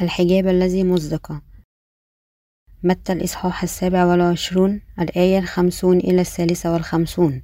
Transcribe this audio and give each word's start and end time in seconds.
الحجاب 0.00 0.48
الذي 0.48 0.84
مزدق 0.84 1.32
متى 2.82 3.12
الإصحاح 3.12 3.62
السابع 3.62 4.04
والعشرون؟ 4.04 4.80
الآية 5.00 5.38
الخمسون 5.38 5.98
إلى 5.98 6.20
الثالثة 6.20 6.72
والخمسون. 6.72 7.42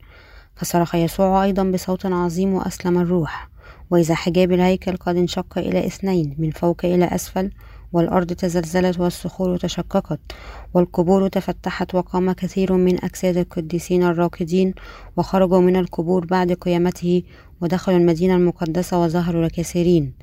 فصرخ 0.57 0.95
يسوع 0.95 1.45
أيضا 1.45 1.63
بصوت 1.63 2.07
عظيم 2.07 2.55
وأسلم 2.55 2.99
الروح. 2.99 3.49
وإذا 3.91 4.15
حجاب 4.15 4.53
الهيكل 4.53 4.97
قد 4.97 5.17
انشق 5.17 5.59
إلى 5.59 5.87
اثنين 5.87 6.35
من 6.39 6.51
فوق 6.51 6.85
إلى 6.85 7.05
أسفل 7.05 7.51
والأرض 7.93 8.33
تزلزلت 8.33 9.01
والصخور 9.01 9.57
تشققت 9.57 10.21
والقبور 10.75 11.29
تفتحت 11.29 11.95
وقام 11.95 12.33
كثير 12.33 12.73
من 12.73 13.05
أجساد 13.05 13.37
القديسين 13.37 14.03
الراقدين 14.03 14.75
وخرجوا 15.17 15.61
من 15.61 15.77
القبور 15.77 16.25
بعد 16.27 16.53
قيامته 16.53 17.23
ودخلوا 17.61 17.99
المدينة 17.99 18.35
المقدسة 18.37 19.03
وظهروا 19.03 19.45
لكثيرين 19.45 20.15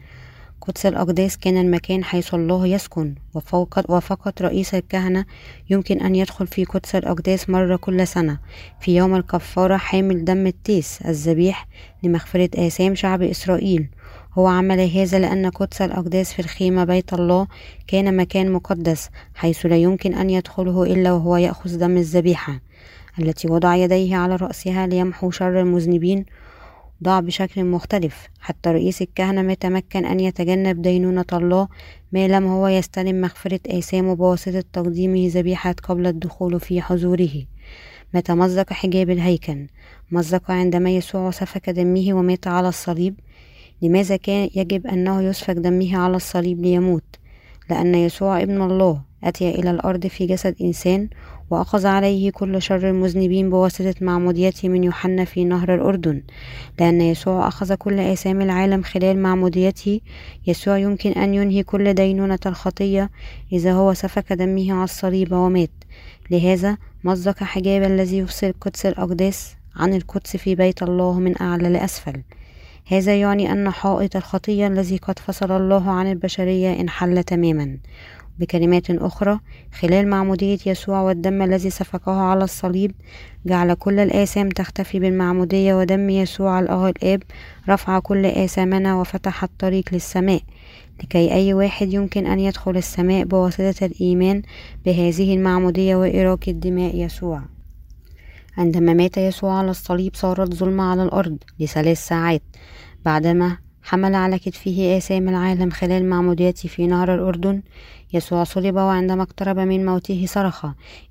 قدس 0.61 0.85
الأقداس 0.85 1.37
كان 1.37 1.57
المكان 1.57 2.03
حيث 2.03 2.33
الله 2.33 2.67
يسكن 2.67 3.15
وفقط, 3.33 3.89
وفقط 3.89 4.41
رئيس 4.41 4.75
الكهنة 4.75 5.25
يمكن 5.69 6.01
أن 6.01 6.15
يدخل 6.15 6.47
في 6.47 6.65
قدس 6.65 6.95
الأقداس 6.95 7.49
مرة 7.49 7.75
كل 7.75 8.07
سنة 8.07 8.39
في 8.79 8.95
يوم 8.95 9.15
الكفارة 9.15 9.77
حامل 9.77 10.25
دم 10.25 10.47
التيس 10.47 11.01
الذبيح 11.01 11.67
لمغفرة 12.03 12.49
آثام 12.67 12.95
شعب 12.95 13.21
إسرائيل. 13.21 13.89
هو 14.33 14.47
عمل 14.47 14.79
هذا 14.79 15.19
لأن 15.19 15.49
قدس 15.49 15.81
الأقداس 15.81 16.33
في 16.33 16.39
الخيمة 16.39 16.83
بيت 16.83 17.13
الله 17.13 17.47
كان 17.87 18.17
مكان 18.17 18.51
مقدس 18.51 19.09
حيث 19.35 19.65
لا 19.65 19.77
يمكن 19.77 20.13
أن 20.13 20.29
يدخله 20.29 20.83
إلا 20.83 21.11
وهو 21.11 21.37
يأخذ 21.37 21.77
دم 21.77 21.97
الذبيحة 21.97 22.59
التي 23.19 23.47
وضع 23.47 23.75
يديه 23.75 24.15
على 24.15 24.35
رأسها 24.35 24.87
ليمحو 24.87 25.31
شر 25.31 25.59
المذنبين 25.59 26.25
ضاع 27.03 27.19
بشكل 27.19 27.63
مختلف. 27.65 28.27
حتى 28.39 28.69
رئيس 28.69 29.01
الكهنة 29.01 29.41
ما 29.41 29.53
تمكن 29.53 30.05
أن 30.05 30.19
يتجنب 30.19 30.81
دينونة 30.81 31.25
الله 31.33 31.67
ما 32.11 32.27
لم 32.27 32.47
هو 32.47 32.67
يستلم 32.67 33.21
مغفرة 33.21 33.59
آثامه 33.67 34.15
بواسطة 34.15 34.63
تقديمه 34.73 35.27
ذبيحة 35.27 35.75
قبل 35.83 36.07
الدخول 36.07 36.59
في 36.59 36.81
حضوره. 36.81 37.45
متى 38.13 38.33
مزق 38.33 38.73
حجاب 38.73 39.09
الهيكل؟ 39.09 39.67
مزق 40.11 40.51
عندما 40.51 40.89
يسوع 40.89 41.31
سفك 41.31 41.69
دمه 41.69 42.13
ومات 42.13 42.47
على 42.47 42.69
الصليب. 42.69 43.19
لماذا 43.81 44.17
كان 44.17 44.49
يجب 44.55 44.87
أنه 44.87 45.21
يسفك 45.21 45.55
دمه 45.55 45.97
على 45.97 46.15
الصليب 46.15 46.61
ليموت؟ 46.61 47.15
لأن 47.69 47.95
يسوع 47.95 48.41
ابن 48.41 48.61
الله. 48.61 49.10
أتي 49.23 49.49
إلى 49.49 49.71
الأرض 49.71 50.07
في 50.07 50.25
جسد 50.25 50.55
إنسان 50.61 51.09
وأخذ 51.49 51.85
عليه 51.85 52.31
كل 52.31 52.61
شر 52.61 52.89
المذنبين 52.89 53.49
بواسطة 53.49 53.95
معموديته 54.01 54.69
من 54.69 54.83
يوحنا 54.83 55.25
في 55.25 55.45
نهر 55.45 55.75
الأردن 55.75 56.21
لأن 56.79 57.01
يسوع 57.01 57.47
أخذ 57.47 57.75
كل 57.75 57.99
آثام 57.99 58.41
العالم 58.41 58.81
خلال 58.81 59.19
معموديته. 59.19 60.01
يسوع 60.47 60.77
يمكن 60.77 61.11
أن 61.11 61.33
ينهي 61.33 61.63
كل 61.63 61.93
دينونة 61.93 62.39
الخطية 62.45 63.09
إذا 63.53 63.73
هو 63.73 63.93
سفك 63.93 64.33
دمه 64.33 64.73
على 64.73 64.83
الصليب 64.83 65.31
ومات. 65.31 65.71
لهذا 66.31 66.77
مزق 67.03 67.43
حجاب 67.43 67.83
الذي 67.83 68.17
يفصل 68.17 68.53
قدس 68.61 68.85
الأقداس 68.85 69.55
عن 69.75 69.93
القدس 69.93 70.37
في 70.37 70.55
بيت 70.55 70.83
الله 70.83 71.19
من 71.19 71.41
أعلى 71.41 71.69
لأسفل. 71.69 72.21
هذا 72.87 73.15
يعني 73.15 73.51
أن 73.51 73.69
حائط 73.69 74.15
الخطية 74.15 74.67
الذي 74.67 74.97
قد 74.97 75.19
فصل 75.19 75.51
الله 75.51 75.91
عن 75.91 76.11
البشرية 76.11 76.81
انحل 76.81 77.23
تماما. 77.23 77.77
بكلمات 78.41 78.91
أخرى 78.91 79.39
خلال 79.79 80.07
معمودية 80.07 80.57
يسوع 80.65 81.01
والدم 81.01 81.41
الذي 81.41 81.69
سفكه 81.69 82.11
على 82.11 82.43
الصليب 82.43 82.91
جعل 83.45 83.73
كل 83.73 83.99
الآثام 83.99 84.49
تختفي 84.49 84.99
بالمعمودية 84.99 85.73
ودم 85.73 86.09
يسوع 86.09 86.59
الله 86.59 86.89
الآب 86.89 87.23
رفع 87.69 87.99
كل 87.99 88.25
آثامنا 88.25 88.95
وفتح 88.95 89.43
الطريق 89.43 89.83
للسماء. 89.91 90.41
لكي 91.03 91.33
أي 91.33 91.53
واحد 91.53 91.93
يمكن 91.93 92.27
أن 92.27 92.39
يدخل 92.39 92.77
السماء 92.77 93.23
بواسطة 93.23 93.85
الإيمان 93.85 94.41
بهذه 94.85 95.35
المعمودية 95.35 95.95
وإراقة 95.95 96.51
دماء 96.51 96.95
يسوع. 96.95 97.41
عندما 98.57 98.93
مات 98.93 99.17
يسوع 99.17 99.53
على 99.53 99.71
الصليب 99.71 100.15
صارت 100.15 100.53
ظلمة 100.53 100.83
على 100.83 101.03
الأرض 101.03 101.37
لثلاث 101.59 102.07
ساعات. 102.07 102.41
بعدما 103.05 103.57
حمل 103.83 104.15
على 104.15 104.39
كتفه 104.39 104.97
آثام 104.97 105.29
العالم 105.29 105.69
خلال 105.69 106.09
معموديته 106.09 106.69
في 106.69 106.87
نهر 106.87 107.15
الأردن. 107.15 107.61
يسوع 108.13 108.43
صلب 108.43 108.75
وعندما 108.75 109.23
اقترب 109.23 109.59
من 109.59 109.85
موته 109.85 110.25
صرخ 110.27 110.65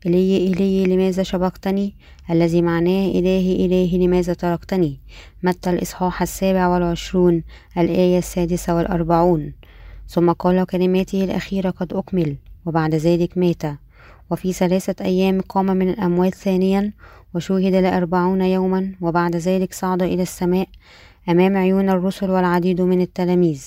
إلي 0.07 0.37
إلي 0.47 0.85
لماذا 0.85 1.23
شبقتني؟ 1.23 1.95
الذي 2.31 2.63
معناه 2.63 3.07
إلهي 3.07 3.67
إلهي 3.67 3.99
لماذا 3.99 4.35
تركتني؟ 4.35 4.99
متى 5.43 5.71
الإصحاح 5.71 6.23
السابع 6.23 6.69
والعشرون 6.69 7.43
الآية 7.79 8.19
السادسة 8.19 8.77
والأربعون؟ 8.77 9.53
ثم 10.09 10.33
قال 10.33 10.65
كلماته 10.65 11.25
الأخيرة 11.25 11.71
قد 11.71 11.93
أكمل 11.93 12.37
وبعد 12.67 12.95
ذلك 12.95 13.39
مات. 13.39 13.63
وفي 14.31 14.53
ثلاثة 14.53 15.05
أيام 15.05 15.41
قام 15.41 15.67
من 15.67 15.89
الأموات 15.89 16.35
ثانيا 16.35 16.93
وشوهد 17.35 17.75
لأربعون 17.75 18.41
يوما 18.43 18.93
وبعد 19.01 19.37
ذلك 19.37 19.75
صعد 19.75 20.03
إلى 20.03 20.23
السماء. 20.23 20.69
أمام 21.29 21.57
عيون 21.57 21.89
الرسل 21.89 22.31
والعديد 22.31 22.81
من 22.81 23.01
التلاميذ. 23.01 23.65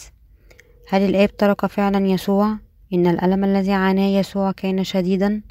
هل 0.90 1.02
الآب 1.02 1.38
ترك 1.38 1.66
فعلا 1.66 2.08
يسوع؟ 2.08 2.58
إن 2.94 3.08
الألم 3.08 3.44
الذي 3.44 3.74
عاناه 3.74 4.20
يسوع 4.20 4.52
كان 4.52 4.84
شديدا 4.84 5.42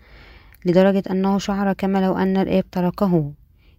لدرجة 0.67 1.03
أنه 1.11 1.39
شعر 1.39 1.73
كما 1.73 1.99
لو 1.99 2.13
أن 2.13 2.37
الآب 2.37 2.71
تركه. 2.71 3.33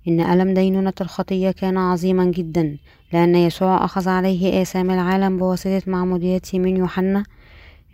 إن 0.08 0.20
ألم 0.20 0.54
دينونة 0.54 0.94
الخطية 1.02 1.52
كان 1.52 1.78
عظيما 1.78 2.26
جدا 2.26 2.78
لأن 3.14 3.36
يسوع 3.36 3.86
أخذ 3.86 4.10
عليه 4.10 4.62
آثام 4.62 4.92
العالم 4.92 5.38
بواسطة 5.38 5.82
معموديته 5.88 6.60
من 6.60 6.78
يوحنا. 6.78 7.24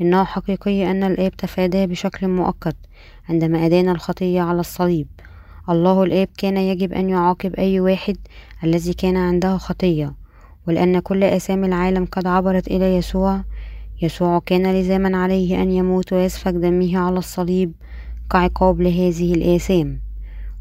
إنه 0.01 0.23
حقيقي 0.23 0.91
أن 0.91 1.03
الآب 1.03 1.35
تفاداه 1.35 1.85
بشكل 1.85 2.27
مؤقت 2.27 2.75
عندما 3.29 3.65
أدان 3.65 3.89
الخطية 3.89 4.41
على 4.41 4.59
الصليب. 4.59 5.07
الله 5.69 6.03
الآب 6.03 6.27
كان 6.37 6.57
يجب 6.57 6.93
أن 6.93 7.09
يعاقب 7.09 7.55
أي 7.55 7.79
واحد 7.79 8.17
الذي 8.63 8.93
كان 8.93 9.17
عنده 9.17 9.57
خطية. 9.57 10.18
ولأن 10.69 10.99
كل 10.99 11.23
آثام 11.23 11.63
العالم 11.63 12.05
قد 12.05 12.27
عبرت 12.27 12.67
إلى 12.67 12.95
يسوع. 12.95 13.43
يسوع 14.01 14.39
كان 14.45 14.73
لزاما 14.73 15.17
عليه 15.17 15.61
أن 15.61 15.71
يموت 15.71 16.13
ويسفك 16.13 16.53
دمه 16.53 16.97
على 16.97 17.19
الصليب 17.19 17.71
كعقاب 18.31 18.81
لهذه 18.81 19.33
الآثام. 19.33 19.99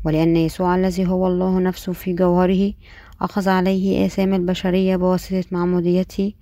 ولأن 0.04 0.36
يسوع 0.36 0.76
الذي 0.76 1.06
هو 1.06 1.26
الله 1.26 1.60
نفسه 1.60 1.92
في 1.92 2.12
جوهره 2.12 2.72
أخذ 3.20 3.48
عليه 3.48 4.06
آثام 4.06 4.34
البشرية 4.34 4.96
بواسطة 4.96 5.44
معموديته 5.50 6.32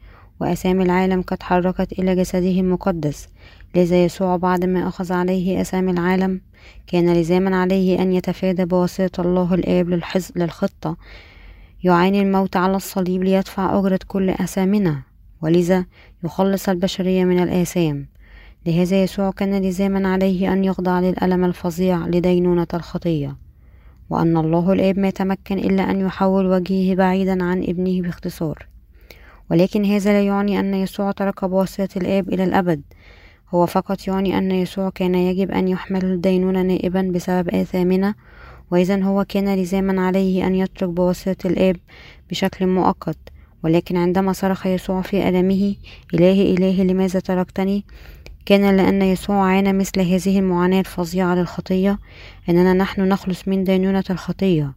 وآثام 0.40 0.80
العالم 0.80 1.22
قد 1.22 1.42
حركت 1.42 1.92
إلى 1.92 2.16
جسده 2.16 2.60
المقدس. 2.60 3.28
لذا 3.74 4.04
يسوع 4.04 4.36
بعد 4.36 4.64
ما 4.64 4.88
أخذ 4.88 5.12
عليه 5.12 5.60
آثام 5.60 5.88
العالم 5.88 6.40
كان 6.86 7.12
لزاما 7.14 7.56
عليه 7.56 8.02
أن 8.02 8.12
يتفادى 8.12 8.64
بواسطة 8.64 9.20
الله 9.20 9.54
الآب 9.54 10.00
للخطة. 10.36 10.96
يعاني 11.84 12.22
الموت 12.22 12.56
على 12.56 12.76
الصليب 12.76 13.24
ليدفع 13.24 13.78
أجرة 13.78 13.98
كل 14.06 14.30
أثامنا. 14.30 15.02
ولذا 15.42 15.84
يخلص 16.24 16.68
البشرية 16.68 17.24
من 17.24 17.42
الآثام. 17.42 18.06
لهذا 18.66 19.02
يسوع 19.02 19.30
كان 19.30 19.62
لزاما 19.62 20.08
عليه 20.08 20.52
أن 20.52 20.64
يخضع 20.64 21.00
للألم 21.00 21.44
الفظيع 21.44 22.06
لدينونة 22.06 22.66
الخطية. 22.74 23.36
وأن 24.10 24.36
الله 24.36 24.72
الآب 24.72 24.98
ما 24.98 25.10
تمكن 25.10 25.58
إلا 25.58 25.90
أن 25.90 26.00
يحول 26.00 26.46
وجهه 26.46 26.94
بعيدا 26.94 27.44
عن 27.44 27.62
ابنه 27.62 28.02
باختصار. 28.02 28.66
ولكن 29.50 29.84
هذا 29.84 30.12
لا 30.12 30.22
يعني 30.22 30.60
أن 30.60 30.74
يسوع 30.74 31.12
ترك 31.12 31.44
بواسطة 31.44 31.98
الآب 31.98 32.28
إلى 32.28 32.44
الأبد. 32.44 32.82
هو 33.54 33.66
فقط 33.66 34.08
يعني 34.08 34.38
أن 34.38 34.50
يسوع 34.50 34.90
كان 34.90 35.14
يجب 35.14 35.50
أن 35.50 35.68
يحمل 35.68 36.04
الدينونة 36.04 36.62
نائبا 36.62 37.10
بسبب 37.14 37.48
آثامنا. 37.48 38.14
وإذا 38.70 39.02
هو 39.02 39.24
كان 39.24 39.54
لزاما 39.54 40.06
عليه 40.06 40.46
أن 40.46 40.54
يترك 40.54 40.88
بواسطة 40.88 41.46
الآب 41.46 41.76
بشكل 42.30 42.66
مؤقت 42.66 43.18
ولكن 43.64 43.96
عندما 43.96 44.32
صرخ 44.32 44.66
يسوع 44.66 45.02
في 45.02 45.28
ألمه 45.28 45.74
إلهي 46.14 46.54
إلهي 46.54 46.84
لماذا 46.84 47.20
تركتني؟ 47.20 47.84
كان 48.46 48.76
لأن 48.76 49.02
يسوع 49.02 49.36
عانى 49.36 49.72
مثل 49.72 50.00
هذه 50.00 50.38
المعاناة 50.38 50.80
الفظيعة 50.80 51.34
للخطية 51.34 51.98
أننا 52.48 52.72
نحن 52.72 53.08
نخلص 53.08 53.48
من 53.48 53.64
دينونة 53.64 54.04
الخطية. 54.10 54.72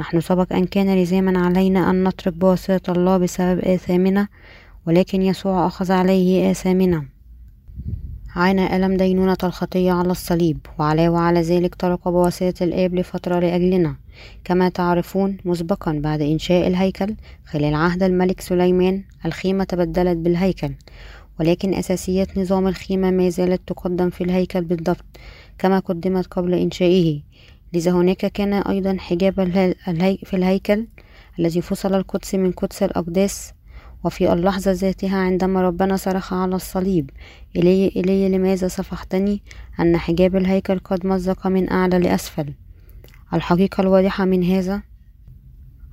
نحن 0.00 0.20
سبق 0.20 0.52
أن 0.52 0.66
كان 0.66 1.02
لزاما 1.02 1.46
علينا 1.46 1.90
أن 1.90 2.08
نترك 2.08 2.34
بواسطة 2.34 2.92
الله 2.92 3.18
بسبب 3.18 3.58
آثامنا 3.58 4.28
ولكن 4.86 5.22
يسوع 5.22 5.66
أخذ 5.66 5.92
عليه 5.92 6.50
آثامنا. 6.50 7.04
عانى 8.36 8.76
ألم 8.76 8.96
دينونة 8.96 9.36
الخطية 9.44 9.92
على 9.92 10.10
الصليب 10.10 10.58
وعلاوة 10.78 11.20
على 11.20 11.40
ذلك 11.40 11.74
ترك 11.74 12.08
بواسطة 12.08 12.64
الآب 12.64 12.94
لفترة 12.94 13.38
لأجلنا. 13.38 13.96
كما 14.44 14.68
تعرفون 14.68 15.36
مسبقا 15.44 15.92
بعد 15.92 16.22
إنشاء 16.22 16.66
الهيكل 16.66 17.14
خلال 17.44 17.74
عهد 17.74 18.02
الملك 18.02 18.40
سليمان 18.40 19.04
الخيمة 19.24 19.64
تبدلت 19.64 20.16
بالهيكل. 20.16 20.74
ولكن 21.40 21.74
أساسيات 21.74 22.38
نظام 22.38 22.68
الخيمة 22.68 23.10
ما 23.10 23.28
زالت 23.28 23.60
تقدم 23.66 24.10
في 24.10 24.24
الهيكل 24.24 24.64
بالضبط 24.64 25.04
كما 25.58 25.78
قدمت 25.78 26.26
قبل 26.26 26.54
إنشائه. 26.54 27.20
لذا 27.72 27.90
هناك 27.90 28.26
كان 28.26 28.52
أيضا 28.52 28.96
حجاب 28.98 29.34
في 30.24 30.34
الهيكل 30.34 30.86
الذي 31.38 31.60
فصل 31.60 31.94
القدس 31.94 32.34
من 32.34 32.52
قدس 32.52 32.82
الأقداس 32.82 33.52
وفي 34.04 34.32
اللحظة 34.32 34.72
ذاتها 34.72 35.16
عندما 35.16 35.62
ربنا 35.62 35.96
صرخ 35.96 36.32
على 36.32 36.56
الصليب 36.56 37.10
إلي 37.56 37.88
إلي 37.88 38.28
لماذا 38.28 38.68
سفحتني 38.68 39.42
أن 39.80 39.96
حجاب 39.96 40.36
الهيكل 40.36 40.78
قد 40.78 41.06
مزق 41.06 41.46
من 41.46 41.70
أعلى 41.70 41.98
لأسفل. 41.98 42.54
الحقيقة 43.34 43.80
الواضحة 43.80 44.24
من 44.24 44.44
هذا؟ 44.44 44.82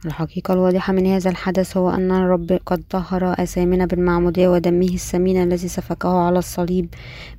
الحقيقة 0.05 0.53
الواضحة 0.53 0.93
من 0.93 1.05
هذا 1.05 1.29
الحدث 1.29 1.77
هو 1.77 1.89
أن 1.89 2.11
الرب 2.11 2.59
قد 2.65 2.83
طهر 2.89 3.33
أثامنا 3.43 3.85
بالمعمودية 3.85 4.47
ودمه 4.47 4.85
الثمين 4.85 5.43
الذي 5.43 5.67
سفكه 5.67 6.09
على 6.09 6.39
الصليب 6.39 6.93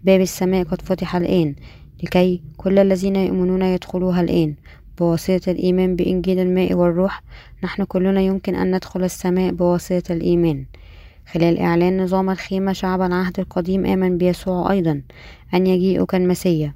باب 0.04 0.20
السماء 0.20 0.64
قد 0.64 0.82
فتح 0.82 1.16
الآن 1.16 1.54
لكي 2.02 2.42
كل 2.56 2.78
الذين 2.78 3.16
يؤمنون 3.16 3.62
يدخلوها 3.62 4.20
الآن. 4.20 4.54
بواسطة 4.98 5.50
الإيمان 5.50 5.96
بإنجيل 5.96 6.38
الماء 6.38 6.74
والروح 6.74 7.22
نحن 7.64 7.84
كلنا 7.84 8.20
يمكن 8.20 8.54
أن 8.54 8.74
ندخل 8.76 9.04
السماء 9.04 9.52
بواسطة 9.52 10.12
الإيمان. 10.12 10.66
خلال 11.32 11.58
إعلان 11.58 12.02
نظام 12.02 12.30
الخيمة 12.30 12.72
شعب 12.72 13.02
العهد 13.02 13.40
القديم 13.40 13.86
آمن 13.86 14.18
بيسوع 14.18 14.70
أيضا 14.70 15.02
أن 15.54 15.66
يجيء 15.66 16.04
كالمسيا 16.04 16.74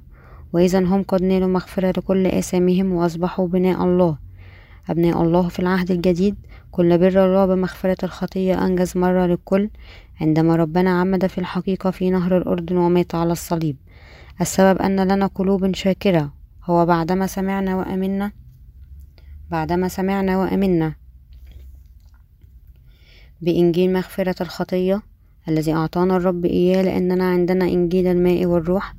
وإذا 0.53 0.79
هم 0.79 1.03
قد 1.03 1.21
نالوا 1.23 1.47
مغفرة 1.47 1.99
لكل 1.99 2.27
آثامهم 2.27 2.93
وأصبحوا 2.93 3.47
بناء 3.47 3.83
الله. 3.83 4.17
أبناء 4.89 5.21
الله 5.21 5.47
في 5.47 5.59
العهد 5.59 5.91
الجديد 5.91 6.35
كل 6.71 6.97
بر 6.97 7.25
الله 7.25 7.45
بمغفرة 7.45 7.97
الخطية 8.03 8.65
أنجز 8.65 8.97
مرة 8.97 9.25
للكل 9.25 9.69
عندما 10.21 10.55
ربنا 10.55 10.99
عمد 10.99 11.27
في 11.27 11.37
الحقيقة 11.37 11.91
في 11.91 12.09
نهر 12.09 12.37
الأردن 12.37 12.77
ومات 12.77 13.15
على 13.15 13.31
الصليب. 13.31 13.75
السبب 14.41 14.81
أن 14.81 14.99
لنا 14.99 15.27
قلوب 15.27 15.75
شاكرة. 15.75 16.40
هو 16.71 16.85
بعدما 16.85 17.27
سمعنا 17.27 17.75
وأمنا 17.75 18.31
بعدما 19.51 19.87
سمعنا 19.87 20.37
وأمنا. 20.37 20.95
بإنجيل 23.41 23.93
مغفرة 23.93 24.35
الخطية 24.41 25.01
الذي 25.47 25.73
أعطانا 25.73 26.17
الرب 26.17 26.45
إياه 26.45 26.81
لأننا 26.81 27.31
عندنا 27.31 27.65
إنجيل 27.65 28.07
الماء 28.07 28.45
والروح 28.45 28.95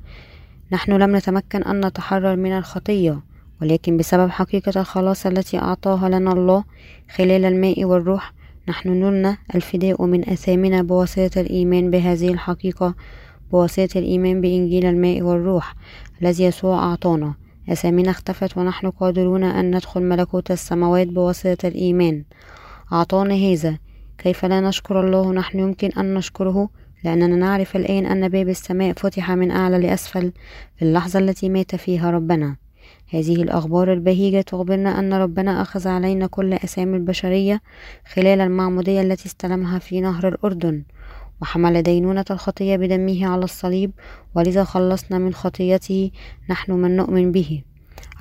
نحن 0.71 0.91
لم 0.91 1.15
نتمكن 1.15 1.63
أن 1.63 1.85
نتحرر 1.85 2.35
من 2.35 2.57
الخطية 2.57 3.19
ولكن 3.61 3.97
بسبب 3.97 4.29
حقيقة 4.29 4.81
الخلاص 4.81 5.25
التي 5.25 5.57
أعطاها 5.57 6.09
لنا 6.09 6.31
الله 6.31 6.63
خلال 7.15 7.45
الماء 7.45 7.85
والروح 7.85 8.33
نحن 8.69 8.89
نلنا 8.89 9.37
الفداء 9.55 10.05
من 10.05 10.29
أثامنا 10.29 10.81
بواسطة 10.81 11.41
الإيمان 11.41 11.91
بهذه 11.91 12.33
الحقيقة 12.33 12.95
بواسطة 13.51 13.99
الإيمان 13.99 14.41
بإنجيل 14.41 14.85
الماء 14.85 15.21
والروح 15.21 15.75
الذي 16.21 16.43
يسوع 16.43 16.79
أعطانا. 16.79 17.42
أسامينا 17.69 18.11
اختفت 18.11 18.57
ونحن 18.57 18.89
قادرون 18.89 19.43
أن 19.43 19.75
ندخل 19.75 20.03
ملكوت 20.03 20.51
السماوات 20.51 21.07
بواسطة 21.07 21.67
الإيمان. 21.67 22.23
أعطانا 22.93 23.33
هذا. 23.33 23.77
كيف 24.17 24.45
لا 24.45 24.61
نشكر 24.61 25.07
الله؟ 25.07 25.33
نحن 25.33 25.59
يمكن 25.59 25.89
أن 25.97 26.13
نشكره 26.13 26.69
لأننا 27.03 27.35
نعرف 27.35 27.75
الآن 27.75 28.05
أن 28.05 28.29
باب 28.29 28.49
السماء 28.49 28.93
فتح 28.93 29.31
من 29.31 29.51
أعلى 29.51 29.77
لأسفل 29.79 30.31
في 30.75 30.85
اللحظة 30.85 31.19
التي 31.19 31.49
مات 31.49 31.75
فيها 31.75 32.11
ربنا. 32.11 32.55
هذه 33.09 33.35
الأخبار 33.35 33.93
البهيجة 33.93 34.41
تخبرنا 34.41 34.99
أن 34.99 35.13
ربنا 35.13 35.61
أخذ 35.61 35.87
علينا 35.87 36.27
كل 36.27 36.53
أسامي 36.53 36.97
البشرية 36.97 37.61
خلال 38.13 38.41
المعمودية 38.41 39.01
التي 39.01 39.25
استلمها 39.25 39.79
في 39.79 40.01
نهر 40.01 40.27
الأردن. 40.27 40.83
وحمل 41.41 41.83
دينونة 41.83 42.25
الخطية 42.31 42.75
بدمه 42.75 43.27
على 43.27 43.43
الصليب 43.43 43.91
ولذا 44.35 44.63
خلصنا 44.63 45.17
من 45.17 45.33
خطيته 45.33 46.11
نحن 46.49 46.71
من 46.71 46.95
نؤمن 46.95 47.31
به. 47.31 47.61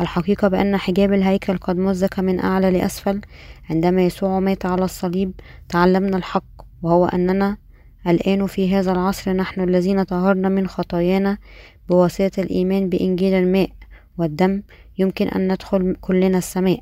الحقيقة 0.00 0.49
بأن 0.49 0.76
حجاب 0.76 1.12
الهيكل 1.12 1.56
قد 1.56 1.76
مزق 1.76 2.20
من 2.20 2.41
أعلى 2.41 2.70
لأسفل. 2.70 3.20
عندما 3.70 4.03
يسوع 4.03 4.41
مات 4.41 4.67
على 4.67 4.85
الصليب 4.85 5.32
تعلمنا 5.69 6.17
الحق 6.17 6.44
وهو 6.82 7.06
أننا 7.06 7.56
الآن 8.06 8.47
في 8.47 8.75
هذا 8.75 8.93
العصر 8.93 9.32
نحن 9.32 9.61
الذين 9.61 10.03
طهرنا 10.03 10.49
من 10.49 10.67
خطايانا 10.69 11.38
بواسطة 11.88 12.41
الإيمان 12.41 12.88
بإنجيل 12.88 13.35
الماء 13.35 13.70
والدم. 14.19 14.62
يمكن 14.99 15.29
أن 15.29 15.53
ندخل 15.53 15.97
كلنا 16.00 16.38
السماء. 16.38 16.81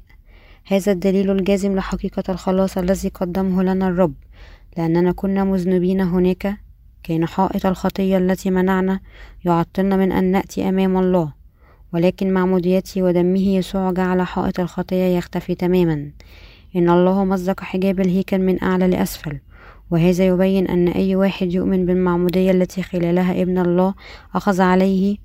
هذا 0.67 0.93
الدليل 0.93 1.31
الجازم 1.31 1.77
لحقيقة 1.77 2.23
الخلاص 2.29 2.79
الذي 2.79 3.09
قدمه 3.09 3.63
لنا 3.63 3.89
الرب. 3.89 4.15
لأننا 4.77 5.13
كنا 5.13 5.45
مذنبين 5.45 6.01
هناك 6.01 6.57
كان 7.03 7.27
حائط 7.27 7.67
الخطية 7.67 8.19
التي 8.19 8.51
منعنا 8.51 9.01
يعطلنا 9.45 9.97
من 9.97 10.13
أن 10.13 10.25
نأتي 10.25 10.69
أمام 10.69 10.97
الله. 10.97 11.33
ولكن 11.95 12.33
معموديته 12.33 13.03
ودمه 13.03 13.49
يسوع 13.49 13.93
جعل 13.93 14.23
حائط 14.23 14.61
الخطية 14.61 15.17
يختفي 15.17 15.55
تماما. 15.55 16.11
إن 16.77 16.91
الله 16.91 17.25
مزق 17.25 17.61
حجاب 17.61 18.01
الهيكل 18.01 18.39
من 18.39 18.63
أعلى 18.63 18.89
لأسفل. 18.89 19.39
وهذا 19.91 20.27
يبين 20.27 20.67
أن 20.67 20.89
أي 20.89 21.17
واحد 21.17 21.53
يؤمن 21.53 21.87
بالمعمودية 21.87 22.51
التي 22.51 22.83
خلالها 22.83 23.43
ابن 23.43 23.59
الله 23.59 23.95
أخذ 24.35 24.61
عليه 24.61 25.17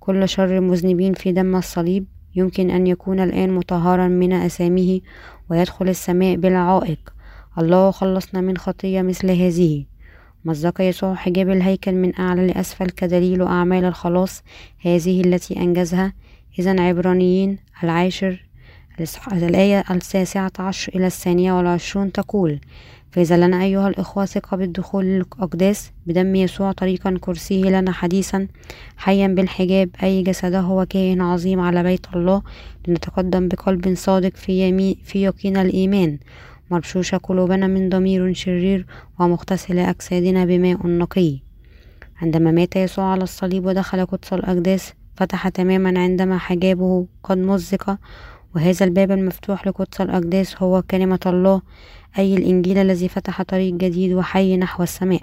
كل 0.00 0.28
شر 0.28 0.58
المذنبين 0.58 1.14
في 1.14 1.32
دم 1.32 1.56
الصليب 1.56 2.06
يمكن 2.36 2.70
أن 2.70 2.86
يكون 2.86 3.20
الآن 3.20 3.50
مطهرا 3.50 4.08
من 4.08 4.32
أسامه 4.32 5.00
ويدخل 5.50 5.88
السماء 5.88 6.36
بلا 6.36 6.58
عائق 6.58 7.13
الله 7.58 7.90
خلصنا 7.90 8.40
من 8.40 8.56
خطية 8.56 9.02
مثل 9.02 9.30
هذه. 9.30 9.84
مزق 10.44 10.80
يسوع 10.80 11.14
حجاب 11.14 11.50
الهيكل 11.50 11.92
من 11.92 12.18
أعلى 12.18 12.46
لأسفل 12.46 12.90
كدليل 12.90 13.42
أعمال 13.42 13.84
الخلاص 13.84 14.42
هذه 14.80 15.20
التي 15.20 15.56
أنجزها. 15.56 16.12
إذا 16.58 16.80
عبرانيين 16.80 17.58
العاشر 17.82 18.44
الآية 19.32 19.84
التاسعة 19.90 20.52
عشر 20.58 20.92
إلى 20.94 21.06
الثانية 21.06 21.52
والعشرون 21.52 22.12
تقول 22.12 22.60
فإذا 23.14 23.36
لنا 23.36 23.62
أيها 23.62 23.88
الإخوة 23.88 24.24
ثقة 24.24 24.56
بالدخول 24.56 25.04
للأقداس 25.04 25.90
بدم 26.06 26.34
يسوع 26.34 26.72
طريقا 26.72 27.18
كرسيه 27.20 27.64
لنا 27.64 27.92
حديثا 27.92 28.48
حيا 28.96 29.26
بالحجاب 29.26 29.90
أي 30.02 30.22
جسده 30.22 30.66
وكائن 30.66 31.20
عظيم 31.20 31.60
على 31.60 31.82
بيت 31.82 32.06
الله 32.16 32.42
لنتقدم 32.88 33.48
بقلب 33.48 33.94
صادق 33.94 34.36
في, 34.36 34.68
يمين 34.68 34.96
في 35.04 35.22
يقين 35.22 35.56
الإيمان. 35.56 36.18
مرشوشة 36.74 37.16
قلوبنا 37.16 37.66
من 37.66 37.88
ضمير 37.88 38.32
شرير 38.32 38.86
ومغتسلة 39.20 39.90
أجسادنا 39.90 40.44
بماء 40.44 40.86
نقي. 40.86 41.38
عندما 42.22 42.50
مات 42.50 42.76
يسوع 42.76 43.04
على 43.04 43.22
الصليب 43.22 43.66
ودخل 43.66 44.06
قدس 44.06 44.32
الأقداس 44.32 44.92
فتح 45.16 45.48
تماما 45.48 46.00
عندما 46.00 46.38
حجابه 46.38 47.06
قد 47.22 47.38
مزق. 47.38 47.98
وهذا 48.54 48.84
الباب 48.84 49.10
المفتوح 49.10 49.66
لقدس 49.66 50.00
الأقداس 50.00 50.62
هو 50.62 50.82
كلمة 50.82 51.20
الله 51.26 51.62
أي 52.18 52.34
الإنجيل 52.34 52.78
الذي 52.78 53.08
فتح 53.08 53.42
طريق 53.42 53.74
جديد 53.74 54.12
وحي 54.12 54.56
نحو 54.56 54.82
السماء. 54.82 55.22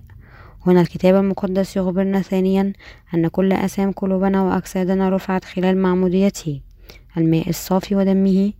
هنا 0.67 0.81
الكتاب 0.81 1.15
المقدس 1.15 1.77
يخبرنا 1.77 2.21
ثانيا 2.21 2.73
أن 3.13 3.27
كل 3.27 3.53
أسام 3.53 3.91
قلوبنا 3.91 4.41
وأجسادنا 4.43 5.09
رفعت 5.09 5.45
خلال 5.45 5.77
معموديته. 5.77 6.61
الماء 7.17 7.49
الصافي 7.49 7.95
ودمه 7.95 8.53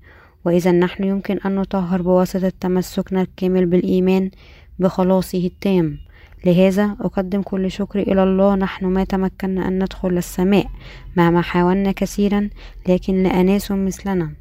وإذا 0.45 0.71
نحن 0.71 1.03
يمكن 1.03 1.39
أن 1.45 1.55
نطهر 1.55 2.01
بواسطة 2.01 2.51
تمسكنا 2.59 3.21
الكامل 3.21 3.65
بالإيمان 3.65 4.31
بخلاصه 4.79 5.45
التام. 5.45 5.97
لهذا 6.45 6.97
أقدم 7.01 7.41
كل 7.41 7.71
شكر 7.71 7.99
إلى 7.99 8.23
الله. 8.23 8.55
نحن 8.55 8.85
ما 8.85 9.03
تمكنا 9.03 9.67
أن 9.67 9.83
ندخل 9.83 10.17
السماء 10.17 10.65
مهما 11.17 11.41
حاولنا 11.41 11.91
كثيرا 11.91 12.49
لكن 12.87 13.23
لأناس 13.23 13.71
مثلنا. 13.71 14.31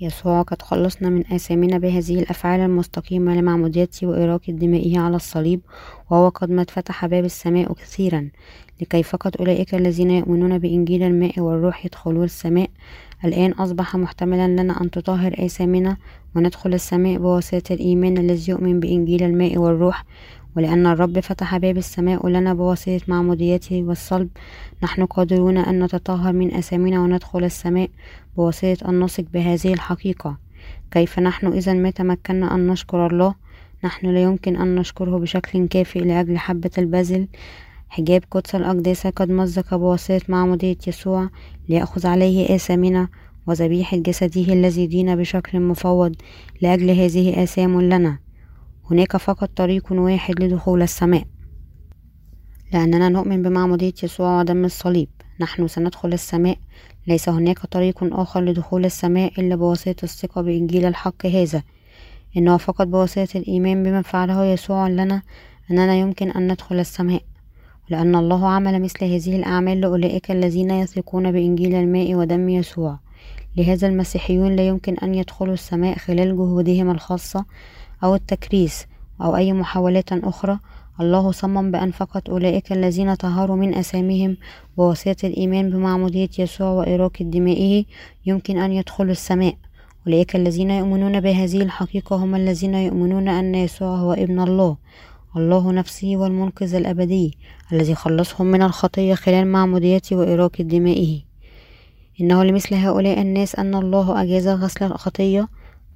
يسوع 0.00 0.42
قد 0.42 0.62
خلصنا 0.62 1.08
من 1.10 1.26
آثامنا 1.32 1.78
بهذه 1.78 2.18
الأفعال 2.18 2.60
المستقيمة 2.60 3.34
لمعموديته 3.34 4.06
وإراقة 4.06 4.52
دمائه 4.52 4.98
على 4.98 5.16
الصليب 5.16 5.60
وهو 6.10 6.28
قد 6.28 6.50
ما 6.50 6.64
فتح 6.68 7.06
باب 7.06 7.24
السماء 7.24 7.72
كثيرا. 7.72 8.30
لكي 8.80 9.02
فقط 9.02 9.36
أولئك 9.40 9.74
الذين 9.74 10.10
يؤمنون 10.10 10.58
بإنجيل 10.58 11.02
الماء 11.02 11.40
والروح 11.40 11.86
يدخلون 11.86 12.24
السماء؟ 12.24 12.70
الآن 13.24 13.52
أصبح 13.52 13.96
محتملا 13.96 14.48
لنا 14.48 14.80
أن 14.82 14.90
تطهر 14.90 15.34
آثامنا 15.38 15.96
وندخل 16.36 16.74
السماء 16.74 17.18
بواسطة 17.18 17.72
الإيمان 17.72 18.18
الذي 18.18 18.50
يؤمن 18.50 18.80
بإنجيل 18.80 19.22
الماء 19.22 19.58
والروح 19.58 20.04
ولأن 20.56 20.86
الرب 20.86 21.20
فتح 21.20 21.56
باب 21.56 21.76
السماء 21.76 22.28
لنا 22.28 22.54
بواسطة 22.54 23.00
معموديته 23.08 23.82
والصلب. 23.82 24.28
نحن 24.82 25.04
قادرون 25.04 25.56
أن 25.56 25.84
نتطهر 25.84 26.32
من 26.32 26.54
أثامنا 26.54 27.00
وندخل 27.00 27.44
السماء 27.44 27.90
بواسطة 28.36 28.88
أن 28.88 29.00
نثق 29.00 29.24
بهذه 29.34 29.72
الحقيقة. 29.72 30.36
كيف 30.90 31.18
نحن 31.18 31.46
إذا؟ 31.46 31.72
ما 31.72 31.90
تمكنا 31.90 32.54
أن 32.54 32.66
نشكر 32.66 33.06
الله. 33.06 33.34
نحن 33.84 34.06
لا 34.06 34.22
يمكن 34.22 34.56
أن 34.56 34.74
نشكره 34.74 35.18
بشكل 35.18 35.66
كافي 35.68 35.98
لأجل 35.98 36.38
حبة 36.38 36.70
البذل. 36.78 37.28
حجاب 37.94 38.22
قدس 38.30 38.54
الأقداس 38.54 39.06
قد 39.06 39.30
مزق 39.30 39.74
بواسطة 39.74 40.20
معمودية 40.28 40.76
يسوع 40.86 41.28
ليأخذ 41.68 42.06
عليه 42.06 42.54
آثامنا 42.54 43.08
وذبيحة 43.46 43.96
جسده 43.96 44.52
الذي 44.52 44.86
دين 44.86 45.16
بشكل 45.16 45.60
مفوض 45.60 46.14
لأجل 46.60 46.90
هذه 46.90 47.42
آثام 47.42 47.80
لنا. 47.80 48.18
هناك 48.90 49.16
فقط 49.16 49.50
طريق 49.56 49.92
واحد 49.92 50.42
لدخول 50.42 50.82
السماء. 50.82 51.24
لأننا 52.72 53.08
نؤمن 53.08 53.42
بمعمودية 53.42 53.92
يسوع 54.02 54.40
ودم 54.40 54.64
الصليب. 54.64 55.08
نحن 55.40 55.68
سندخل 55.68 56.12
السماء. 56.12 56.58
ليس 57.06 57.28
هناك 57.28 57.66
طريق 57.66 57.98
آخر 58.02 58.40
لدخول 58.40 58.84
السماء 58.84 59.40
إلا 59.40 59.56
بواسطة 59.56 60.04
الثقة 60.04 60.42
بإنجيل 60.42 60.84
الحق 60.84 61.26
هذا. 61.26 61.62
إنه 62.36 62.56
فقط 62.56 62.86
بواسطة 62.86 63.38
الإيمان 63.38 63.82
بما 63.82 64.02
فعله 64.02 64.44
يسوع 64.44 64.88
لنا 64.88 65.22
أننا 65.70 65.94
يمكن 65.94 66.30
أن 66.30 66.52
ندخل 66.52 66.80
السماء. 66.80 67.22
لأن 67.90 68.14
الله 68.16 68.48
عمل 68.48 68.82
مثل 68.82 69.04
هذه 69.04 69.36
الأعمال 69.36 69.80
لأولئك 69.80 70.30
الذين 70.30 70.70
يثقون 70.70 71.32
بإنجيل 71.32 71.74
الماء 71.74 72.14
ودم 72.14 72.48
يسوع. 72.48 72.98
لهذا 73.56 73.88
المسيحيون 73.88 74.56
لا 74.56 74.68
يمكن 74.68 74.98
أن 74.98 75.14
يدخلوا 75.14 75.54
السماء 75.54 75.98
خلال 75.98 76.36
جهودهم 76.36 76.90
الخاصة 76.90 77.44
أو 78.04 78.14
التكريس 78.14 78.86
أو 79.20 79.36
أي 79.36 79.52
محاولات 79.52 80.12
أخرى. 80.12 80.58
الله 81.00 81.32
صمم 81.32 81.70
بأن 81.70 81.90
فقط 81.90 82.30
أولئك 82.30 82.72
الذين 82.72 83.14
طهروا 83.14 83.56
من 83.56 83.74
أساميهم 83.74 84.36
بواسطة 84.76 85.26
الإيمان 85.26 85.70
بمعمودية 85.70 86.28
يسوع 86.38 86.70
وإراقة 86.70 87.24
دمائه 87.24 87.84
يمكن 88.26 88.58
أن 88.58 88.72
يدخلوا 88.72 89.12
السماء. 89.12 89.54
أولئك 90.06 90.36
الذين 90.36 90.70
يؤمنون 90.70 91.20
بهذه 91.20 91.62
الحقيقة 91.62 92.16
هم 92.16 92.34
الذين 92.34 92.74
يؤمنون 92.74 93.28
أن 93.28 93.54
يسوع 93.54 93.96
هو 93.96 94.12
ابن 94.12 94.40
الله. 94.40 94.76
الله 95.36 95.72
نفسه 95.72 96.16
والمنقذ 96.16 96.74
الأبدي 96.74 97.38
الذي 97.72 97.94
خلصهم 97.94 98.46
من 98.46 98.62
الخطية 98.62 99.14
خلال 99.14 99.46
معموديته 99.46 100.16
وإراقة 100.16 100.64
دمائه. 100.64 101.20
إنه 102.20 102.44
لمثل 102.44 102.74
هؤلاء 102.74 103.20
الناس 103.20 103.56
أن 103.56 103.74
الله 103.74 104.22
أجاز 104.22 104.48
غسل 104.48 104.84
الخطية 104.84 105.48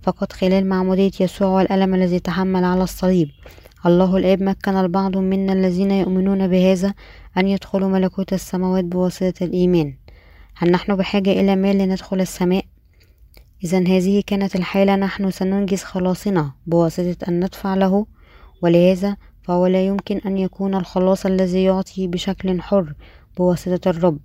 فقط 0.03 0.33
خلال 0.33 0.67
معمودية 0.67 1.11
يسوع 1.21 1.49
والألم 1.49 1.95
الذي 1.95 2.21
تحمل 2.21 2.65
على 2.65 2.83
الصليب. 2.83 3.29
الله 3.87 4.17
الآب 4.17 4.43
مكن 4.43 4.77
البعض 4.77 5.17
منا 5.17 5.53
الذين 5.53 5.91
يؤمنون 5.91 6.49
بهذا 6.49 6.95
أن 7.37 7.49
يدخلوا 7.49 7.89
ملكوت 7.89 8.33
السماوات 8.33 8.85
بواسطة 8.85 9.45
الإيمان. 9.45 9.97
هل 10.57 10.71
نحن 10.71 10.97
بحاجة 10.97 11.33
إلى 11.33 11.57
مال 11.57 11.79
لندخل 11.79 12.21
السماء؟ 12.21 12.65
إذا 13.65 13.79
هذه 13.79 14.23
كانت 14.27 14.57
الحالة 14.57 14.97
نحن 14.97 15.31
سننجز 15.31 15.83
خلاصنا 15.83 16.53
بواسطة 16.67 17.17
أن 17.29 17.45
ندفع 17.45 17.75
له 17.75 18.07
ولهذا 18.63 19.17
فهو 19.49 19.67
لا 19.67 19.87
يمكن 19.87 20.21
أن 20.27 20.39
يكون 20.39 20.75
الخلاص 20.75 21.27
الذي 21.27 21.63
يعطي 21.63 22.07
بشكل 22.07 22.61
حر 22.61 22.95
بواسطة 23.37 23.91
الرب. 23.91 24.19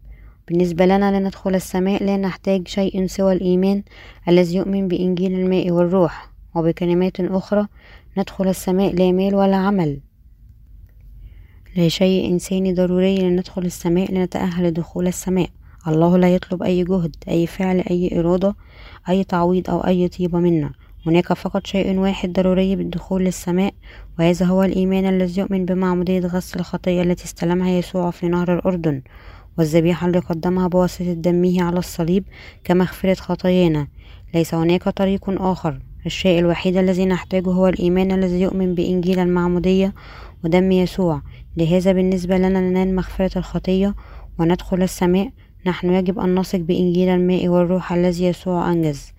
بالنسبة 0.48 0.86
لنا 0.86 1.20
لندخل 1.20 1.56
السماء 1.56 2.04
لا 2.04 2.18
نحتاج 2.18 2.68
شيء 2.68 3.08
سوى 3.08 3.34
الإيمان 3.34 3.84
الذي 4.28 4.56
يؤمن 4.56 4.88
بإنجيل 4.88 5.40
الماء 5.40 5.72
والروح. 5.72 6.32
وبكلمات 6.56 7.20
أخرى 7.20 7.68
ندخل 8.18 8.48
السماء 8.48 8.96
لا 8.96 9.12
مال 9.12 9.36
ولا 9.36 9.56
عمل. 9.56 10.00
لا 11.76 11.88
شيء 11.88 12.32
إنساني 12.32 12.74
ضروري 12.74 13.18
لندخل 13.18 13.66
السماء 13.66 14.12
لنتأهل 14.12 14.68
لدخول 14.68 15.08
السماء. 15.08 15.50
الله 15.88 16.18
لا 16.18 16.36
يطلب 16.36 16.64
أي 16.64 16.84
جهد 16.84 17.16
أي 17.28 17.48
فعل 17.48 17.80
أي 17.80 18.20
إرادة 18.20 18.56
أي 19.10 19.24
تعويض 19.24 19.70
أو 19.70 19.80
أي 19.80 20.08
طيبة 20.08 20.40
منا. 20.40 20.72
هناك 21.06 21.34
فقط 21.34 21.68
شيء 21.68 22.00
واحد 22.00 22.34
ضروري 22.34 22.76
بالدخول 22.76 23.24
للسماء 23.24 23.74
وهذا 24.20 24.46
هو 24.46 24.64
الإيمان 24.64 25.06
الذي 25.06 25.42
يؤمن 25.42 25.66
بمعمودية 25.66 26.20
غسل 26.20 26.60
الخطية 26.60 27.02
التي 27.02 27.26
استلمها 27.26 27.70
يسوع 27.70 28.12
في 28.12 28.28
نهر 28.28 28.54
الأردن 28.54 29.02
والذبيحة 29.58 30.08
اللي 30.08 30.20
قدمها 30.20 30.68
بواسطة 30.68 31.14
دمه 31.14 31.64
على 31.64 31.80
الصليب 31.80 32.24
كمغفرة 32.64 33.14
خطايانا. 33.14 33.88
ليس 34.34 34.54
هناك 34.54 34.84
طريق 34.84 35.30
آخر. 35.42 35.80
الشيء 36.06 36.40
الوحيد 36.40 36.78
الذي 36.78 37.06
نحتاجه 37.06 37.50
هو 37.50 37.68
الإيمان 37.68 38.12
الذي 38.12 38.42
يؤمن 38.42 38.76
بإنجيل 38.76 39.20
المعمودية 39.20 39.94
ودم 40.44 40.72
يسوع. 40.72 41.22
لهذا 41.58 41.92
بالنسبة 41.92 42.38
لنا 42.38 42.60
ننال 42.60 42.96
مغفرة 42.96 43.38
الخطية 43.38 43.96
وندخل 44.40 44.84
السماء. 44.84 45.30
نحن 45.66 45.90
يجب 45.90 46.20
أن 46.20 46.40
نثق 46.40 46.60
بإنجيل 46.60 47.10
الماء 47.10 47.48
والروح 47.48 47.94
الذي 47.94 48.26
يسوع 48.26 48.72
أنجز. 48.72 49.13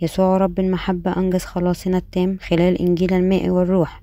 يسوع 0.00 0.36
رب 0.36 0.60
المحبة 0.60 1.16
أنجز 1.16 1.44
خلاصنا 1.44 1.98
التام 1.98 2.38
خلال 2.40 2.78
إنجيل 2.80 3.12
الماء 3.12 3.48
والروح 3.48 4.00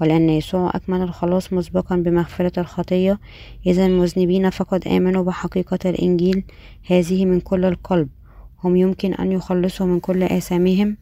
ولأن 0.00 0.30
يسوع 0.30 0.70
أكمل 0.74 1.02
الخلاص 1.02 1.52
مسبقا 1.52 1.96
بمغفرة 1.96 2.60
الخطية 2.60 3.20
إذا 3.66 3.86
المذنبين 3.86 4.50
فقد 4.50 4.88
آمنوا 4.88 5.24
بحقيقة 5.24 5.78
الإنجيل 5.90 6.44
هذه 6.86 7.24
من 7.24 7.40
كل 7.40 7.64
القلب 7.64 8.08
هم 8.64 8.76
يمكن 8.76 9.14
أن 9.14 9.32
يخلصوا 9.32 9.86
من 9.86 10.00
كل 10.00 10.22
آثامهم. 10.22 10.96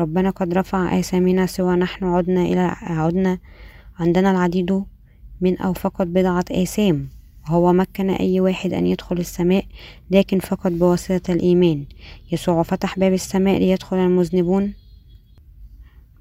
ربنا 0.00 0.30
قد 0.30 0.54
رفع 0.54 0.98
آثامنا 0.98 1.46
سوى 1.46 1.76
نحن 1.76 2.04
عدنا 2.04 2.42
إلى 2.42 2.76
عدنا 2.82 3.38
عندنا 3.98 4.30
العديد 4.30 4.84
من 5.40 5.58
أو 5.58 5.72
فقط 5.72 6.06
بضعة 6.06 6.44
آثام. 6.50 7.08
وهو 7.48 7.72
مكن 7.72 8.10
أي 8.10 8.40
واحد 8.40 8.72
أن 8.72 8.86
يدخل 8.86 9.16
السماء 9.18 9.64
لكن 10.10 10.38
فقط 10.38 10.72
بواسطة 10.72 11.32
الإيمان. 11.32 11.84
يسوع 12.32 12.62
فتح 12.62 12.98
باب 12.98 13.12
السماء 13.12 13.58
ليدخل 13.58 13.96
المذنبون. 13.96 14.74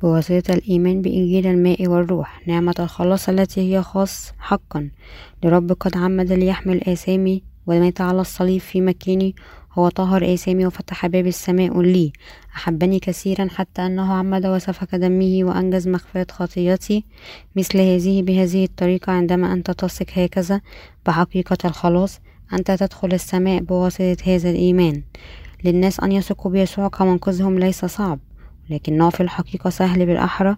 بواسطة 0.02 0.54
الإيمان 0.54 1.02
بإنجيل 1.02 1.48
الماء 1.48 1.88
والروح. 1.88 2.48
نعمة 2.48 2.76
الخلاص 2.80 3.30
التي 3.30 3.62
هي 3.62 3.84
خاص 3.84 4.34
حقا. 4.40 4.90
لرب 5.44 5.72
قد 5.72 5.98
عمد 5.98 6.32
ليحمل 6.32 6.84
آثامي 6.84 7.44
ومات 7.68 8.02
على 8.02 8.22
الصليب 8.22 8.62
في 8.62 8.82
مكاني 8.82 9.36
هو 9.74 9.90
طهر 9.90 10.34
آثامي 10.34 10.66
وفتح 10.66 11.08
باب 11.08 11.28
السماء 11.28 11.82
لي. 11.82 12.14
أحبني 12.56 13.00
كثيرا 13.00 13.48
حتى 13.50 13.86
أنه 13.86 14.14
عمد 14.14 14.46
وسفك 14.46 14.96
دمه 14.96 15.40
وأنجز 15.44 15.88
مغفرة 15.88 16.28
خطيتي 16.32 17.06
مثل 17.56 17.78
هذه 17.78 18.22
بهذه 18.22 18.64
الطريقة 18.66 19.12
عندما 19.12 19.54
أنت 19.54 19.72
تثق 19.72 20.06
هكذا 20.14 20.62
بحقيقة 21.06 21.58
الخلاص. 21.66 22.20
أنت 22.54 22.72
تدخل 22.72 23.14
السماء 23.14 23.62
بواسطة 23.62 24.18
هذا 24.26 24.50
الإيمان. 24.50 25.04
للناس 25.64 26.00
أن 26.00 26.12
يثقوا 26.12 26.52
بيسوع 26.52 26.88
كمنقذهم 26.88 27.60
ليس 27.60 27.86
صعب 27.86 28.20
لكنه 28.70 29.10
في 29.10 29.24
الحقيقة 29.24 29.70
سهل 29.70 30.06
بالأحرى. 30.06 30.56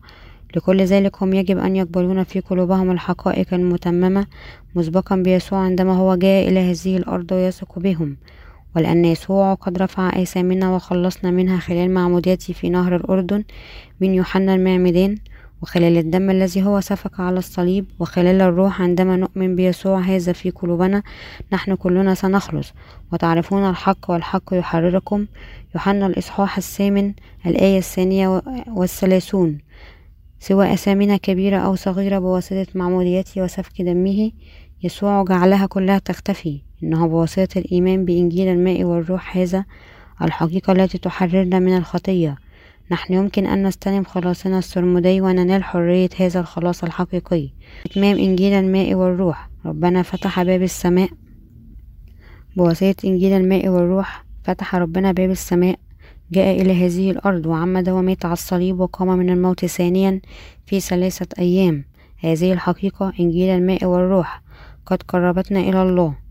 لكل 0.56 0.82
ذلك 0.82 1.24
هم 1.24 1.34
يجب 1.34 1.58
أن 1.58 1.76
يقبلون 1.76 2.24
في 2.24 2.40
قلوبهم 2.40 2.92
الحقائق 2.92 3.54
المتممة. 3.54 4.28
مسبقا 4.76 5.16
بيسوع 5.16 5.60
عندما 5.60 5.94
هو 5.94 6.16
جاء 6.16 6.48
إلى 6.48 6.60
هذه 6.72 6.98
الأرض 6.98 7.32
ويثق 7.32 7.80
بهم. 7.80 8.18
ولأن 8.75 9.05
يسوع 9.05 9.53
قد 9.53 9.77
رفع 9.77 10.10
آثامنا 10.22 10.75
وخلصنا 10.75 11.32
منها 11.32 11.58
خلال 11.58 11.91
معموديته 11.91 12.53
في 12.53 12.70
نهر 12.70 12.96
الأردن 12.96 13.44
من 14.01 14.13
يوحنا 14.13 14.55
المعمدان 14.55 15.17
وخلال 15.62 15.98
الدم 15.98 16.29
الذي 16.29 16.63
هو 16.63 16.82
سفك 16.82 17.20
على 17.20 17.38
الصليب 17.38 17.86
وخلال 18.00 18.41
الروح 18.41 18.82
عندما 18.82 19.17
نؤمن 19.17 19.55
بيسوع 19.55 20.00
هذا 20.00 20.34
في 20.34 20.50
قلوبنا 20.50 21.03
نحن 21.53 21.75
كلنا 21.75 22.13
سنخلص. 22.13 22.74
وتعرفون 23.13 23.70
الحق 23.70 24.12
والحق 24.12 24.44
يحرركم. 24.51 25.25
يوحنا 25.75 26.08
الإصحاح 26.08 26.58
الثامن 26.58 27.13
الآية 27.46 27.77
الثانية 27.77 28.41
والثلاثون. 28.67 29.58
سواء 30.39 30.74
أسامنا 30.74 31.17
كبيرة 31.17 31.58
أو 31.58 31.75
صغيرة 31.75 32.20
بواسطة 32.20 32.67
معموديته 32.75 33.41
وسفك 33.41 33.82
دمه 33.82 34.32
يسوع 34.84 35.24
جعلها 35.24 35.65
كلها 35.65 36.00
تختفي. 36.00 36.65
إنه 36.84 37.08
بواسطة 37.08 37.60
الإيمان 37.60 38.05
بإنجيل 38.05 38.48
الماء 38.48 38.84
والروح 38.84 39.38
هذا 39.38 39.65
الحقيقة 40.22 40.74
التي 40.74 40.98
تحررنا 40.98 41.60
من 41.60 41.77
الخطية. 41.77 42.38
نحن 42.91 43.13
يمكن 43.13 43.46
أن 43.46 43.67
نستلم 43.67 44.03
خلاصنا 44.03 44.60
السرمدي 44.60 45.22
وننال 45.22 45.63
حرية 45.63 46.10
هذا 46.20 46.39
الخلاص 46.39 46.84
الحقيقي. 46.84 47.50
إتمام 47.86 48.17
إنجيل 48.17 48.53
الماء 48.53 48.94
والروح. 48.94 49.50
ربنا 49.65 50.01
فتح 50.01 50.44
باب 50.44 50.62
السماء. 50.62 51.10
بواسطة 52.58 53.08
إنجيل 53.08 53.34
الماء 53.34 53.67
والروح. 53.67 54.25
فتح 54.44 54.75
ربنا 54.75 55.12
باب 55.12 55.32
السماء. 55.32 55.79
جاء 56.32 56.62
إلى 56.62 56.86
هذه 56.86 57.12
الأرض 57.12 57.46
وعمد 57.46 57.89
ومات 57.89 58.25
على 58.25 58.34
الصليب 58.34 58.79
وقام 58.79 59.08
من 59.08 59.29
الموت 59.29 59.65
ثانيا 59.65 60.22
في 60.65 60.79
ثلاثة 60.79 61.27
أيام. 61.39 61.86
هذه 62.20 62.53
الحقيقة 62.53 63.13
إنجيل 63.20 63.50
الماء 63.50 63.86
والروح. 63.86 64.41
قد 64.86 65.03
قربتنا 65.03 65.60
إلى 65.60 65.84
الله. 65.84 66.25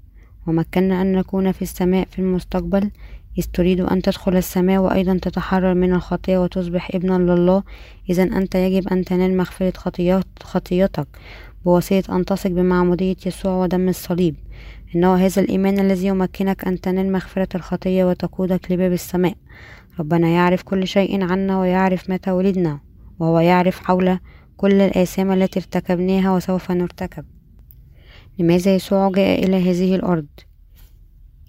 ومكنا 0.46 1.02
أن 1.02 1.12
نكون 1.12 1.52
في 1.52 1.62
السماء 1.62 2.06
في 2.10 2.18
المستقبل. 2.18 2.90
إذ 3.38 3.44
تريد 3.52 3.80
أن 3.80 4.02
تدخل 4.02 4.36
السماء 4.36 4.78
وأيضا 4.80 5.18
تتحرر 5.22 5.74
من 5.74 5.92
الخطية 5.92 6.38
وتصبح 6.38 6.90
ابنا 6.94 7.32
لله. 7.32 7.62
إذا 8.10 8.22
أنت 8.22 8.54
يجب 8.54 8.88
أن 8.88 9.04
تنال 9.04 9.36
مغفرة 9.36 9.72
خطيات 9.76 10.26
خطيتك 10.42 11.06
بواسطة 11.64 12.16
أن 12.16 12.24
تثق 12.24 12.50
بمعمودية 12.50 13.16
يسوع 13.26 13.52
ودم 13.52 13.88
الصليب. 13.88 14.36
إنه 14.94 15.14
هذا 15.14 15.42
الإيمان 15.42 15.78
الذي 15.78 16.06
يمكنك 16.06 16.64
أن 16.64 16.80
تنال 16.80 17.12
مغفرة 17.12 17.48
الخطية 17.54 18.04
وتقودك 18.04 18.72
لباب 18.72 18.92
السماء. 18.92 19.34
ربنا 20.00 20.28
يعرف 20.28 20.62
كل 20.62 20.86
شيء 20.86 21.24
عنا 21.24 21.60
ويعرف 21.60 22.10
متى 22.10 22.30
ولدنا 22.30 22.80
وهو 23.18 23.38
يعرف 23.38 23.80
حول 23.80 24.18
كل 24.56 24.80
الآثام 24.80 25.32
التي 25.32 25.58
ارتكبناها 25.60 26.34
وسوف 26.34 26.70
نرتكب. 26.70 27.24
لماذا 28.38 28.75
يسوع 28.75 29.11
جاء 29.11 29.45
إلى 29.45 29.71
هذه 29.71 29.95
الأرض؟ 29.95 30.26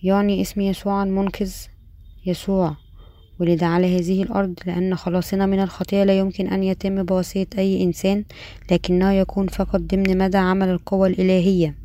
يعني 0.04 0.42
اسم 0.42 0.62
يسوع 0.62 1.04
المنقذ 1.04 1.54
يسوع. 2.26 2.76
ولد 3.40 3.64
على 3.64 4.00
هذه 4.00 4.24
الأرض 4.24 4.54
لأن 4.66 4.96
خلاصنا 4.96 5.46
من 5.46 5.60
الخطية 5.60 6.04
لا 6.04 6.20
يمكن 6.20 6.48
أن 6.48 6.64
يتم 6.64 7.04
بواسطة 7.04 7.60
أي 7.60 7.84
إنسان 7.84 8.26
لكنه 8.72 9.12
يكون 9.12 9.48
فقط 9.48 9.80
ضمن 9.80 10.18
مدى 10.18 10.38
عمل 10.38 10.70
القوى 10.70 11.10
الإلهية. 11.10 11.76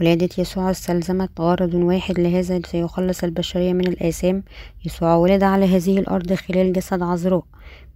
ولادة 0.00 0.28
يسوع 0.38 0.70
استلزمت 0.70 1.40
غرض 1.40 1.74
واحد 1.74 2.20
لهذا 2.20 2.60
سيخلص 2.66 3.24
البشرية 3.24 3.72
من 3.72 3.86
الآثام. 3.86 4.44
يسوع 4.84 5.14
ولد 5.14 5.42
على 5.42 5.76
هذه 5.76 5.98
الأرض 5.98 6.32
خلال 6.32 6.72
جسد 6.72 7.02
عذراء. 7.02 7.44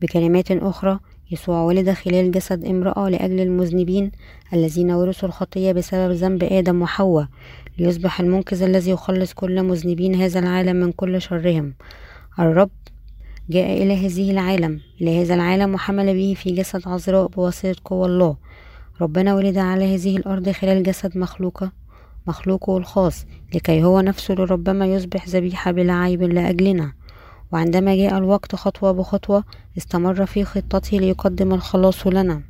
بكلمات 0.01 0.51
أخرى 0.51 0.99
يسوع 1.33 1.63
ولد 1.63 1.91
خلال 1.91 2.31
جسد 2.31 2.65
امرأة 2.65 3.09
لأجل 3.09 3.41
المذنبين 3.41 4.11
الذين 4.53 4.91
ورثوا 4.91 5.29
الخطية 5.29 5.73
بسبب 5.73 6.13
ذنب 6.13 6.45
آدم 6.45 6.83
وحواء 6.83 7.27
ليصبح 7.79 8.21
المنقذ 8.21 8.63
الذي 8.63 8.91
يخلص 8.91 9.33
كل 9.33 9.63
مذنبين 9.63 10.15
هذا 10.15 10.39
العالم 10.41 10.77
من 10.77 10.93
كل 10.93 11.21
شرهم. 11.21 11.75
الرب 12.39 12.71
جاء 13.51 13.83
إلى 13.83 14.07
هذه 14.07 14.31
العالم 14.31 14.81
إلى 15.01 15.23
هذا 15.23 15.35
العالم 15.35 15.75
وحمل 15.75 16.15
به 16.15 16.35
في 16.37 16.51
جسد 16.51 16.89
عذراء 16.89 17.27
بواسطة 17.27 17.75
قوى 17.85 18.07
الله. 18.07 18.37
ربنا 19.01 19.35
ولد 19.35 19.59
على 19.59 19.95
هذه 19.95 20.17
الأرض 20.17 20.51
خلال 20.51 20.83
جسد 20.83 21.19
مخلوقة 21.19 21.73
مخلوقه 22.27 22.79
الخاص 22.79 23.27
لكي 23.55 23.85
هو 23.85 24.01
نفسه 24.01 24.35
لربما 24.35 24.87
يصبح 24.87 25.29
ذبيحة 25.29 25.73
بلا 25.73 25.93
عيب 25.93 26.23
لأجلنا. 26.23 26.93
وعندما 27.53 27.97
جاء 27.97 28.19
الوقت 28.19 28.55
خطوة 28.55 28.93
بخطوة 28.93 29.45
استمر 29.79 30.27
في 30.27 30.45
خطته 30.45 30.99
ليقدم 30.99 31.55
الخلاص 31.55 32.07
لنا. 32.07 32.43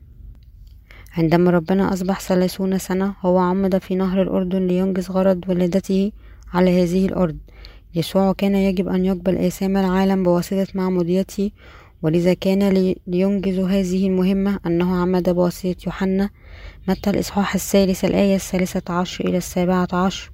عندما 1.17 1.51
ربنا 1.51 1.93
أصبح 1.93 2.21
ثلاثون 2.21 2.79
سنة 2.79 3.15
هو 3.21 3.39
عمد 3.39 3.79
في 3.79 3.95
نهر 3.95 4.23
الأردن 4.23 4.67
لينجز 4.67 5.11
غرض 5.11 5.45
ولادته 5.49 6.13
على 6.55 6.83
هذه 6.83 7.07
الأرض. 7.07 7.37
يسوع 7.95 8.33
كان 8.33 8.55
يجب 8.55 8.89
أن 8.89 9.05
يقبل 9.05 9.37
آثام 9.37 9.77
العالم 9.77 10.23
بواسطة 10.23 10.67
معموديته 10.75 11.51
ولذا 12.03 12.35
كان 12.35 12.95
لينجز 13.07 13.59
هذه 13.59 14.07
المهمة 14.07 14.59
أنه 14.67 14.97
عمد 14.97 15.31
بواسطة 15.31 15.77
يوحنا 15.87 16.31
متى 16.89 17.11
الإصحاح 17.11 17.55
الثالث 17.55 18.05
الآية 18.05 18.35
الثالثة 18.35 18.95
عشر 18.95 19.25
إلى 19.25 19.37
السابعة 19.37 19.89
عشر. 19.93 20.31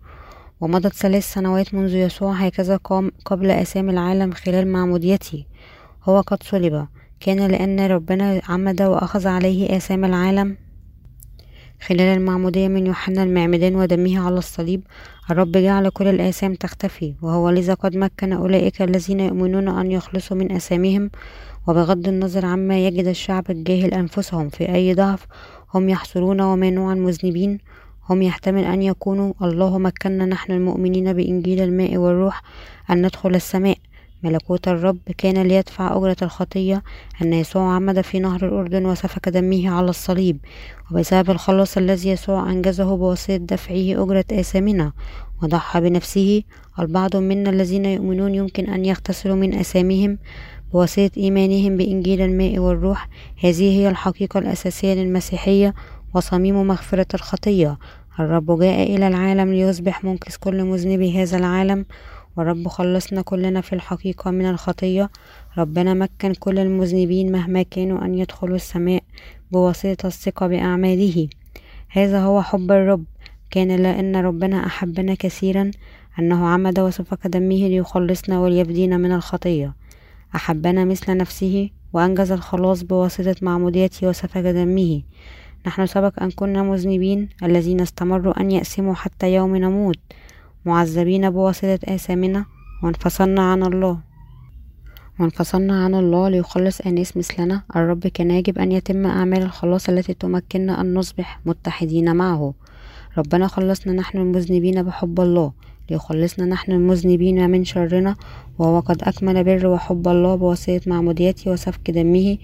ومضت 0.61 0.93
ثلاث 0.93 1.33
سنوات 1.33 1.75
منذ 1.75 1.95
يسوع 1.95 2.33
هكذا 2.33 2.77
قام 2.77 3.11
قبل 3.25 3.51
أسام 3.51 3.91
العالم 3.91 4.33
خلال 4.33 4.69
معموديته. 4.69 5.45
هو 6.05 6.21
قد 6.21 6.43
صلب. 6.43 6.87
كان 7.21 7.47
لأن 7.47 7.81
ربنا 7.81 8.41
عمد 8.49 8.83
وأخذ 8.83 9.27
عليه 9.27 9.77
آثام 9.77 10.05
العالم. 10.05 10.57
خلال 11.81 12.01
المعمودية 12.01 12.69
من 12.69 12.87
يوحنا 12.87 13.23
المعمدان 13.23 13.75
ودمه 13.77 14.27
على 14.27 14.39
الصليب 14.39 14.83
الرب 15.31 15.53
جعل 15.53 15.89
كل 15.89 16.09
الآثام 16.09 16.55
تختفي 16.55 17.15
وهو 17.23 17.51
لذا 17.51 17.75
قد 17.75 17.97
مكن 17.97 18.33
أولئك 18.33 18.83
الذين 18.83 19.21
يؤمنون 19.21 19.69
أن 19.69 19.93
يخلصوا 19.93 20.37
من 20.37 20.53
آثامهم 20.53 21.11
وبغض 21.67 22.09
النظر 22.09 22.47
عما 22.47 22.87
يجد 22.87 23.07
الشعب 23.07 23.51
الجاهل 23.51 23.95
أنفسهم 23.95 24.49
في 24.49 24.75
أي 24.75 24.95
ضعف 24.95 25.27
هم 25.75 25.89
يحصرون 25.89 26.41
ومانوعا 26.41 26.95
مذنبين 26.95 27.59
هم 28.11 28.23
يحتمل 28.23 28.65
أن 28.65 28.83
يكونوا 28.83 29.33
الله 29.43 29.79
مكننا 29.79 30.25
نحن 30.25 30.53
المؤمنين 30.53 31.13
بإنجيل 31.13 31.61
الماء 31.61 31.97
والروح 31.97 32.43
أن 32.91 33.07
ندخل 33.07 33.35
السماء. 33.35 33.79
ملكوت 34.23 34.69
الرب 34.69 34.99
كان 35.19 35.43
ليدفع 35.43 35.97
أجرة 35.97 36.17
الخطية 36.23 36.83
أن 37.23 37.33
يسوع 37.33 37.75
عمد 37.75 38.01
في 38.01 38.19
نهر 38.19 38.47
الأردن 38.47 38.87
وسفك 38.87 39.29
دمه 39.29 39.71
على 39.71 39.91
الصليب 39.91 40.39
وبسبب 40.91 41.31
الخلاص 41.31 41.77
الذي 41.77 42.09
يسوع 42.09 42.51
أنجزه 42.51 42.97
بواسطة 42.97 43.37
دفعه 43.37 44.05
أجرة 44.05 44.25
آثامنا 44.33 44.93
وضحى 45.43 45.81
بنفسه 45.81 46.43
البعض 46.79 47.17
منا 47.17 47.51
الذين 47.51 47.85
يؤمنون 47.85 48.35
يمكن 48.35 48.67
أن 48.67 48.85
يغتسلوا 48.85 49.37
من 49.37 49.55
آثامهم 49.55 50.19
بواسطة 50.73 51.11
إيمانهم 51.17 51.77
بإنجيل 51.77 52.21
الماء 52.21 52.59
والروح. 52.59 53.09
هذه 53.45 53.79
هي 53.79 53.89
الحقيقة 53.89 54.39
الأساسية 54.39 54.95
للمسيحية 54.95 55.75
وصميم 56.15 56.67
مغفرة 56.67 57.07
الخطية. 57.15 57.79
الرب 58.21 58.61
جاء 58.61 58.97
إلى 58.97 59.09
العالم 59.09 59.53
ليصبح 59.53 60.05
منقذ 60.05 60.35
كل 60.41 60.65
مذنبي 60.65 61.23
هذا 61.23 61.37
العالم 61.39 61.85
والرب 62.37 62.69
خلصنا 62.69 63.23
كلنا 63.23 63.61
في 63.61 63.73
الحقيقة 63.73 64.31
من 64.31 64.51
الخطية. 64.51 65.11
ربنا 65.59 65.95
مكن 65.95 66.35
كل 66.35 66.59
المذنبين 66.59 67.33
مهما 67.33 67.63
كانوا 67.63 68.05
أن 68.05 68.15
يدخلوا 68.15 68.57
السماء 68.57 69.03
بواسطة 69.53 70.07
الثقة 70.07 70.47
بأعماله. 70.47 71.29
هذا 71.89 72.21
هو 72.21 72.43
حب 72.43 72.71
الرب. 72.73 73.05
كان 73.51 73.77
لأن 73.77 74.17
ربنا 74.17 74.67
أحبنا 74.67 75.15
كثيرا 75.15 75.71
أنه 76.19 76.47
عمد 76.47 76.81
وسفك 76.81 77.27
دمه 77.27 77.69
ليخلصنا 77.69 78.41
وليفدينا 78.41 78.97
من 78.97 79.13
الخطية. 79.13 79.75
أحبنا 80.35 80.85
مثل 80.85 81.17
نفسه 81.17 81.71
وأنجز 81.93 82.33
الخلاص 82.33 82.83
بواسطة 82.83 83.37
معموديته 83.43 84.09
وسفك 84.09 84.39
دمه 84.39 85.03
نحن 85.69 85.87
سبق 85.87 86.23
أن 86.23 86.31
كنا 86.31 86.63
مذنبين 86.63 87.29
الذين 87.43 87.81
استمروا 87.81 88.41
أن 88.41 88.51
يأسموا 88.51 88.95
حتى 88.95 89.35
يوم 89.35 89.57
نموت 89.57 89.99
معذبين 90.65 91.31
بواسطة 91.31 91.79
آثامنا. 91.85 92.45
وانفصلنا 92.83 93.53
عن 93.53 93.63
الله. 93.63 93.99
وانفصلنا 95.21 95.85
عن 95.85 95.95
الله 95.95 96.29
ليخلص 96.29 96.81
أناس 96.81 97.17
مثلنا 97.17 97.63
الرب 97.77 98.07
كان 98.07 98.31
يجب 98.31 98.59
أن 98.59 98.73
يتم 98.73 99.07
أعمال 99.07 99.43
الخلاص 99.43 99.89
التي 99.89 100.15
تمكننا 100.15 100.81
أن 100.81 100.95
نصبح 100.95 101.41
متحدين 101.47 102.17
معه. 102.17 102.55
ربنا 103.19 103.47
خلصنا 103.47 103.93
نحن 103.93 104.19
المذنبين 104.19 104.83
بحب 104.83 105.21
الله. 105.21 105.53
ليخلصنا 105.91 106.47
نحن 106.47 106.73
المذنبين 106.73 107.51
من 107.51 107.65
شرنا 107.65 108.17
وهو 108.59 108.81
قد 108.81 109.03
أكمل 109.03 109.45
بر 109.45 109.67
وحب 109.67 110.09
الله 110.09 110.35
بواسطة 110.35 110.81
معموديته 110.87 111.51
وسفك 111.51 111.91
دمه. 111.91 112.39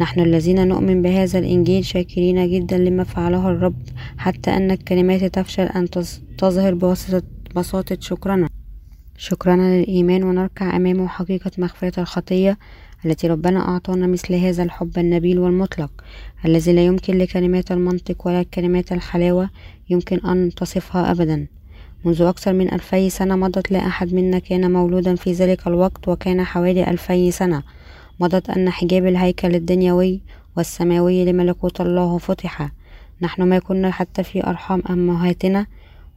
نحن 0.00 0.20
الذين 0.20 0.68
نؤمن 0.68 1.02
بهذا 1.02 1.38
الإنجيل 1.38 1.84
شاكرين 1.84 2.50
جدا 2.50 2.78
لما 2.78 3.04
فعله 3.04 3.48
الرب 3.48 3.82
حتى 4.18 4.50
أن 4.50 4.70
الكلمات 4.70 5.24
تفشل 5.24 5.62
أن 5.62 5.88
تظهر 6.38 6.74
بواسطة 6.74 7.22
بساطة 7.56 7.96
شكرنا. 8.00 8.48
شكرنا 9.16 9.78
للإيمان 9.78 10.22
ونركع 10.22 10.76
أمامه 10.76 11.08
حقيقة 11.08 11.50
مغفرة 11.58 12.00
الخطية 12.00 12.58
التي 13.06 13.28
ربنا 13.28 13.68
أعطانا 13.68 14.06
مثل 14.06 14.34
هذا 14.34 14.62
الحب 14.62 14.98
النبيل 14.98 15.38
والمطلق 15.38 15.90
الذي 16.44 16.72
لا 16.72 16.84
يمكن 16.84 17.18
لكلمات 17.18 17.72
المنطق 17.72 18.26
ولا 18.26 18.42
كلمات 18.42 18.92
الحلاوة 18.92 19.50
يمكن 19.90 20.18
أن 20.26 20.54
تصفها 20.54 21.10
أبدا. 21.10 21.46
منذ 22.04 22.22
أكثر 22.22 22.52
من 22.52 22.72
ألفي 22.72 23.10
سنة 23.10 23.36
مضت 23.36 23.72
لا 23.72 23.86
أحد 23.86 24.14
منا 24.14 24.38
كان 24.38 24.72
مولودا 24.72 25.14
في 25.14 25.32
ذلك 25.32 25.66
الوقت 25.66 26.08
وكان 26.08 26.44
حوالي 26.44 26.90
ألفي 26.90 27.30
سنة. 27.30 27.62
مضت 28.20 28.50
أن 28.50 28.70
حجاب 28.70 29.06
الهيكل 29.06 29.54
الدنيوي 29.54 30.20
والسماوي 30.56 31.24
لملكوت 31.24 31.80
الله 31.80 32.18
فتح. 32.18 32.70
نحن 33.20 33.42
ما 33.42 33.58
كنا 33.58 33.90
حتى 33.90 34.22
في 34.22 34.46
أرحام 34.46 34.82
أمهاتنا 34.90 35.66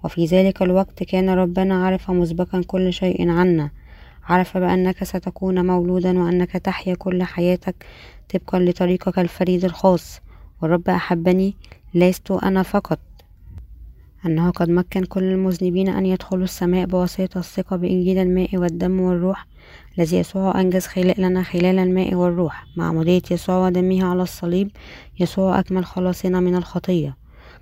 وفي 0.03 0.25
ذلك 0.25 0.61
الوقت 0.61 1.03
كان 1.03 1.29
ربنا 1.29 1.85
عرف 1.85 2.11
مسبقا 2.11 2.61
كل 2.67 2.93
شيء 2.93 3.29
عنا. 3.29 3.69
عرف 4.23 4.57
بأنك 4.57 5.03
ستكون 5.03 5.65
مولودا 5.65 6.19
وأنك 6.19 6.51
تحيا 6.51 6.95
كل 6.95 7.23
حياتك 7.23 7.85
طبقا 8.33 8.59
لطريقك 8.59 9.19
الفريد 9.19 9.65
الخاص. 9.65 10.21
والرب 10.61 10.89
أحبني 10.89 11.55
لست 11.93 12.31
أنا 12.31 12.63
فقط. 12.63 12.99
أنه 14.25 14.49
قد 14.49 14.69
مكن 14.69 15.03
كل 15.03 15.23
المذنبين 15.23 15.89
أن 15.89 16.05
يدخلوا 16.05 16.43
السماء 16.43 16.85
بواسطة 16.85 17.37
الثقة 17.37 17.75
بإنجيل 17.75 18.17
الماء 18.17 18.57
والدم 18.57 18.99
والروح 18.99 19.47
الذي 19.97 20.17
يسوع 20.17 20.61
أنجز 20.61 20.87
لنا 20.97 21.43
خلال 21.43 21.79
الماء 21.79 22.15
والروح. 22.15 22.65
مع 22.77 22.91
مضية 22.91 23.21
يسوع 23.31 23.65
ودمه 23.65 24.05
على 24.05 24.23
الصليب 24.23 24.71
يسوع 25.19 25.59
أكمل 25.59 25.85
خلاصنا 25.85 26.39
من 26.39 26.55
الخطية. 26.55 27.17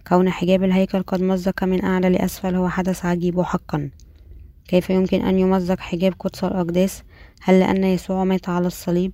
كون 0.08 0.30
حجاب 0.30 0.63
الهيكل 0.63 1.04
قد 1.04 1.22
مزق 1.22 1.63
من 1.63 1.84
أعلى 1.84 2.10
لأسفل 2.10 2.56
هو 2.56 2.69
حدث 2.69 3.06
عجيب 3.06 3.41
حقا. 3.41 3.89
كيف 4.67 4.89
يمكن 4.89 5.22
أن 5.22 5.39
يمزق 5.39 5.80
حجاب 5.80 6.13
قدس 6.19 6.43
الأقداس؟ 6.43 7.04
هل 7.41 7.60
لأن 7.60 7.84
يسوع 7.84 8.24
مات 8.24 8.50
على 8.50 8.67
الصليب؟ 8.67 9.12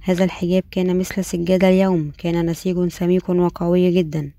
هذا 0.00 0.24
الحجاب 0.24 0.62
كان 0.70 0.98
مثل 0.98 1.24
سجادة 1.24 1.68
اليوم 1.68 2.12
كان 2.18 2.46
نسيج 2.46 2.88
سميك 2.88 3.28
وقوي 3.28 3.90
جدا. 3.90 4.32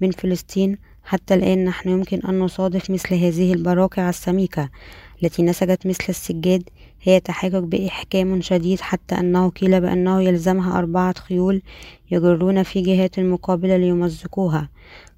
من 0.00 0.10
فلسطين 0.10 0.78
حتى 1.08 1.34
الآن 1.34 1.64
نحن 1.64 1.88
يمكن 1.88 2.20
أن 2.28 2.38
نصادف 2.38 2.90
مثل 2.90 3.14
هذه 3.14 3.52
البراقع 3.52 4.08
السميكة 4.08 4.70
التي 5.22 5.42
نسجت 5.42 5.86
مثل 5.86 6.04
السجاد. 6.08 6.62
هي 7.02 7.20
تحقق 7.20 7.58
بإحكام 7.58 8.40
شديد 8.40 8.80
حتى 8.80 9.14
أنه 9.14 9.48
قيل 9.48 9.80
بأنه 9.80 10.22
يلزمها 10.22 10.78
أربعة 10.78 11.14
خيول 11.18 11.62
يجرون 12.10 12.62
في 12.62 12.80
جهات 12.80 13.18
المقابلة 13.18 13.76
ليمزقوها. 13.76 14.68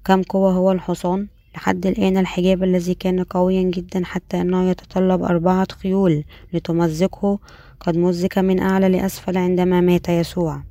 كم 0.05 0.21
قوة 0.21 0.51
هو 0.51 0.71
الحصان؟ 0.71 1.27
لحد 1.55 1.85
الآن 1.85 2.17
الحجاب 2.17 2.63
الذي 2.63 2.93
كان 2.93 3.23
قويا 3.23 3.61
جدا 3.61 4.01
حتى 4.05 4.41
أنه 4.41 4.69
يتطلب 4.69 5.23
أربعة 5.23 5.67
خيول 5.71 6.23
لتمزقه 6.53 7.39
قد 7.79 7.97
مزق 7.97 8.39
من 8.39 8.59
أعلى 8.59 8.89
لأسفل 8.89 9.37
عندما 9.37 9.81
مات 9.81 10.09
يسوع. 10.09 10.63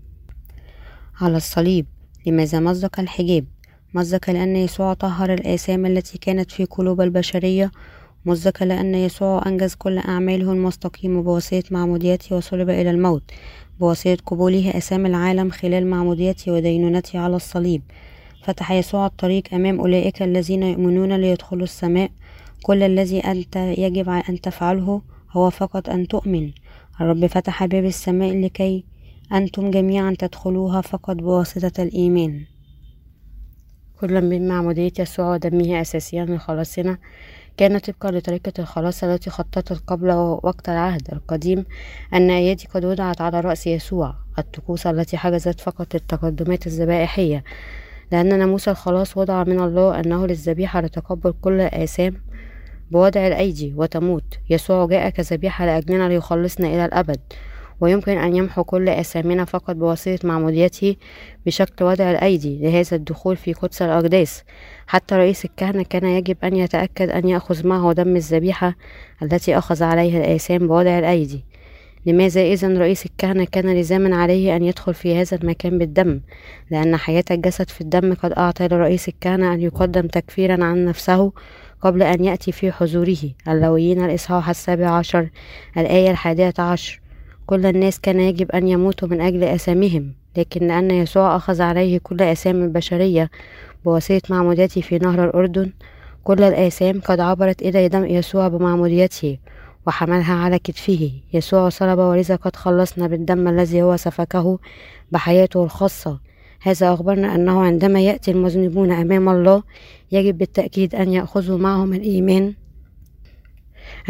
على 1.21 1.37
الصليب 1.37 1.87
لماذا 2.27 2.61
مزق 2.61 3.01
الحجاب؟ 3.01 3.45
مزق 3.95 4.31
لأن 4.31 4.57
يسوع 4.57 4.95
طهر 4.95 5.35
الآثام 5.35 5.87
التي 5.87 6.19
كانت 6.19 6.51
في 6.51 6.65
قلوب 6.65 7.01
البشرية. 7.01 7.71
مزق 8.27 8.63
لأن 8.63 8.95
يسوع 8.95 9.43
أنجز 9.47 9.75
كل 9.75 9.99
أعماله 9.99 10.53
المستقيمة 10.53 11.23
بواسطة 11.23 11.63
معموديته 11.71 12.37
وصلب 12.37 12.71
إلى 12.71 12.91
الموت 12.91 13.23
بواسطة 13.81 14.17
قبوله 14.27 14.79
أسام 14.79 15.07
العالم 15.07 15.51
خلال 15.51 15.87
معموديته 15.87 16.53
ودينونته 16.53 17.19
على 17.19 17.37
الصليب. 17.37 17.83
فتح 18.45 18.73
يسوع 18.73 19.07
الطريق 19.07 19.55
أمام 19.55 19.81
أولئك 19.81 20.23
الذين 20.23 20.63
يؤمنون 20.63 21.13
ليدخلوا 21.17 21.65
السماء. 21.65 22.11
كل 22.63 22.83
الذي 22.83 23.21
أنت 23.21 23.57
يجب 23.57 24.09
أن 24.09 24.41
تفعله 24.41 25.03
هو 25.31 25.51
فقط 25.51 25.89
أن 25.89 26.09
تؤمن. 26.09 26.51
الرب 27.01 27.27
فتح 27.27 27.65
باب 27.65 27.85
السماء 27.85 28.41
لكي 28.41 28.85
أنتم 29.33 29.71
جميعا 29.71 30.17
تدخلوها 30.19 30.81
فقط 30.81 31.17
بواسطة 31.17 31.83
الإيمان. 31.83 32.41
كل 34.01 34.21
من 34.21 34.49
معمودية 34.49 34.93
يسوع 34.99 35.33
ودمه 35.33 35.81
أساسيا 35.81 36.25
لخلاصنا 36.25 36.99
كان 37.57 37.79
طبقا 37.79 38.11
لطريقة 38.11 38.53
الخلاص 38.59 39.05
التي 39.05 39.31
خططت 39.31 39.83
قبل 39.87 40.11
وقت 40.43 40.69
العهد 40.69 41.09
القديم 41.13 41.65
أن 42.15 42.31
أيادي 42.31 42.69
قد 42.75 42.85
وضعت 42.85 43.21
على 43.21 43.41
رأس 43.41 43.67
يسوع 43.67 44.15
الطقوس 44.39 44.87
التي 44.87 45.17
حجزت 45.17 45.61
فقط 45.61 45.95
التقدمات 45.95 46.67
الذبائحية. 46.67 47.45
لأن 48.13 48.39
ناموس 48.39 48.69
الخلاص 48.69 49.17
وضع 49.17 49.45
من 49.45 49.61
الله 49.61 50.01
أنه 50.01 50.27
للذبيحة 50.27 50.81
لتقبل 50.81 51.35
كل 51.41 51.61
الآثام 51.61 52.15
بوضع 52.91 53.27
الأيدي 53.27 53.75
وتموت. 53.77 54.39
يسوع 54.51 54.87
جاء 54.87 55.11
كذبيحة 55.11 55.67
لأجلنا 55.67 56.09
ليخلصنا 56.09 56.67
إلى 56.67 56.85
الأبد. 56.85 57.21
ويمكن 57.81 58.19
أن 58.19 58.37
يمحو 58.37 58.65
كل 58.65 58.89
آثامنا 58.89 59.45
فقط 59.45 59.77
بواسطة 59.77 60.29
معموديته 60.29 60.97
بشكل 61.47 61.85
وضع 61.85 62.11
الأيدي 62.11 62.59
لهذا 62.59 62.97
الدخول 62.97 63.37
في 63.37 63.53
قدس 63.53 63.83
الأقداس 63.83 64.45
حتى 64.87 65.15
رئيس 65.15 65.45
الكهنة 65.45 65.83
كان 65.83 66.05
يجب 66.05 66.37
أن 66.45 66.57
يتأكد 66.57 67.11
أن 67.11 67.29
يأخذ 67.29 67.67
معه 67.67 67.93
دم 67.93 68.17
الذبيحة 68.17 68.77
التي 69.23 69.59
أخذ 69.59 69.83
عليها 69.83 70.19
الآثام 70.19 70.67
بوضع 70.69 70.99
الأيدي. 70.99 71.45
لماذا 72.07 72.41
إذا 72.41 72.69
رئيس 72.69 73.07
الكهنة 73.07 73.45
كان 73.45 73.81
لزاما 73.81 74.17
عليه 74.17 74.57
أن 74.57 74.63
يدخل 74.63 74.95
في 74.95 75.21
هذا 75.21 75.37
المكان 75.37 75.79
بالدم؟ 75.79 76.21
لأن 76.71 76.97
حياة 76.97 77.25
الجسد 77.31 77.69
في 77.71 77.81
الدم 77.81 78.15
قد 78.15 78.33
أعطى 78.33 78.69
لرئيس 78.69 79.09
الكهنة 79.09 79.55
أن 79.55 79.61
يقدم 79.61 80.07
تكفيرا 80.07 80.65
عن 80.65 80.85
نفسه 80.85 81.33
قبل 81.81 82.03
أن 82.03 82.25
يأتي 82.25 82.53
في 82.53 82.73
حضوره. 82.73 83.19
اللويين 83.49 84.05
الإصحاح 84.05 84.49
السابع 84.49 84.91
عشر 84.91 85.29
الآية 85.77 86.11
الحادية 86.11 86.55
عشر. 86.59 87.01
كل 87.51 87.67
الناس 87.67 88.01
كان 88.01 88.21
يجب 88.21 88.51
أن 88.51 88.69
يموتوا 88.69 89.09
من 89.09 89.21
أجل 89.21 89.45
أسامهم 89.45 90.13
لكن 90.37 90.67
لأن 90.67 90.91
يسوع 90.91 91.37
أخذ 91.37 91.63
عليه 91.63 91.99
كل 91.99 92.23
أسام 92.23 92.63
البشرية 92.63 93.31
بواسطة 93.85 94.21
معموديته 94.31 94.81
في 94.81 94.99
نهر 94.99 95.25
الأردن 95.25 95.73
كل 96.25 96.43
الآثام 96.43 97.01
قد 97.01 97.21
عبرت 97.21 97.63
إلى 97.63 97.89
دم 97.89 98.05
يسوع 98.05 98.49
بمعموديته 98.49 99.39
وحملها 99.87 100.35
على 100.35 100.59
كتفه. 100.59 101.11
يسوع 101.33 101.69
صلب 101.69 101.99
ولذا 101.99 102.37
قد 102.37 102.57
خلصنا 102.57 103.07
بالدم 103.07 103.49
الذي 103.49 103.83
هو 103.83 103.97
سفكه 103.97 104.59
بحياته 105.13 105.65
الخاصة. 105.65 106.21
هذا 106.63 106.95
أخبرنا 106.95 107.35
أنه 107.35 107.61
عندما 107.61 108.01
يأتي 108.01 108.31
المذنبون 108.31 108.93
أمام 108.93 109.29
الله 109.29 109.63
يجب 110.13 110.39
بالتأكيد 110.39 110.95
أن 110.95 111.13
يأخذوا 111.13 111.59
معهم 111.59 111.93
الإيمان 111.93 112.55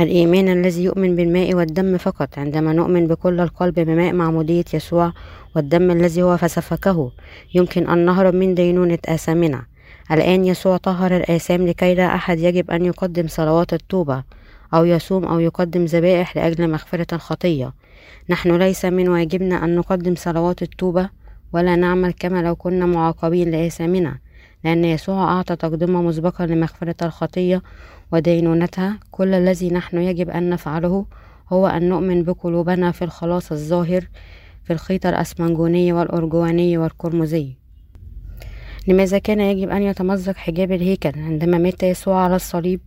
الإيمان 0.01 0.49
الذي 0.49 0.85
يؤمن 0.85 1.17
بالماء 1.17 1.55
والدم 1.55 1.99
فقط 1.99 2.39
عندما 2.39 2.73
نؤمن 2.73 3.07
بكل 3.07 3.41
القلب 3.41 3.75
بماء 3.75 4.13
معمودية 4.13 4.65
يسوع 4.75 5.13
والدم 5.57 5.91
الذي 5.91 6.23
هو 6.23 6.37
فسفكه 6.37 7.13
يمكن 7.55 7.89
أن 7.89 8.05
نهرب 8.05 8.35
من 8.35 8.55
دينونة 8.55 8.99
آثامنا. 9.07 9.63
الآن 10.13 10.45
يسوع 10.45 10.77
طهر 10.77 11.17
الآثام 11.17 11.67
لكي 11.67 11.95
لا 11.95 12.15
أحد 12.15 12.39
يجب 12.39 12.71
أن 12.71 12.85
يقدم 12.85 13.29
صلوات 13.29 13.73
التوبة 13.73 14.23
أو 14.75 14.85
يصوم 14.85 15.25
أو 15.25 15.39
يقدم 15.39 15.85
ذبائح 15.85 16.37
لأجل 16.37 16.71
مغفرة 16.71 17.07
الخطية 17.13 17.73
نحن 18.29 18.57
ليس 18.59 18.85
من 18.85 19.09
واجبنا 19.09 19.65
أن 19.65 19.77
نقدم 19.77 20.15
صلوات 20.15 20.63
التوبة 20.63 21.09
ولا 21.53 21.77
نعمل 21.77 22.13
كما 22.13 22.43
لو 22.43 22.57
كنا 22.57 22.87
معاقبين 22.87 23.51
لآثامنا 23.51 24.19
لأن 24.65 24.85
يسوع 24.85 25.33
أعطى 25.33 25.57
تقدمة 25.57 26.03
مسبقة 26.03 26.45
لمغفرة 26.45 26.95
الخطية 27.03 27.63
ودينونتها 28.13 28.99
كل 29.11 29.35
الذي 29.35 29.71
نحن 29.71 29.99
يجب 29.99 30.31
أن 30.31 30.51
نفعله 30.51 31.07
هو 31.53 31.67
أن 31.67 31.89
نؤمن 31.89 32.23
بقلوبنا 32.23 32.93
في 32.93 33.03
الخلاص 33.03 33.53
الظاهر 33.53 34.05
في 34.65 34.73
الخيط 34.73 35.07
الأسمنجوني 35.07 35.93
والأرجواني 35.93 36.79
والقرمزي 36.79 37.55
لماذا 38.89 39.19
كان 39.19 39.41
يجب 39.41 39.71
أن 39.71 39.83
يتمزق 39.83 40.37
حجاب 40.37 40.73
الهيكل 40.73 41.13
عندما 41.17 41.59
مات 41.59 41.83
يسوع 41.83 42.23
على 42.23 42.37
الصليب؟ 42.37 42.81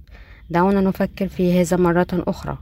دعونا 0.50 0.82
نفكر 0.82 1.28
في 1.28 1.62
هذا 1.62 1.78
مرة 1.78 2.08
أخرى. 2.14 2.58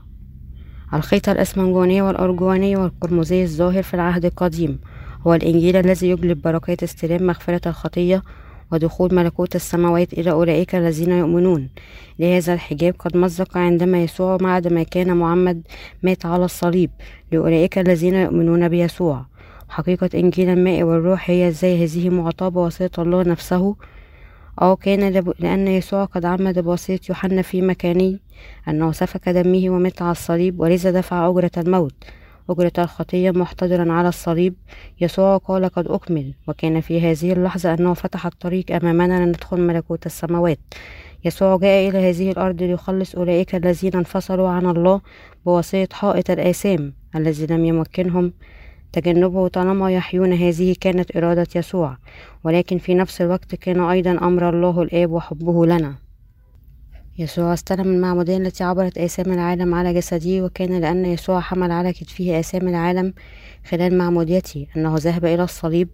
الخيط 0.94 1.28
الأسمنجوني 1.28 2.02
والأرجواني 2.02 2.76
والقرمزي 2.76 3.42
الظاهر 3.42 3.82
في 3.82 3.94
العهد 3.94 4.24
القديم 4.24 4.78
هو 5.26 5.34
الإنجيل 5.34 5.76
الذي 5.76 6.10
يجلب 6.10 6.42
بركات 6.42 6.82
استلام 6.82 7.22
مغفرة 7.26 7.68
الخطية 7.68 8.22
ودخول 8.72 9.14
ملكوت 9.14 9.56
السماوات 9.56 10.12
إلى 10.12 10.30
أولئك 10.30 10.74
الذين 10.74 11.10
يؤمنون. 11.10 11.68
لهذا 12.18 12.54
الحجاب 12.54 12.94
قد 12.98 13.16
مزق 13.16 13.58
عندما 13.58 14.02
يسوع 14.02 14.36
بعدما 14.36 14.82
كان 14.82 15.16
معمد 15.16 15.62
مات 16.02 16.26
على 16.26 16.44
الصليب. 16.44 16.90
لأولئك 17.32 17.78
الذين 17.78 18.14
يؤمنون 18.14 18.68
بيسوع. 18.68 19.26
حقيقة 19.68 20.10
إنجيل 20.14 20.48
الماء 20.48 20.82
والروح 20.82 21.30
هي 21.30 21.48
إزاي 21.48 21.84
هذه 21.84 22.10
معطاة 22.10 22.48
بواسطة 22.48 23.02
الله 23.02 23.22
نفسه. 23.22 23.76
أو 24.62 24.76
كان 24.76 25.24
لأن 25.38 25.68
يسوع 25.68 26.04
قد 26.04 26.24
عمد 26.24 26.58
بواسطة 26.58 27.00
يوحنا 27.08 27.42
في 27.42 27.62
مكانه. 27.62 28.18
أنه 28.68 28.92
سفك 28.92 29.28
دمه 29.28 29.70
ومات 29.70 30.02
على 30.02 30.12
الصليب 30.12 30.60
ولذا 30.60 30.90
دفع 30.90 31.28
أجرة 31.30 31.50
الموت. 31.56 31.94
أجرة 32.50 32.72
الخطية 32.78 33.30
محتضرا 33.30 33.92
على 33.92 34.08
الصليب 34.08 34.54
يسوع 35.00 35.36
قال 35.36 35.64
قد 35.68 35.88
أكمل. 35.88 36.34
وكان 36.48 36.80
في 36.80 37.00
هذه 37.00 37.32
اللحظة 37.32 37.74
أنه 37.74 37.94
فتح 37.94 38.26
الطريق 38.26 38.72
أمامنا 38.72 39.24
لندخل 39.26 39.60
ملكوت 39.60 40.06
السماوات. 40.06 40.58
يسوع 41.24 41.56
جاء 41.56 41.88
إلى 41.88 42.10
هذه 42.10 42.30
الأرض 42.30 42.62
ليخلص 42.62 43.14
أولئك 43.14 43.54
الذين 43.54 43.94
انفصلوا 43.94 44.48
عن 44.48 44.66
الله 44.66 45.00
بواسطة 45.46 45.88
حائط 45.92 46.30
الآثام 46.30 46.92
الذي 47.16 47.46
لم 47.46 47.64
يمكنهم 47.64 48.32
تجنبه 48.92 49.48
طالما 49.48 49.90
يحيون. 49.90 50.32
هذه 50.32 50.76
كانت 50.80 51.16
إرادة 51.16 51.46
يسوع 51.56 51.96
ولكن 52.44 52.78
في 52.78 52.94
نفس 52.94 53.20
الوقت 53.20 53.54
كان 53.54 53.80
أيضا 53.80 54.10
أمر 54.10 54.48
الله 54.48 54.82
الآب 54.82 55.10
وحبه 55.10 55.66
لنا. 55.66 55.94
يسوع 57.22 57.52
استلم 57.52 57.94
المعمودية 57.94 58.36
التي 58.36 58.64
عبرت 58.64 58.98
آثام 58.98 59.32
العالم 59.32 59.74
على 59.74 59.94
جسده 59.94 60.44
وكان 60.44 60.80
لأن 60.80 61.06
يسوع 61.06 61.40
حمل 61.40 61.70
على 61.70 61.92
كتفه 61.92 62.40
آثام 62.40 62.68
العالم 62.68 63.14
خلال 63.70 63.98
معموديته 63.98 64.66
أنه 64.76 64.94
ذهب 64.98 65.24
إلى 65.24 65.44
الصليب 65.44 65.88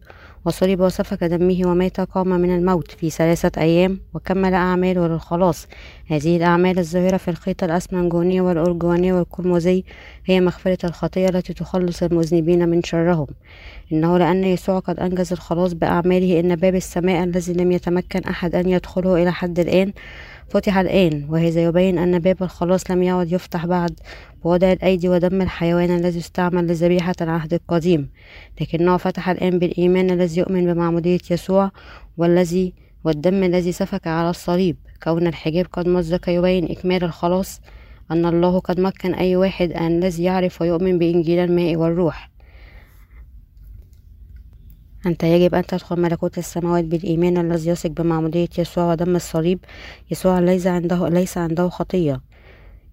وصلب 0.44 0.80
وسفك 0.80 1.24
دمه 1.24 1.70
ومات 1.70 2.00
قام 2.00 2.28
من 2.28 2.56
الموت 2.56 2.90
في 2.90 3.10
ثلاثة 3.10 3.60
أيام 3.60 4.00
وكمل 4.14 4.54
أعماله 4.54 5.08
للخلاص. 5.08 5.66
هذه 6.06 6.36
الأعمال 6.36 6.78
الظاهرة 6.78 7.16
في 7.16 7.28
الخيط 7.28 7.64
الأسمنجوني 7.64 8.40
والأرجواني 8.40 9.12
والقرمزي 9.12 9.84
هي 10.26 10.40
مغفرة 10.40 10.86
الخطية 10.86 11.28
التي 11.28 11.54
تخلص 11.54 12.02
المذنبين 12.02 12.68
من 12.68 12.82
شرهم. 12.82 13.26
إنه 13.92 14.18
لأن 14.18 14.44
يسوع 14.44 14.78
قد 14.78 15.00
أنجز 15.00 15.32
الخلاص 15.32 15.72
بأعماله 15.72 16.40
إن 16.40 16.56
باب 16.56 16.74
السماء 16.74 17.24
الذي 17.24 17.52
لم 17.52 17.72
يتمكن 17.72 18.20
أحد 18.24 18.54
أن 18.54 18.68
يدخله 18.68 19.22
إلى 19.22 19.32
حد 19.32 19.58
الآن 19.58 19.92
فتح 20.48 20.78
الآن 20.78 21.26
وهذا 21.28 21.62
يبين 21.64 21.98
أن 21.98 22.18
باب 22.18 22.42
الخلاص 22.42 22.90
لم 22.90 23.02
يعد 23.02 23.32
يفتح 23.32 23.66
بعد 23.66 24.00
بوضع 24.44 24.72
الأيدي 24.72 25.08
ودم 25.08 25.42
الحيوان 25.42 25.96
الذي 25.96 26.18
استعمل 26.18 26.66
لذبيحة 26.66 27.14
العهد 27.20 27.54
القديم. 27.54 28.10
لكنه 28.60 28.96
فتح 28.96 29.28
الآن 29.28 29.58
بالإيمان 29.58 30.10
الذي 30.10 30.40
يؤمن 30.40 30.74
بمعمودية 30.74 31.20
يسوع 31.30 31.70
والذي 32.16 32.74
والدم 33.04 33.42
الذي 33.42 33.72
سفك 33.72 34.06
على 34.06 34.30
الصليب. 34.30 34.76
كون 35.02 35.26
الحجاب 35.26 35.66
قد 35.72 35.88
مزق 35.88 36.28
يبين 36.28 36.70
إكمال 36.70 37.04
الخلاص 37.04 37.60
أن 38.10 38.26
الله 38.26 38.58
قد 38.58 38.80
مكن 38.80 39.14
أي 39.14 39.36
واحد 39.36 39.72
الذي 39.72 40.22
يعرف 40.24 40.62
ويؤمن 40.62 40.98
بإنجيل 40.98 41.38
الماء 41.38 41.76
والروح. 41.76 42.27
أنت 45.06 45.24
يجب 45.24 45.54
أن 45.54 45.66
تدخل 45.66 46.00
ملكوت 46.00 46.38
السماوات 46.38 46.84
بالإيمان 46.84 47.36
الذي 47.38 47.70
يثق 47.70 47.90
بمعمودية 47.90 48.48
يسوع 48.58 48.90
ودم 48.90 49.16
الصليب. 49.16 49.58
يسوع 50.10 50.38
ليس 50.38 50.66
عنده 50.66 51.08
ليس 51.08 51.38
عنده 51.38 51.68
خطية. 51.68 52.20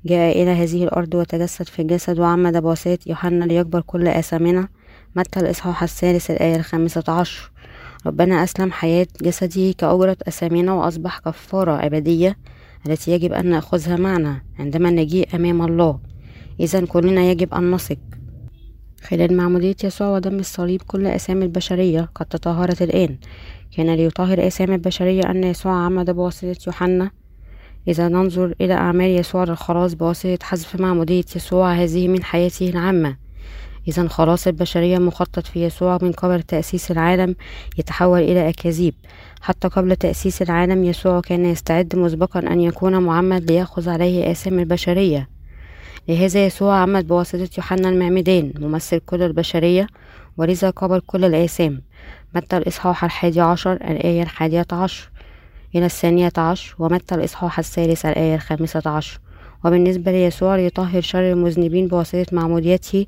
جاء 0.06 0.44
إلى 0.44 0.52
هذه 0.52 0.84
الأرض 0.84 1.15
وتجسد 1.15 1.68
في 1.68 1.82
الجسد 1.82 2.20
وعمد 2.20 2.58
بواسطة 2.58 2.98
يوحنا 3.08 3.46
ليكبر 3.46 3.82
كل 3.82 4.08
آثامنا. 4.08 4.68
متى 5.15 5.39
الإصحاح 5.39 5.84
الثالث 5.84 6.32
الآية 6.32 6.56
الخامسة 6.56 7.04
عشر؟ 7.08 7.52
ربنا 8.06 8.44
أسلم 8.44 8.72
حياة 8.72 9.08
جسده 9.22 9.72
كأجرة 9.78 10.18
أثامنا 10.28 10.74
وأصبح 10.74 11.20
كفارة 11.20 11.86
أبدية 11.86 12.38
التي 12.88 13.12
يجب 13.12 13.34
أن 13.34 13.50
نأخذها 13.50 13.96
معنا 13.96 14.41
عندما 14.60 14.89
نجيء 14.89 15.36
أمام 15.36 15.62
الله. 15.62 16.00
إذا 16.60 16.86
كلنا 16.86 17.22
يجب 17.22 17.54
أن 17.54 17.72
نثق. 17.72 17.98
خلال 19.06 19.38
معمودية 19.38 19.76
يسوع 19.84 20.08
ودم 20.08 20.39
الصليب 20.39 20.82
كل 20.82 21.08
آثام 21.08 21.41
البشرية 21.41 22.10
قد 22.15 22.26
تطهرت 22.26 22.82
الآن. 22.82 23.18
كان 23.78 23.96
ليطهر 23.96 24.48
آثام 24.48 24.72
البشرية 24.72 25.32
أن 25.32 25.44
يسوع 25.44 25.74
عمد 25.74 26.10
بواسطة 26.10 26.56
يوحنا. 26.68 27.12
إذا 27.88 28.08
ننظر 28.08 28.54
إلى 28.62 28.74
أعمال 28.74 29.10
يسوع 29.10 29.44
للخلاص 29.44 29.94
بواسطة 29.94 30.38
حذف 30.41 30.82
معمودية 30.82 31.24
يسوع 31.36 31.74
هذه 31.74 32.08
من 32.08 32.24
حياته 32.24 32.70
العامة. 32.70 33.18
إذا 33.88 34.08
خلاص 34.08 34.48
البشرية 34.48 34.98
مخطط 34.98 35.48
في 35.48 35.63
يسوع 35.63 35.98
من 36.02 36.12
قبل 36.12 36.41
تأسيس 36.41 36.91
العالم 36.91 37.36
يتحول 37.78 38.20
إلى 38.20 38.50
أكاذيب. 38.50 38.94
حتى 39.41 39.68
قبل 39.68 39.96
تأسيس 39.96 40.41
العالم 40.41 40.84
يسوع 40.84 41.22
كان 41.22 41.46
يستعد 41.46 41.96
مسبقا 41.96 42.39
أن 42.39 42.62
يكون 42.62 43.04
معمد 43.04 43.52
ليأخذ 43.52 43.89
عليه 43.89 44.32
آثام 44.32 44.60
البشرية. 44.60 45.35
لهذا 46.08 46.46
يسوع 46.46 46.76
عمد 46.76 47.08
بواسطة 47.08 47.50
يوحنا 47.58 47.89
المعمدان 47.89 48.54
ممثل 48.60 49.00
كل 49.00 49.22
البشرية 49.22 49.88
ولذا 50.38 50.70
قبل 50.70 51.02
كل 51.08 51.26
الآثام. 51.26 51.82
متى 52.36 52.58
الإصحاح 52.58 53.04
الحادي 53.04 53.41
عشر 53.41 53.74
الآية 53.74 54.24
الحادية 54.24 54.65
عشر؟ 54.72 55.10
إلى 55.76 55.86
الثانية 55.86 56.32
عشر 56.38 56.76
ومتى 56.80 57.15
الإصحاح 57.15 57.60
الثالث 57.60 58.06
الآية 58.06 58.36
الخامسة 58.36 58.82
عشر؟ 58.86 59.20
وبالنسبة 59.65 60.12
ليسوع 60.12 60.56
ليطهر 60.56 61.02
شر 61.02 61.32
المذنبين 61.32 61.88
بواسطة 61.88 62.26
معموديته 62.32 63.06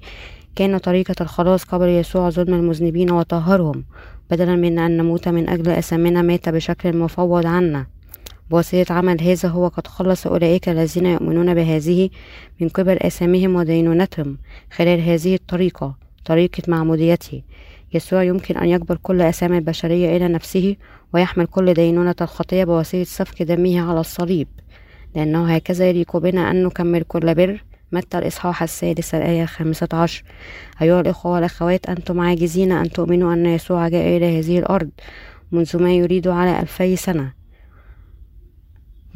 كان 0.56 0.78
طريقة 0.78 1.16
الخلاص 1.22 1.64
قبل 1.64 1.88
يسوع 1.88 2.30
ظلم 2.30 2.54
المذنبين 2.54 3.12
وطهرهم 3.12 3.84
بدلا 4.32 4.56
من 4.56 4.80
أن 4.80 4.98
نموت 4.98 5.28
من 5.28 5.50
أجل 5.50 5.70
أثامنا 5.70 6.22
مات 6.22 6.50
بشكل 6.50 6.98
مفوض 6.98 7.46
عنا. 7.46 7.97
بواسطة 8.50 8.94
عمل 8.94 9.22
هذا 9.22 9.50
هو 9.50 9.68
قد 9.68 9.88
خلص 9.88 10.28
أولئك 10.28 10.70
الذين 10.70 11.06
يؤمنون 11.06 11.54
بهذه 11.54 12.10
من 12.62 12.70
قبل 12.70 12.98
آثامهم 12.98 13.56
ودينونتهم 13.56 14.38
خلال 14.72 15.02
هذه 15.02 15.36
الطريقة 15.36 15.96
طريقة 16.26 16.64
معموديته. 16.68 17.42
يسوع 17.94 18.24
يمكن 18.24 18.58
أن 18.58 18.68
يقبل 18.68 18.96
كل 18.96 19.22
آثام 19.22 19.54
البشرية 19.54 20.18
إلى 20.18 20.28
نفسه 20.28 20.76
ويحمل 21.14 21.46
كل 21.46 21.74
دينونة 21.74 22.16
الخطية 22.22 22.64
بواسطة 22.64 23.04
سفك 23.04 23.44
دمه 23.44 23.90
على 23.90 24.00
الصليب. 24.00 24.48
لأنه 25.16 25.56
هكذا 25.56 25.90
يليق 25.90 26.18
بنا 26.18 26.52
أن 26.52 26.64
نكمل 26.64 27.04
كل 27.04 27.36
بر. 27.36 27.64
متى 27.92 28.18
الإصحاح 28.18 28.64
السادس 28.64 29.16
الآية 29.16 29.44
الخامسة 29.44 29.88
عشر؟ 29.94 30.24
أيها 30.82 31.02
الإخوة 31.02 31.32
والأخوات 31.32 31.90
أنتم 31.90 32.20
عاجزين 32.20 32.72
أن 32.72 32.90
تؤمنوا 32.90 33.34
أن 33.34 33.46
يسوع 33.46 33.88
جاء 33.88 34.18
إلى 34.18 34.40
هذه 34.40 34.60
الأرض 34.60 34.90
منذ 35.52 35.84
ما 35.84 35.94
يريد 35.94 36.28
على 36.28 36.60
ألفي 36.60 36.96
سنة. 36.96 37.34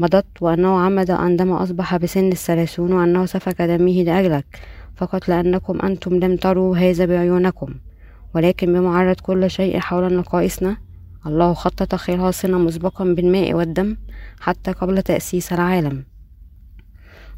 مضت 0.01 0.41
وأنه 0.41 0.79
عمد 0.79 1.11
عندما 1.11 1.63
أصبح 1.63 1.97
بسن 1.97 2.31
الثلاثون 2.31 2.93
وأنه 2.93 3.25
سفك 3.25 3.61
دمه 3.61 4.03
لأجلك 4.03 4.45
فقط 4.95 5.29
لأنكم 5.29 5.79
أنتم 5.81 6.15
لم 6.15 6.35
تروا 6.35 6.77
هذا 6.77 7.05
بعيونكم. 7.05 7.73
ولكن 8.35 8.73
بمعرض 8.73 9.15
كل 9.15 9.49
شيء 9.49 9.79
حول 9.79 10.13
نقائصنا 10.13 10.77
الله 11.25 11.53
خطط 11.53 11.95
خلاصنا 11.95 12.57
مسبقا 12.57 13.05
بالماء 13.05 13.53
والدم 13.53 13.97
حتى 14.39 14.71
قبل 14.71 15.01
تأسيس 15.01 15.53
العالم. 15.53 16.03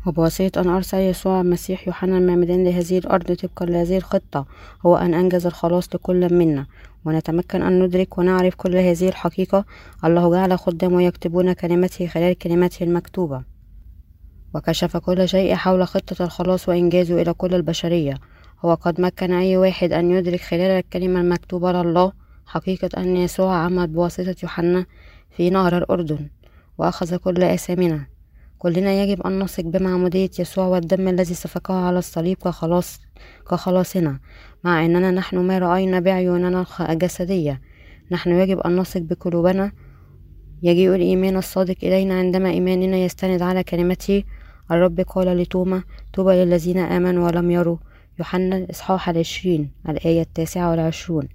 وبواسطة 0.05 0.61
أن 0.61 0.69
أرسل 0.69 0.97
يسوع 0.97 1.41
المسيح 1.41 1.87
يوحنا 1.87 2.17
المعمدان 2.17 2.63
لهذه 2.63 2.97
الأرض 2.97 3.31
طبقا 3.33 3.65
لهذه 3.65 3.97
الخطة 3.97 4.45
هو 4.85 4.97
أن 4.97 5.13
أنجز 5.13 5.45
الخلاص 5.45 5.95
لكل 5.95 6.33
منا. 6.33 6.65
ونتمكن 7.05 7.61
أن 7.61 7.83
ندرك 7.83 8.17
ونعرف 8.17 8.55
كل 8.55 8.75
هذه 8.75 9.09
الحقيقة. 9.09 9.65
الله 10.05 10.31
جعل 10.31 10.59
خدام 10.59 10.99
يكتبون 10.99 11.53
كلمته 11.53 12.07
خلال 12.07 12.37
كلمته 12.37 12.83
المكتوبة. 12.83 13.43
وكشف 14.55 14.97
كل 14.97 15.29
شيء 15.29 15.55
حول 15.55 15.87
خطة 15.87 16.23
الخلاص 16.23 16.69
وإنجازه 16.69 17.21
إلى 17.21 17.33
كل 17.33 17.55
البشرية. 17.55 18.19
هو 18.65 18.73
قد 18.73 19.01
مكن 19.01 19.33
أي 19.33 19.57
واحد 19.57 19.93
أن 19.93 20.11
يدرك 20.11 20.41
خلال 20.41 20.71
الكلمة 20.71 21.21
المكتوبة 21.21 21.71
لله 21.71 22.11
حقيقة 22.45 22.89
أن 22.97 23.17
يسوع 23.17 23.55
عمل 23.55 23.87
بواسطة 23.87 24.35
يوحنا 24.43 24.85
في 25.37 25.49
نهر 25.49 25.77
الأردن 25.77 26.29
وأخذ 26.77 27.15
كل 27.15 27.43
آثامنا 27.43 28.07
كلنا 28.57 28.91
يجب 28.91 29.21
أن 29.21 29.39
نثق 29.39 29.63
بمعمودية 29.63 30.29
يسوع 30.39 30.65
والدم 30.65 31.07
الذي 31.07 31.33
سفكه 31.33 31.73
على 31.73 31.99
الصليب 31.99 32.37
كخلاص. 32.37 32.99
كخلاصنا 33.49 34.19
مع 34.63 34.85
أننا 34.85 35.11
نحن 35.11 35.37
ما 35.37 35.59
رأينا 35.59 35.99
بعيوننا 35.99 36.65
الجسدية. 36.79 37.61
نحن 38.11 38.31
يجب 38.31 38.59
أن 38.59 38.75
نثق 38.75 39.01
بقلوبنا. 39.01 39.71
يجيء 40.63 40.95
الإيمان 40.95 41.37
الصادق 41.37 41.75
إلينا 41.83 42.19
عندما 42.19 42.49
إيماننا 42.49 42.97
يستند 42.97 43.41
على 43.41 43.63
كلمته. 43.63 44.23
الرب 44.71 44.99
قال 45.01 45.37
لتوما 45.37 45.83
طوبى 46.13 46.31
للذين 46.31 46.77
آمنوا 46.77 47.25
ولم 47.25 47.51
يروا. 47.51 47.77
يوحنا 48.19 48.57
الإصحاح 48.57 49.09
العشرين 49.09 49.71
الآية 49.89 50.21
التاسعة 50.21 50.71
والعشرون. 50.71 51.27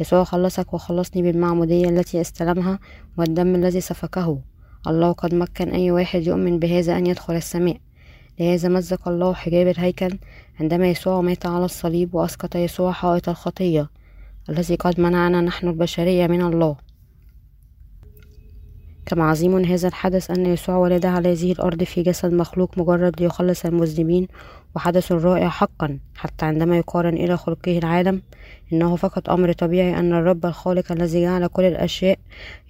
يسوع 0.00 0.24
خلصك 0.24 0.74
وخلصني 0.74 1.22
بالمعمودية 1.22 1.88
التي 1.88 2.20
استلمها 2.20 2.78
والدم 3.18 3.54
الذي 3.54 3.80
سفكه. 3.80 4.40
الله 4.86 5.12
قد 5.12 5.34
مكن 5.34 5.68
أي 5.68 5.90
واحد 5.90 6.26
يؤمن 6.26 6.58
بهذا 6.58 6.98
أن 6.98 7.06
يدخل 7.06 7.34
السماء. 7.34 7.76
لهذا 8.40 8.68
مزق 8.68 9.08
الله 9.08 9.34
حجاب 9.34 9.66
الهيكل 9.66 10.18
عندما 10.60 10.90
يسوع 10.90 11.20
مات 11.20 11.46
على 11.46 11.64
الصليب 11.64 12.14
وأسقط 12.14 12.56
يسوع 12.56 12.92
حائط 12.92 13.28
الخطية 13.28 13.90
الذي 14.48 14.74
قد 14.74 15.00
منعنا 15.00 15.40
نحن 15.40 15.68
البشرية 15.68 16.26
من 16.26 16.42
الله. 16.42 16.76
كما 19.06 19.24
عظيم 19.24 19.64
هذا 19.64 19.88
الحدث 19.88 20.30
أن 20.30 20.46
يسوع 20.46 20.76
ولد 20.76 21.06
على 21.06 21.32
هذه 21.32 21.52
الأرض 21.52 21.82
في 21.82 22.02
جسد 22.02 22.32
مخلوق 22.32 22.78
مجرد 22.78 23.20
ليخلص 23.20 23.64
المذنبين 23.64 24.28
وحدث 24.74 25.12
رائع 25.12 25.48
حقا 25.48 25.98
حتى 26.16 26.44
عندما 26.46 26.76
يقارن 26.76 27.14
إلى 27.14 27.36
خلقه 27.36 27.78
العالم 27.78 28.22
إنه 28.72 28.96
فقط 28.96 29.30
أمر 29.30 29.52
طبيعي 29.52 29.98
أن 29.98 30.12
الرب 30.12 30.46
الخالق 30.46 30.92
الذي 30.92 31.22
جعل 31.22 31.46
كل 31.46 31.62
الأشياء 31.64 32.18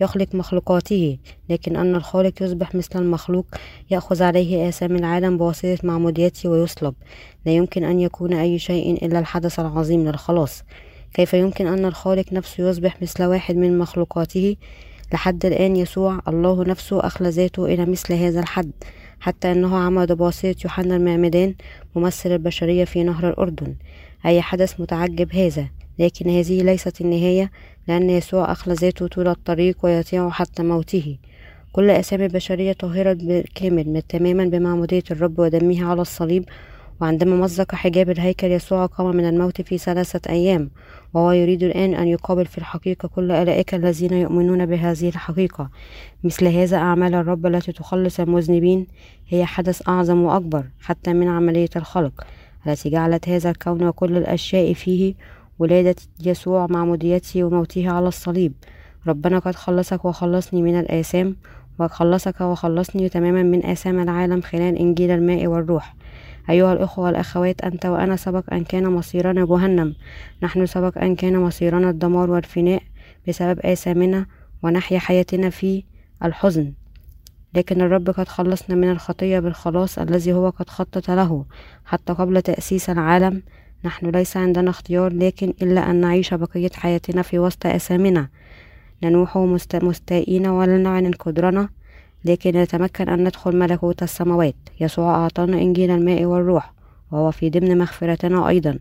يخلق 0.00 0.34
مخلوقاته 0.34 1.18
لكن 1.50 1.76
أن 1.76 1.94
الخالق 1.94 2.42
يصبح 2.42 2.74
مثل 2.74 2.98
المخلوق 3.02 3.46
يأخذ 3.90 4.22
عليه 4.22 4.68
آثام 4.68 4.96
العالم 4.96 5.38
بواسطة 5.38 5.78
معموديته 5.82 6.48
ويصلب. 6.48 6.94
لا 7.46 7.52
يمكن 7.52 7.84
أن 7.84 8.00
يكون 8.00 8.32
أي 8.32 8.58
شيء 8.58 9.06
إلا 9.06 9.18
الحدث 9.18 9.60
العظيم 9.60 10.08
للخلاص. 10.08 10.62
كيف 11.14 11.34
يمكن 11.34 11.66
أن 11.66 11.84
الخالق 11.84 12.32
نفسه 12.32 12.68
يصبح 12.68 13.02
مثل 13.02 13.24
واحد 13.24 13.56
من 13.56 13.78
مخلوقاته؟ 13.78 14.56
لحد 15.12 15.46
الآن 15.46 15.76
يسوع 15.76 16.20
الله 16.28 16.64
نفسه 16.64 17.06
أخلى 17.06 17.28
ذاته 17.28 17.64
إلى 17.64 17.86
مثل 17.86 18.14
هذا 18.14 18.40
الحد. 18.40 18.70
حتى 19.20 19.52
أنه 19.52 19.76
عمد 19.76 20.12
بواسطة 20.12 20.54
يوحنا 20.64 20.96
المعمدان 20.96 21.54
ممثل 21.96 22.32
البشرية 22.32 22.84
في 22.84 23.02
نهر 23.02 23.28
الأردن. 23.28 23.74
أي 24.26 24.42
حدث 24.42 24.80
متعجب 24.80 25.34
هذا؟ 25.34 25.68
لكن 25.98 26.30
هذه 26.30 26.62
ليست 26.62 27.00
النهاية 27.00 27.50
لأن 27.88 28.10
يسوع 28.10 28.52
أخلى 28.52 28.74
ذاته 28.74 29.06
طول 29.06 29.28
الطريق 29.28 29.76
ويطيع 29.82 30.30
حتى 30.30 30.62
موته. 30.62 31.16
كل 31.72 31.90
أسامي 31.90 32.26
البشرية 32.26 32.72
طهرت 32.72 33.16
بالكامل 33.16 34.02
تماما 34.02 34.44
بمعمودية 34.44 35.02
الرب 35.10 35.38
ودمه 35.38 35.84
على 35.84 36.02
الصليب 36.02 36.44
وعندما 37.00 37.36
مزق 37.36 37.74
حجاب 37.74 38.10
الهيكل 38.10 38.46
يسوع 38.46 38.86
قام 38.86 39.16
من 39.16 39.28
الموت 39.28 39.60
في 39.60 39.78
ثلاثة 39.78 40.30
أيام 40.30 40.70
وهو 41.14 41.32
يريد 41.32 41.62
الآن 41.62 41.94
أن 41.94 42.08
يقابل 42.08 42.46
في 42.46 42.58
الحقيقة 42.58 43.08
كل 43.08 43.30
أولئك 43.30 43.74
الذين 43.74 44.12
يؤمنون 44.12 44.66
بهذه 44.66 45.08
الحقيقة. 45.08 45.70
مثل 46.24 46.46
هذا 46.46 46.76
أعمال 46.76 47.14
الرب 47.14 47.46
التي 47.46 47.72
تخلص 47.72 48.20
المذنبين 48.20 48.86
هي 49.28 49.44
حدث 49.44 49.88
أعظم 49.88 50.22
وأكبر 50.22 50.64
حتى 50.80 51.12
من 51.12 51.28
عملية 51.28 51.70
الخلق 51.76 52.26
التي 52.66 52.90
جعلت 52.90 53.28
هذا 53.28 53.50
الكون 53.50 53.82
وكل 53.88 54.16
الأشياء 54.16 54.72
فيه 54.72 55.14
ولادة 55.58 55.96
يسوع 56.24 56.66
معموديته 56.70 57.44
وموته 57.44 57.90
على 57.90 58.08
الصليب. 58.08 58.52
ربنا 59.06 59.38
قد 59.38 59.54
خلصك 59.54 60.04
وخلصني 60.04 60.62
من 60.62 60.80
الآثام 60.80 61.36
وخلصك 61.78 62.40
وخلصني 62.40 63.08
تماما 63.08 63.42
من 63.42 63.66
آثام 63.66 64.00
العالم 64.00 64.40
خلال 64.40 64.78
إنجيل 64.78 65.10
الماء 65.10 65.46
والروح. 65.46 65.94
أيها 66.50 66.72
الأخوة 66.72 67.04
والأخوات 67.04 67.60
أنت 67.60 67.86
وأنا 67.86 68.16
سبق 68.16 68.52
أن 68.52 68.64
كان 68.64 68.90
مصيرنا 68.92 69.44
جهنم. 69.44 69.94
نحن 70.42 70.66
سبق 70.66 70.98
أن 70.98 71.14
كان 71.14 71.38
مصيرنا 71.38 71.90
الدمار 71.90 72.30
والفناء 72.30 72.82
بسبب 73.28 73.60
آثامنا 73.60 74.26
ونحيا 74.62 74.98
حياتنا 74.98 75.50
في 75.50 75.84
الحزن. 76.24 76.72
لكن 77.54 77.80
الرب 77.80 78.10
قد 78.10 78.28
خلصنا 78.28 78.76
من 78.76 78.90
الخطية 78.90 79.38
بالخلاص 79.38 79.98
الذي 79.98 80.32
هو 80.32 80.50
قد 80.50 80.70
خطط 80.70 81.10
له. 81.10 81.44
حتى 81.84 82.12
قبل 82.12 82.42
تأسيس 82.42 82.90
العالم 82.90 83.42
نحن 83.84 84.06
ليس 84.06 84.36
عندنا 84.36 84.70
اختيار 84.70 85.12
لكن 85.12 85.54
إلا 85.62 85.90
أن 85.90 85.96
نعيش 86.00 86.34
بقية 86.34 86.70
حياتنا 86.74 87.22
في 87.22 87.38
وسط 87.38 87.66
أثامنا. 87.66 88.28
ننوح 89.02 89.38
مستائين 89.74 90.46
ولا 90.46 91.12
قدرنا. 91.18 91.68
لكن 92.24 92.50
نتمكن 92.50 93.08
أن 93.08 93.24
ندخل 93.24 93.56
ملكوت 93.56 94.02
السماوات 94.02 94.54
يسوع 94.80 95.14
أعطانا 95.14 95.56
إنجيل 95.56 95.90
الماء 95.90 96.24
والروح 96.24 96.72
وهو 97.10 97.30
في 97.30 97.50
ضمن 97.50 97.78
مغفرتنا 97.78 98.48
أيضا. 98.48 98.78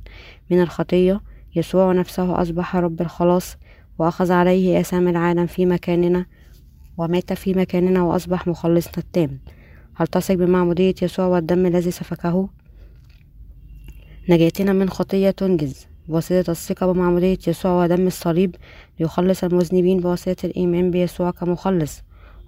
من 0.49 0.61
الخطية 0.61 1.21
يسوع 1.55 1.91
نفسه 1.91 2.41
أصبح 2.41 2.75
رب 2.75 3.01
الخلاص 3.01 3.57
وأخذ 3.99 4.31
عليه 4.31 4.79
آثام 4.79 5.07
العالم 5.07 5.45
في 5.45 5.65
مكاننا 5.65 6.25
ومات 6.97 7.33
في 7.33 7.53
مكاننا 7.53 8.01
وأصبح 8.01 8.47
مخلصنا 8.47 8.97
التام. 8.97 9.39
هل 9.95 10.07
تثق 10.07 10.35
بمعمودية 10.35 10.95
يسوع 11.01 11.25
والدم 11.25 11.65
الذي 11.65 11.91
سفكه؟ 11.91 12.49
نجاتنا 14.29 14.73
من 14.73 14.89
خطية 14.89 15.29
تنجز. 15.29 15.87
بواسطة 16.07 16.51
الثقة 16.51 16.93
بمعمودية 16.93 17.37
يسوع 17.47 17.83
ودم 17.83 18.07
الصليب 18.07 18.55
ليخلص 18.99 19.43
المذنبين 19.43 19.99
بواسطة 19.99 20.45
الإيمان 20.45 20.91
بيسوع 20.91 21.31
كمخلص. 21.31 22.01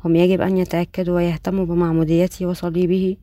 هم 0.05 0.15
يجب 0.15 0.41
أن 0.41 0.57
يتأكدوا 0.57 1.15
ويهتموا 1.15 1.65
بمعموديته 1.65 2.45
وصليبه 2.45 3.17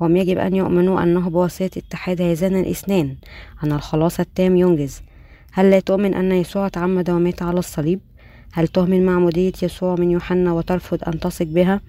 وهم 0.00 0.16
يجب 0.16 0.38
أن 0.38 0.54
يؤمنوا 0.54 1.02
أنه 1.02 1.30
بواسطة 1.30 1.78
اتحاد 1.78 2.22
هذين 2.22 2.56
الاثنان 2.56 3.16
أن 3.64 3.72
الخلاص 3.72 4.20
التام 4.20 4.56
ينجز 4.56 5.02
هل 5.52 5.70
لا 5.70 5.80
تؤمن 5.80 6.14
أن 6.14 6.32
يسوع 6.32 6.68
تعمد 6.68 7.10
ومات 7.10 7.42
على 7.42 7.58
الصليب؟ 7.58 8.00
هل 8.52 8.68
تهمل 8.68 9.02
معمودية 9.02 9.52
يسوع 9.62 9.94
من 9.98 10.10
يوحنا 10.10 10.52
وترفض 10.52 10.98
أن 11.08 11.20
تثق 11.20 11.46
بها؟ 11.46 11.80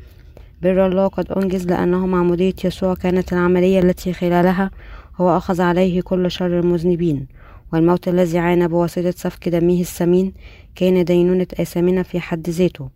بر 0.62 0.88
الله 0.88 1.07
قد 1.07 1.31
أنجز 1.31 1.67
لأنه 1.67 2.07
معمودية 2.07 2.55
يسوع 2.63 2.93
كانت 2.93 3.33
العملية 3.33 3.79
التي 3.79 4.13
خلالها 4.13 4.71
هو 5.17 5.38
أخذ 5.38 5.62
عليه 5.62 6.01
كل 6.01 6.31
شر 6.31 6.59
المذنبين 6.59 7.27
والموت 7.73 8.07
الذي 8.07 8.38
عانى 8.39 8.67
بواسطة 8.67 9.12
سفك 9.12 9.49
دمه 9.49 9.79
الثمين 9.79 10.33
كان 10.75 11.05
دينونة 11.05 11.47
آثامنا 11.59 12.03
في 12.03 12.19
حد 12.19 12.49
ذاته 12.49 12.89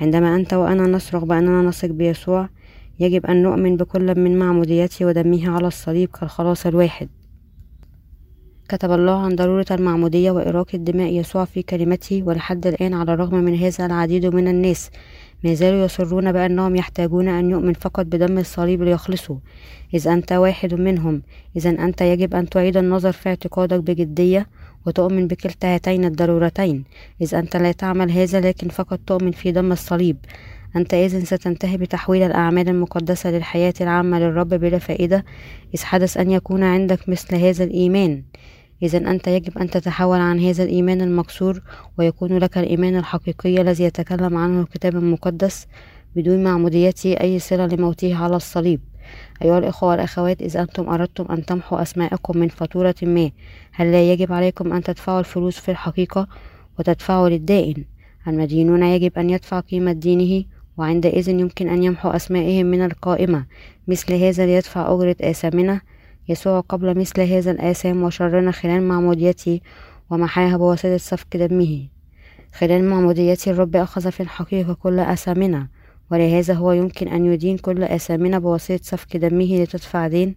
عندما 0.00 0.36
أنت 0.36 0.54
وأنا 0.54 0.82
نصرخ 0.82 1.24
بأننا 1.24 1.62
نثق 1.62 1.88
بيسوع 1.88 2.48
يجب 3.00 3.26
أن 3.26 3.42
نؤمن 3.42 3.76
بكل 3.76 4.20
من 4.20 4.38
معموديته 4.38 5.06
ودمه 5.06 5.50
على 5.50 5.66
الصليب 5.66 6.08
كالخلاص 6.08 6.66
الواحد. 6.66 7.08
كتب 8.68 8.92
الله 8.92 9.24
عن 9.24 9.36
ضرورة 9.36 9.66
المعمودية 9.70 10.30
وإراقة 10.30 10.78
دماء 10.78 11.12
يسوع 11.12 11.44
في 11.44 11.62
كلمته 11.62 12.22
ولحد 12.22 12.66
الآن 12.66 12.94
على 12.94 13.14
الرغم 13.14 13.34
من 13.34 13.54
هذا 13.54 13.86
العديد 13.86 14.26
من 14.26 14.48
الناس. 14.48 14.90
ما 15.44 15.54
زالوا 15.54 15.84
يصرون 15.84 16.32
بأنهم 16.32 16.76
يحتاجون 16.76 17.28
أن 17.28 17.50
يؤمن 17.50 17.72
فقط 17.72 18.06
بدم 18.06 18.38
الصليب 18.38 18.82
ليخلصوا 18.82 19.36
إذا 19.94 20.12
أنت 20.12 20.32
واحد 20.32 20.74
منهم 20.74 21.22
إذا 21.56 21.70
أنت 21.70 22.00
يجب 22.00 22.34
أن 22.34 22.48
تعيد 22.48 22.76
النظر 22.76 23.12
في 23.12 23.28
اعتقادك 23.28 23.80
بجدية. 23.80 24.46
وتؤمن 24.86 25.26
بكلتا 25.26 25.74
هاتين 25.74 26.04
الضرورتين. 26.04 26.84
إذا 27.20 27.38
أنت 27.38 27.56
لا 27.56 27.72
تعمل 27.72 28.10
هذا 28.10 28.40
لكن 28.40 28.68
فقط 28.68 29.00
تؤمن 29.06 29.30
في 29.30 29.52
دم 29.52 29.72
الصليب. 29.72 30.16
أنت 30.76 30.94
إذن 30.94 31.24
ستنتهي 31.24 31.76
بتحويل 31.76 32.22
الأعمال 32.22 32.68
المقدسة 32.68 33.30
للحياة 33.30 33.74
العامة 33.80 34.18
للرب 34.18 34.48
بلا 34.48 34.78
فائدة 34.78 35.24
إذ 35.74 35.82
حدث 35.84 36.16
أن 36.16 36.30
يكون 36.30 36.62
عندك 36.62 37.08
مثل 37.08 37.34
هذا 37.36 37.64
الإيمان. 37.64 38.22
إذا 38.82 38.98
أنت 38.98 39.28
يجب 39.28 39.58
أن 39.58 39.70
تتحول 39.70 40.20
عن 40.20 40.40
هذا 40.40 40.64
الإيمان 40.64 41.00
المكسور 41.00 41.62
ويكون 41.98 42.38
لك 42.38 42.58
الإيمان 42.58 42.96
الحقيقي 42.96 43.60
الذي 43.60 43.84
يتكلم 43.84 44.36
عنه 44.36 44.60
الكتاب 44.60 44.96
المقدس 44.96 45.66
بدون 46.16 46.44
معموديته 46.44 47.12
أي 47.20 47.38
صلة 47.38 47.66
لموته 47.66 48.16
على 48.16 48.36
الصليب. 48.36 48.80
أيها 49.42 49.58
الإخوة 49.58 49.88
والأخوات 49.88 50.42
إذا 50.42 50.60
أنتم 50.60 50.88
أردتم 50.88 51.26
أن 51.30 51.44
تمحوا 51.44 51.82
أسماءكم 51.82 52.38
من 52.38 52.48
فاتورة 52.48 52.94
ما 53.02 53.30
هل 53.72 53.92
لا 53.92 54.12
يجب 54.12 54.32
عليكم 54.32 54.72
أن 54.72 54.82
تدفعوا 54.82 55.20
الفلوس 55.20 55.58
في 55.58 55.70
الحقيقة 55.70 56.28
وتدفعوا 56.78 57.28
للدائن؟ 57.28 57.84
المدينون 58.28 58.82
يجب 58.82 59.18
أن 59.18 59.30
يدفع 59.30 59.60
قيمة 59.60 59.92
دينه 59.92 60.44
وعندئذ 60.76 61.28
يمكن 61.28 61.68
أن 61.68 61.82
يمحو 61.82 62.10
أسمائهم 62.10 62.66
من 62.66 62.84
القائمة. 62.84 63.46
مثل 63.88 64.14
هذا 64.14 64.46
ليدفع 64.46 64.94
أجرة 64.94 65.16
آثامنا. 65.20 65.80
يسوع 66.28 66.60
قبل 66.60 66.98
مثل 66.98 67.20
هذا 67.20 67.50
الآثام 67.50 68.02
وشرنا 68.02 68.50
خلال 68.50 68.82
معموديته 68.82 69.60
ومحاها 70.10 70.56
بواسطة 70.56 70.96
سفك 70.96 71.36
دمه. 71.36 71.88
خلال 72.52 72.84
معموديته 72.84 73.50
الرب 73.50 73.76
أخذ 73.76 74.10
في 74.10 74.20
الحقيقة 74.20 74.74
كل 74.74 74.98
آثامنا. 75.00 75.68
ولهذا 76.10 76.54
هو 76.54 76.72
يمكن 76.72 77.08
أن 77.08 77.24
يدين 77.24 77.58
كل 77.58 77.82
آثامنا 77.84 78.38
بواسطة 78.38 78.80
سفك 78.82 79.16
دمه 79.16 79.62
لتدفع 79.62 80.08
دين. 80.08 80.34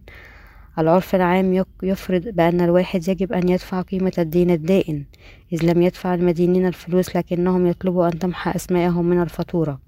العرف 0.78 1.14
العام 1.14 1.64
يفرض 1.82 2.28
بأن 2.28 2.60
الواحد 2.60 3.08
يجب 3.08 3.32
أن 3.32 3.48
يدفع 3.48 3.80
قيمة 3.80 4.12
الدين 4.18 4.50
الدائن 4.50 5.04
إذ 5.52 5.64
لم 5.64 5.82
يدفع 5.82 6.14
المدينين 6.14 6.66
الفلوس 6.66 7.16
لكنهم 7.16 7.66
يطلبوا 7.66 8.06
أن 8.06 8.18
تمحى 8.18 8.50
أسمائهم 8.56 9.04
من 9.04 9.22
الفاتورة. 9.22 9.80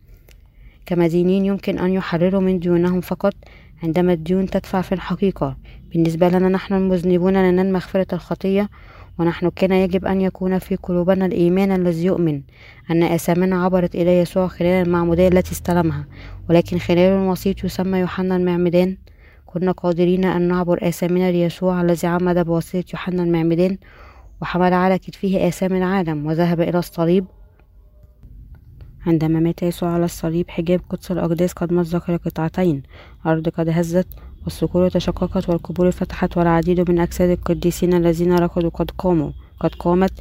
كمدينين 0.87 1.45
يمكن 1.45 1.79
أن 1.79 1.91
يحرروا 1.91 2.41
من 2.41 2.59
ديونهم 2.59 3.01
فقط 3.01 3.35
عندما 3.83 4.13
الديون 4.13 4.47
تدفع 4.47 4.81
في 4.81 4.93
الحقيقة. 4.93 5.57
بالنسبة 5.93 6.29
لنا 6.29 6.49
نحن 6.49 6.75
المذنبون 6.75 7.33
لننال 7.33 7.73
مغفرة 7.73 8.07
الخطية 8.13 8.69
ونحن 9.21 9.51
كان 9.51 9.73
يجب 9.73 10.05
أن 10.05 10.21
يكون 10.21 10.59
في 10.59 10.77
قلوبنا 10.77 11.27
الإيمان 11.27 11.73
الذي 11.73 12.05
يؤمن 12.05 12.43
أن 12.91 13.03
آثامنا 13.03 13.65
عبرت 13.65 13.95
إلى 13.95 14.19
يسوع 14.19 14.47
خلال 14.47 14.87
المعمودية 14.87 15.29
التي 15.29 15.53
استلمها. 15.53 16.07
ولكن 16.51 16.79
خلال 16.79 17.23
الوسيط 17.23 17.65
يسمى 17.65 17.99
يوحنا 17.99 18.37
المعمدان 18.37 18.97
كنا 19.47 19.73
قادرين 19.73 20.25
أن 20.25 20.49
نعبر 20.49 20.89
آثامنا 20.89 21.31
ليسوع 21.31 21.81
الذي 21.81 22.07
عمد 22.07 22.39
بواسطة 22.39 22.85
يوحنا 22.93 23.23
المعمدان 23.23 23.79
وحمل 24.43 24.73
على 24.73 24.99
كتفه 24.99 25.49
آثام 25.49 25.75
العالم 25.75 26.27
وذهب 26.27 26.61
إلى 26.61 26.79
الصليب. 26.79 27.27
عندما 29.07 29.41
مات 29.41 29.63
يسوع 29.63 29.91
على 29.91 30.05
الصليب 30.05 30.51
حجاب 30.51 30.81
قدس 30.89 31.11
الأقداس 31.13 31.53
قد 31.53 31.73
مزق 31.73 32.11
لقطعتين 32.11 32.83
الأرض 33.25 33.49
قد 33.49 33.69
هزت 33.69 34.09
والصخور 34.45 34.89
تشققت 34.89 35.49
والقبور 35.49 35.91
فتحت 35.91 36.37
والعديد 36.37 36.91
من 36.91 36.99
أجساد 36.99 37.31
القديسين 37.31 37.95
الذين 37.95 38.39
ركضوا 38.39 38.71
قد 38.71 38.91
قاموا 38.99 39.31
قد 39.61 39.75
قامت 39.75 40.13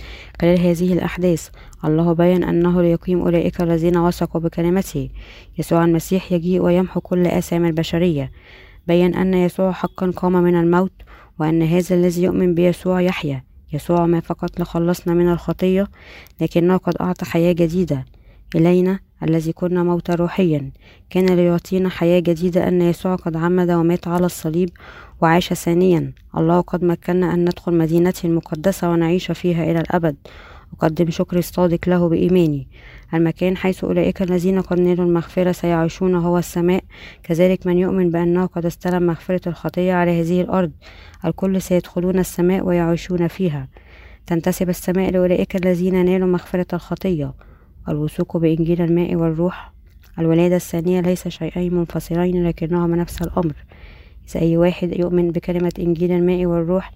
خلال 0.41 0.60
هذه 0.60 0.93
الأحداث. 0.93 1.49
الله 1.86 2.13
بين 2.13 2.43
أنه 2.43 2.82
ليقيم 2.82 3.21
أولئك 3.21 3.62
الذين 3.62 3.97
وثقوا 3.97 4.41
بكلمته. 4.41 5.10
يسوع 5.58 5.86
المسيح 5.86 6.32
يجيء 6.32 6.62
ويمحو 6.62 7.01
كل 7.01 7.27
آثام 7.27 7.65
البشرية. 7.65 8.32
بين 8.88 9.15
أن 9.15 9.34
يسوع 9.34 9.71
حقا 9.71 10.12
قام 10.12 10.34
من 10.34 10.55
الموت 10.55 10.91
وأن 11.39 11.62
هذا 11.62 11.95
الذي 11.95 12.23
يؤمن 12.23 12.53
بيسوع 12.55 13.01
يحيا. 13.01 13.43
يسوع 13.73 14.05
ما 14.05 14.19
فقط 14.19 14.60
لخلصنا 14.60 15.13
من 15.13 15.32
الخطية 15.32 15.88
لكنه 16.41 16.77
قد 16.77 16.93
أعطى 17.01 17.25
حياة 17.25 17.51
جديدة. 17.51 18.05
إلينا 18.55 18.99
الذي 19.23 19.53
كنا 19.53 19.84
موتى 19.84 20.12
روحيا. 20.12 20.71
كان 21.10 21.25
ليعطينا 21.25 21.89
حياة 21.89 22.19
جديدة 22.19 22.67
أن 22.67 22.82
يسوع 22.82 23.15
قد 23.15 23.38
عمد 23.38 23.71
ومات 23.71 24.08
على 24.08 24.25
الصليب 24.25 24.69
وعاش 25.21 25.53
ثانيا. 25.53 26.13
الله 26.38 26.62
قد 26.62 26.84
مكننا 26.84 27.34
أن 27.34 27.41
ندخل 27.41 27.73
مدينته 27.73 28.27
المقدسة 28.27 28.89
ونعيش 28.89 29.32
فيها 29.32 29.71
إلى 29.71 29.79
الأبد. 29.79 30.15
أقدم 30.73 31.10
شكري 31.10 31.39
الصادق 31.39 31.89
له 31.89 32.10
بإيماني. 32.10 32.67
المكان 33.13 33.58
حيث 33.58 33.84
أولئك 33.84 34.21
الذين 34.21 34.62
قد 34.62 34.79
نالوا 34.79 35.05
المغفرة 35.05 35.51
سيعيشون 35.51 36.15
هو 36.15 36.38
السماء. 36.38 36.84
كذلك 37.23 37.67
من 37.67 37.77
يؤمن 37.77 38.10
بأنه 38.10 38.45
قد 38.45 38.65
استلم 38.65 39.03
مغفرة 39.03 39.49
الخطية 39.49 39.93
على 39.93 40.21
هذه 40.21 40.41
الأرض. 40.41 40.71
الكل 41.25 41.62
سيدخلون 41.62 42.19
السماء 42.19 42.65
ويعيشون 42.65 43.27
فيها. 43.27 43.67
تنتسب 44.27 44.69
السماء 44.69 45.12
لأولئك 45.12 45.55
الذين 45.55 46.05
نالوا 46.05 46.27
مغفرة 46.27 46.67
الخطية. 46.73 47.34
الوثوق 47.89 48.37
بإنجيل 48.37 48.81
الماء 48.81 49.15
والروح 49.15 49.73
الولادة 50.19 50.55
الثانية 50.55 51.01
ليس 51.01 51.27
شيئين 51.27 51.73
منفصلين 51.73 52.47
لكنهما 52.47 52.95
نفس 52.97 53.21
الأمر. 53.21 53.53
إذا 54.29 54.41
أي 54.41 54.57
واحد 54.57 54.99
يؤمن 54.99 55.31
بكلمة 55.31 55.71
إنجيل 55.79 56.11
الماء 56.11 56.45
والروح 56.45 56.91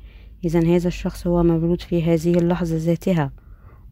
إذا 0.45 0.59
هذا 0.59 0.87
الشخص 0.87 1.27
هو 1.27 1.43
مولود 1.43 1.81
في 1.81 2.03
هذه 2.03 2.33
اللحظة 2.37 2.77
ذاتها 2.77 3.31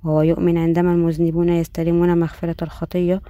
وهو 0.03 0.21
يؤمن 0.21 0.57
عندما 0.57 0.93
المذنبون 0.93 1.49
يستلمون 1.49 2.19
مغفرة 2.19 2.55
الخطية 2.61 3.21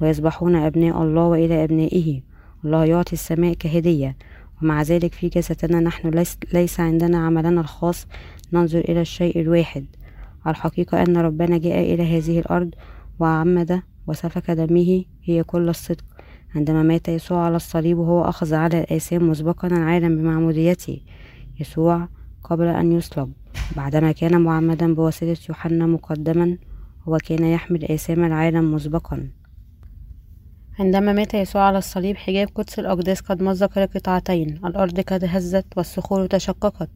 ويصبحون 0.00 0.56
أبناء 0.56 1.02
الله 1.02 1.24
وإلى 1.24 1.64
أبنائه. 1.64 2.22
الله 2.64 2.84
يعطي 2.84 3.12
السماء 3.12 3.52
كهدية. 3.52 4.16
ومع 4.62 4.82
ذلك 4.82 5.12
في 5.12 5.28
جسدنا 5.28 5.80
نحن 5.80 6.24
ليس, 6.52 6.80
عندنا 6.80 7.26
عملنا 7.26 7.60
الخاص. 7.60 8.06
ننظر 8.52 8.78
إلى 8.78 9.00
الشيء 9.00 9.40
الواحد. 9.40 9.84
الحقيقة 10.46 11.02
أن 11.02 11.16
ربنا 11.16 11.58
جاء 11.58 11.94
إلى 11.94 12.18
هذه 12.18 12.38
الأرض 12.38 12.70
وعمد 13.20 13.82
وسفك 14.06 14.50
دمه 14.50 15.04
هي 15.24 15.42
كل 15.42 15.68
الصدق. 15.68 16.04
عندما 16.54 16.82
مات 16.82 17.08
يسوع 17.08 17.38
على 17.38 17.56
الصليب 17.56 17.98
وهو 17.98 18.24
أخذ 18.24 18.54
على 18.54 18.80
الآثام 18.80 19.30
مسبقا 19.30 19.68
العالم 19.68 20.16
بمعموديته 20.16 21.00
يسوع 21.60 22.08
قبل 22.44 22.66
أن 22.66 22.92
يصلب. 22.92 23.32
بعدما 23.76 24.12
كان 24.12 24.40
معمدا 24.40 24.94
بواسطة 24.94 25.36
يوحنا 25.48 25.86
مقدما 25.86 26.58
هو 27.08 27.18
كان 27.18 27.44
يحمل 27.44 27.84
آثام 27.84 28.24
العالم 28.24 28.74
مسبقا. 28.74 29.28
عندما 30.78 31.12
مات 31.12 31.34
يسوع 31.34 31.62
على 31.62 31.78
الصليب 31.78 32.16
حجاب 32.16 32.48
قدس 32.54 32.78
الأقداس 32.78 33.20
قد 33.20 33.42
مزق 33.42 33.78
لقطعتين. 33.78 34.60
الأرض 34.64 35.00
قد 35.00 35.24
هزت 35.24 35.66
والصخور 35.76 36.26
تشققت 36.26 36.90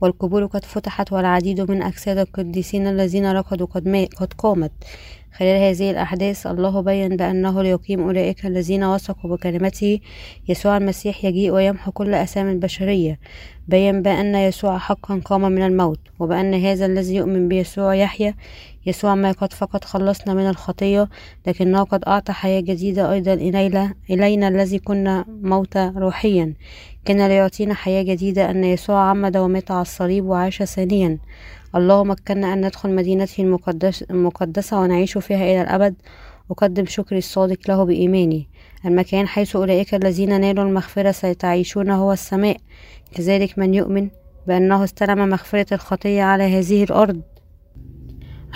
والقبور 0.00 0.46
قد 0.46 0.64
فتحت 0.64 1.12
والعديد 1.12 1.70
من 1.70 1.82
أجساد 1.82 2.18
القديسين 2.18 2.86
الذين 2.86 3.32
ركضوا 3.32 3.66
قد, 3.66 4.08
قد 4.16 4.32
قامت. 4.32 4.72
خلال 5.32 5.62
هذه 5.62 5.90
الأحداث 5.90 6.46
الله 6.46 6.80
بين 6.80 7.16
بأنه 7.16 7.62
ليقيم 7.62 8.00
أولئك 8.00 8.46
الذين 8.46 8.84
وثقوا 8.84 9.36
بكلمته 9.36 10.00
يسوع 10.48 10.76
المسيح 10.76 11.24
يجيء 11.24 11.50
ويمحو 11.50 11.92
كل 11.92 12.14
أسامي 12.14 12.52
البشرية. 12.52 13.18
بين 13.68 14.02
بأن 14.02 14.34
يسوع 14.34 14.78
حقا 14.78 15.20
قام 15.24 15.52
من 15.52 15.62
الموت 15.62 16.00
وبأن 16.18 16.54
هذا 16.54 16.86
الذي 16.86 17.14
يؤمن 17.14 17.48
بيسوع 17.48 17.94
يحيا. 17.94 18.34
يسوع 18.86 19.14
ما 19.14 19.32
قد 19.32 19.52
فقط 19.52 19.84
خلصنا 19.84 20.34
من 20.34 20.48
الخطية 20.48 21.08
لكنه 21.46 21.82
قد 21.82 22.04
أعطى 22.04 22.32
حياة 22.32 22.60
جديدة 22.60 23.12
أيضا 23.12 23.34
إلينا, 23.34 23.94
إلينا 24.10 24.48
الذي 24.48 24.78
كنا 24.78 25.24
موتى 25.42 25.92
روحيا. 25.96 26.54
كان 27.04 27.28
ليعطينا 27.28 27.74
حياة 27.74 28.02
جديدة 28.02 28.50
أن 28.50 28.64
يسوع 28.64 29.00
عمد 29.00 29.36
ومات 29.36 29.70
على 29.70 29.82
الصليب 29.82 30.24
وعاش 30.24 30.62
ثانيا. 30.62 31.18
الله 31.76 32.04
مكننا 32.04 32.52
أن 32.52 32.66
ندخل 32.66 32.94
مدينته 32.94 33.42
المقدس 33.42 34.02
المقدسة 34.02 34.80
ونعيش 34.80 35.18
فيها 35.18 35.44
إلى 35.44 35.62
الأبد. 35.62 35.94
أقدم 36.50 36.86
شكري 36.86 37.18
الصادق 37.18 37.58
له 37.68 37.84
بإيماني. 37.84 38.48
المكان 38.84 39.28
حيث 39.28 39.56
أولئك 39.56 39.94
الذين 39.94 40.40
نالوا 40.40 40.64
المغفرة 40.64 41.10
سيتعيشون 41.10 41.90
هو 41.90 42.12
السماء. 42.12 42.56
كذلك 43.12 43.58
من 43.58 43.74
يؤمن 43.74 44.08
بأنه 44.46 44.84
استلم 44.84 45.28
مغفرة 45.28 45.66
الخطية 45.74 46.22
على 46.22 46.44
هذه 46.58 46.84
الأرض. 46.84 47.20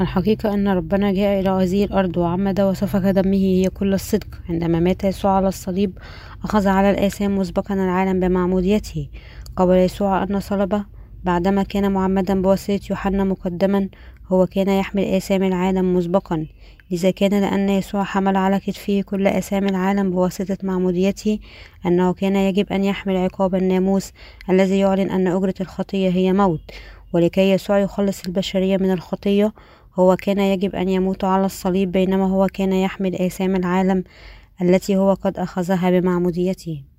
الحقيقة 0.01 0.55
أن 0.55 0.69
ربنا 0.69 1.13
جاء 1.13 1.41
إلى 1.41 1.49
هذه 1.49 1.85
الأرض 1.85 2.17
وعمد 2.17 2.61
وسفك 2.61 3.01
دمه 3.03 3.37
هي 3.37 3.69
كل 3.69 3.95
الصدق. 3.95 4.29
عندما 4.49 4.81
مات 4.81 5.05
يسوع 5.05 5.31
على 5.31 5.49
الصليب 5.49 5.99
أخذ 6.45 6.69
على 6.69 6.91
الآثام 6.91 7.39
مسبقا 7.39 7.75
العالم 7.75 8.21
بمعموديته. 8.21 9.09
قبل 9.57 9.77
يسوع 9.77 10.23
أن 10.23 10.41
صلب 10.41 10.83
بعدما 11.25 11.63
كان 11.63 11.93
معمدا 11.93 12.43
بواسطة 12.43 12.81
يوحنا 12.91 13.25
مقدما 13.25 13.89
هو 14.29 14.47
كان 14.47 14.69
يحمل 14.69 15.05
آثام 15.05 15.43
العالم 15.43 15.97
مسبقا. 15.97 16.47
إذا 16.93 17.11
كان 17.11 17.41
لأن 17.41 17.69
يسوع 17.69 18.05
حمل 18.05 18.37
على 18.37 18.61
كتفه 18.61 19.01
كل 19.01 19.27
آثام 19.27 19.69
العالم 19.69 20.11
بواسطة 20.11 20.59
معموديته 20.63 21.39
أنه 21.87 22.13
كان 22.13 22.37
يجب 22.37 22.73
أن 22.73 22.85
يحمل 22.85 23.17
عقاب 23.17 23.55
الناموس 23.55 24.13
الذي 24.51 24.79
يعلن 24.79 25.11
أن 25.11 25.27
أجرة 25.27 25.55
الخطية 25.61 26.09
هي 26.09 26.33
موت. 26.33 26.61
ولكي 27.13 27.51
يسوع 27.51 27.79
يخلص 27.79 28.27
البشرية 28.27 28.77
من 28.77 28.91
الخطية 28.91 29.53
هو 29.95 30.17
كان 30.17 30.39
يجب 30.39 30.75
أن 30.75 30.89
يموت 30.89 31.25
على 31.25 31.47
الصليب 31.47 31.93
بينما 31.93 32.27
هو 32.27 32.47
كان 32.47 32.73
يحمل 32.73 33.15
آثام 33.15 33.57
العالم 33.57 34.05
التي 34.63 34.97
هو 34.97 35.15
قد 35.15 35.39
أخذها 35.39 35.91
بمعموديته. 35.91 36.92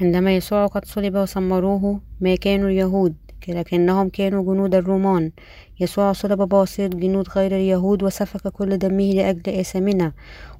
عندما 0.00 0.36
يسوع 0.36 0.66
قد 0.66 0.84
صلب 0.84 1.16
وسمروه 1.16 2.00
ما 2.20 2.34
كانوا 2.34 2.68
اليهود 2.68 3.14
لكنهم 3.48 4.08
كانوا 4.08 4.44
جنود 4.44 4.74
الرومان. 4.74 5.32
يسوع 5.80 6.12
صلب 6.12 6.48
بواسطة 6.48 6.86
جنود 6.86 7.28
غير 7.36 7.56
اليهود 7.56 8.02
وسفك 8.02 8.48
كل 8.48 8.78
دمه 8.78 9.12
لأجل 9.12 9.54
آثامنا 9.60 10.12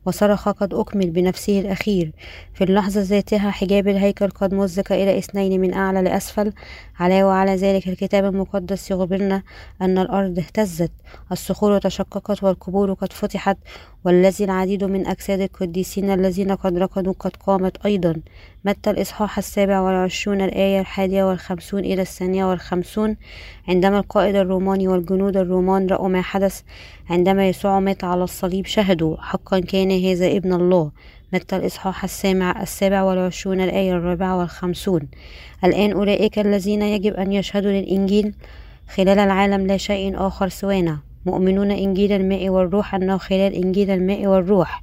وصرخ 0.06 0.48
قد 0.48 0.74
أكمل 0.74 1.10
بنفسه 1.10 1.60
الأخير. 1.60 2.12
في 2.54 2.64
اللحظة 2.64 3.00
ذاتها 3.00 3.50
حجاب 3.50 3.88
الهيكل 3.88 4.28
قد 4.28 4.54
مزق 4.54 4.92
إلى 4.92 5.18
إثنين 5.18 5.60
من 5.60 5.74
أعلى 5.74 6.02
لأسفل. 6.02 6.52
على 6.98 7.24
وعلى 7.24 7.56
ذلك 7.56 7.88
الكتاب 7.88 8.24
المقدس 8.24 8.90
يخبرنا 8.90 9.42
أن 9.82 9.98
الأرض 9.98 10.38
اهتزت 10.38 10.92
الصخور 11.32 11.78
تشققت 11.78 12.44
والقبور 12.44 12.92
قد 12.92 13.12
فتحت 13.12 13.56
والذي 14.04 14.44
العديد 14.44 14.84
من 14.84 15.06
أجساد 15.06 15.40
القديسين 15.40 16.10
الذين 16.10 16.52
قد 16.52 16.78
ركضوا 16.78 17.14
قد 17.18 17.36
قامت 17.36 17.86
أيضا. 17.86 18.20
متى 18.64 18.90
الإصحاح 18.90 19.38
السابع 19.38 19.80
والعشرون 19.80 20.40
الآية 20.40 20.80
الحادية 20.80 21.24
والخمسون 21.24 21.80
إلى 21.80 22.02
الثانية 22.02 22.44
والخمسون؟ 22.44 23.16
عندما 23.68 23.98
القائد 23.98 24.36
الروماني 24.36 24.88
والجنود 24.88 25.07
الرومان 25.12 25.86
رأوا 25.86 26.08
ما 26.08 26.22
حدث 26.22 26.60
عندما 27.10 27.48
يسوع 27.48 27.80
مات 27.80 28.04
على 28.04 28.24
الصليب 28.24 28.66
شهدوا. 28.66 29.16
حقا 29.16 29.60
كان 29.60 29.90
هذا 30.04 30.36
ابن 30.36 30.52
الله. 30.52 30.90
متى 31.32 31.56
الإصحاح 31.56 32.04
السامع 32.04 32.62
السابع 32.62 33.02
والعشرون 33.02 33.60
الآية 33.60 33.92
الرابعة 33.92 34.38
والخمسون؟ 34.38 35.08
الآن 35.64 35.92
أولئك 35.92 36.38
الذين 36.38 36.82
يجب 36.82 37.14
أن 37.14 37.32
يشهدوا 37.32 37.70
للإنجيل 37.70 38.34
خلال 38.94 39.18
العالم 39.18 39.66
لا 39.66 39.76
شيء 39.76 40.26
آخر 40.26 40.48
سوانا. 40.48 40.98
مؤمنون 41.26 41.70
إنجيل 41.70 42.12
الماء 42.12 42.48
والروح 42.48 42.94
أنه 42.94 43.16
خلال 43.16 43.54
إنجيل 43.54 43.90
الماء 43.90 44.26
والروح. 44.26 44.82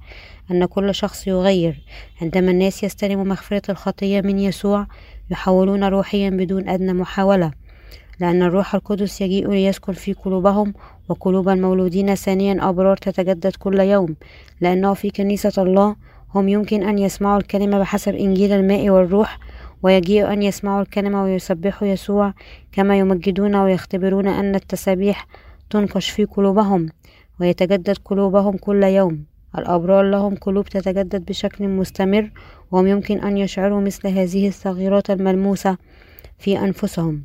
أن 0.52 0.66
كل 0.66 0.96
شخص 0.96 1.28
يغير. 1.28 1.82
عندما 2.22 2.52
الناس 2.52 2.84
يستلموا 2.84 3.24
مغفرة 3.26 3.62
الخطية 3.70 4.22
من 4.22 4.40
يسوع 4.40 4.88
يحولون 5.32 5.84
روحيا 5.84 6.30
بدون 6.30 6.70
أدنى 6.70 6.94
محاولة. 6.94 7.52
لأن 8.20 8.44
الروح 8.44 8.76
القدس 8.76 9.22
يجيء 9.22 9.50
ليسكن 9.50 9.94
في 9.94 10.14
قلوبهم 10.14 10.74
وقلوب 11.10 11.50
المولودين 11.50 12.16
ثانيا 12.16 12.70
أبرار 12.70 12.98
تتجدد 12.98 13.56
كل 13.56 13.80
يوم. 13.80 14.16
لأنه 14.62 14.94
في 14.94 15.10
كنيسة 15.10 15.64
الله 15.64 15.96
هم 16.36 16.50
يمكن 16.50 16.84
أن 16.84 17.00
يسمعوا 17.00 17.38
الكلمة 17.38 17.80
بحسب 17.80 18.16
إنجيل 18.16 18.52
الماء 18.52 18.90
والروح 18.90 19.40
ويجيء 19.84 20.34
أن 20.34 20.42
يسمعوا 20.44 20.82
الكلمة 20.82 21.24
ويسبحوا 21.24 21.88
يسوع 21.88 22.34
كما 22.72 22.98
يمجدون 22.98 23.56
ويختبرون 23.56 24.28
أن 24.28 24.56
التسابيح 24.56 25.28
تنقش 25.70 26.10
في 26.10 26.26
قلوبهم 26.26 26.90
ويتجدد 27.40 27.98
قلوبهم 28.06 28.58
كل 28.58 28.84
يوم. 28.84 29.26
الأبرار 29.58 30.04
لهم 30.04 30.36
قلوب 30.36 30.66
تتجدد 30.66 31.26
بشكل 31.26 31.68
مستمر 31.68 32.32
وهم 32.72 32.88
يمكن 32.88 33.20
أن 33.20 33.38
يشعروا 33.38 33.82
مثل 33.82 34.08
هذه 34.08 34.48
التغييرات 34.48 35.10
الملموسة 35.10 35.78
في 36.40 36.60
أنفسهم. 36.60 37.24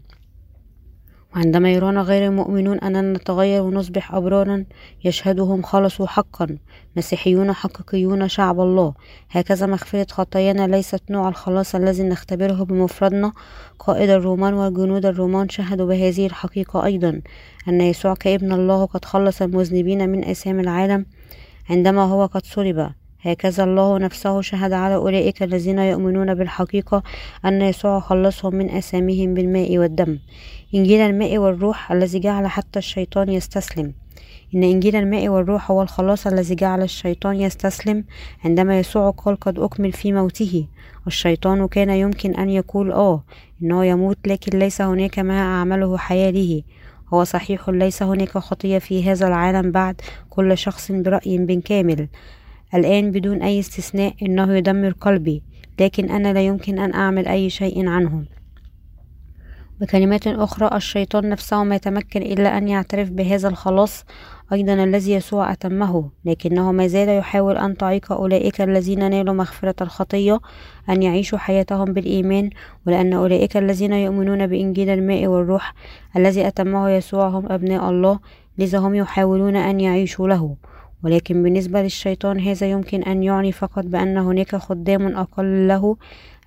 وعندما 1.36 1.72
يرانا 1.72 2.02
غير 2.02 2.26
المؤمنون 2.28 2.78
أننا 2.78 3.12
نتغير 3.12 3.62
ونصبح 3.62 4.14
أبرارا 4.14 4.64
يشهدهم 5.04 5.62
خلصوا 5.62 6.06
حقا 6.06 6.58
مسيحيون 6.96 7.52
حقيقيون 7.52 8.28
شعب 8.28 8.60
الله. 8.60 8.94
هكذا 9.30 9.66
مغفرة 9.66 10.06
خطايانا 10.10 10.66
ليست 10.66 11.02
نوع 11.10 11.28
الخلاص 11.28 11.74
الذي 11.74 12.02
نختبره 12.02 12.64
بمفردنا. 12.64 13.32
قائد 13.78 14.10
الرومان 14.10 14.54
والجنود 14.54 15.06
الرومان 15.06 15.48
شهدوا 15.48 15.86
بهذه 15.86 16.26
الحقيقة 16.26 16.84
أيضا 16.84 17.20
أن 17.68 17.80
يسوع 17.80 18.14
كابن 18.14 18.52
الله 18.52 18.84
قد 18.84 19.04
خلص 19.04 19.42
المذنبين 19.42 20.08
من 20.08 20.24
أسام 20.24 20.60
العالم 20.60 21.06
عندما 21.70 22.02
هو 22.02 22.26
قد 22.26 22.46
صلب. 22.46 22.90
هكذا 23.22 23.64
الله 23.64 23.98
نفسه 23.98 24.40
شهد 24.40 24.72
على 24.72 24.94
أولئك 24.94 25.42
الذين 25.42 25.78
يؤمنون 25.78 26.34
بالحقيقة 26.34 27.02
أن 27.44 27.62
يسوع 27.62 28.00
خلصهم 28.00 28.54
من 28.54 28.70
أسامهم 28.70 29.34
بالماء 29.34 29.78
والدم. 29.78 30.18
إنجيل 30.74 31.00
الماء 31.00 31.38
والروح 31.38 31.92
الذي 31.92 32.18
جعل 32.18 32.46
حتى 32.46 32.78
الشيطان 32.78 33.28
يستسلم. 33.28 33.92
إن 34.54 34.62
إنجيل 34.62 34.96
الماء 34.96 35.28
والروح 35.28 35.70
هو 35.70 35.82
الخلاص 35.82 36.26
الذي 36.26 36.54
جعل 36.54 36.82
الشيطان 36.82 37.40
يستسلم 37.40 38.04
عندما 38.44 38.78
يسوع 38.78 39.10
قال 39.10 39.40
قد 39.40 39.58
أكمل 39.58 39.92
في 39.92 40.12
موته. 40.12 40.66
الشيطان 41.06 41.68
كان 41.68 41.90
يمكن 41.90 42.34
أن 42.34 42.50
يقول 42.50 42.92
آه 42.92 43.24
إنه 43.62 43.84
يموت 43.84 44.18
لكن 44.26 44.58
ليس 44.58 44.82
هناك 44.82 45.18
ما 45.18 45.38
أعمله 45.40 45.98
حياة 45.98 46.30
له 46.30 46.62
هو 47.14 47.24
صحيح 47.24 47.68
ليس 47.68 48.02
هناك 48.02 48.38
خطية 48.38 48.78
في 48.78 49.10
هذا 49.10 49.28
العالم 49.28 49.70
بعد 49.72 50.00
كل 50.28 50.58
شخص 50.58 50.92
برأي 50.92 51.38
بالكامل. 51.38 52.08
الآن 52.74 53.10
بدون 53.10 53.42
أي 53.42 53.60
استثناء 53.60 54.14
إنه 54.22 54.56
يدمر 54.56 54.90
قلبي 54.90 55.42
لكن 55.80 56.10
أنا 56.10 56.32
لا 56.32 56.46
يمكن 56.46 56.78
أن 56.78 56.94
أعمل 56.94 57.28
أي 57.28 57.50
شيء 57.50 57.88
عنه. 57.88 58.39
بكلمات 59.80 60.26
أخرى 60.26 60.76
الشيطان 60.76 61.28
نفسه 61.28 61.64
ما 61.64 61.74
يتمكن 61.74 62.22
إلا 62.22 62.58
أن 62.58 62.68
يعترف 62.68 63.10
بهذا 63.10 63.48
الخلاص 63.48 64.04
أيضا 64.52 64.74
الذي 64.74 65.12
يسوع 65.12 65.52
أتمه. 65.52 66.10
لكنه 66.24 66.72
ما 66.72 66.86
زال 66.86 67.08
يحاول 67.08 67.56
أن 67.56 67.76
تعيق 67.76 68.12
أولئك 68.12 68.60
الذين 68.60 69.10
نالوا 69.10 69.34
مغفرة 69.34 69.74
الخطية 69.80 70.40
أن 70.88 71.02
يعيشوا 71.02 71.38
حياتهم 71.38 71.84
بالإيمان 71.84 72.50
ولأن 72.86 73.12
أولئك 73.12 73.56
الذين 73.56 73.92
يؤمنون 73.92 74.46
بإنجيل 74.46 74.90
الماء 74.90 75.26
والروح 75.26 75.74
الذي 76.16 76.46
أتمه 76.46 76.90
يسوع 76.90 77.28
هم 77.28 77.52
أبناء 77.52 77.90
الله 77.90 78.18
لذا 78.58 78.78
هم 78.78 78.94
يحاولون 78.94 79.56
أن 79.56 79.80
يعيشوا 79.80 80.28
له. 80.28 80.56
ولكن 81.04 81.42
بالنسبة 81.42 81.82
للشيطان 81.82 82.40
هذا 82.40 82.70
يمكن 82.70 83.02
أن 83.02 83.22
يعني 83.22 83.52
فقط 83.52 83.84
بأن 83.84 84.18
هناك 84.18 84.56
خدام 84.56 85.16
أقل 85.16 85.68
له 85.68 85.96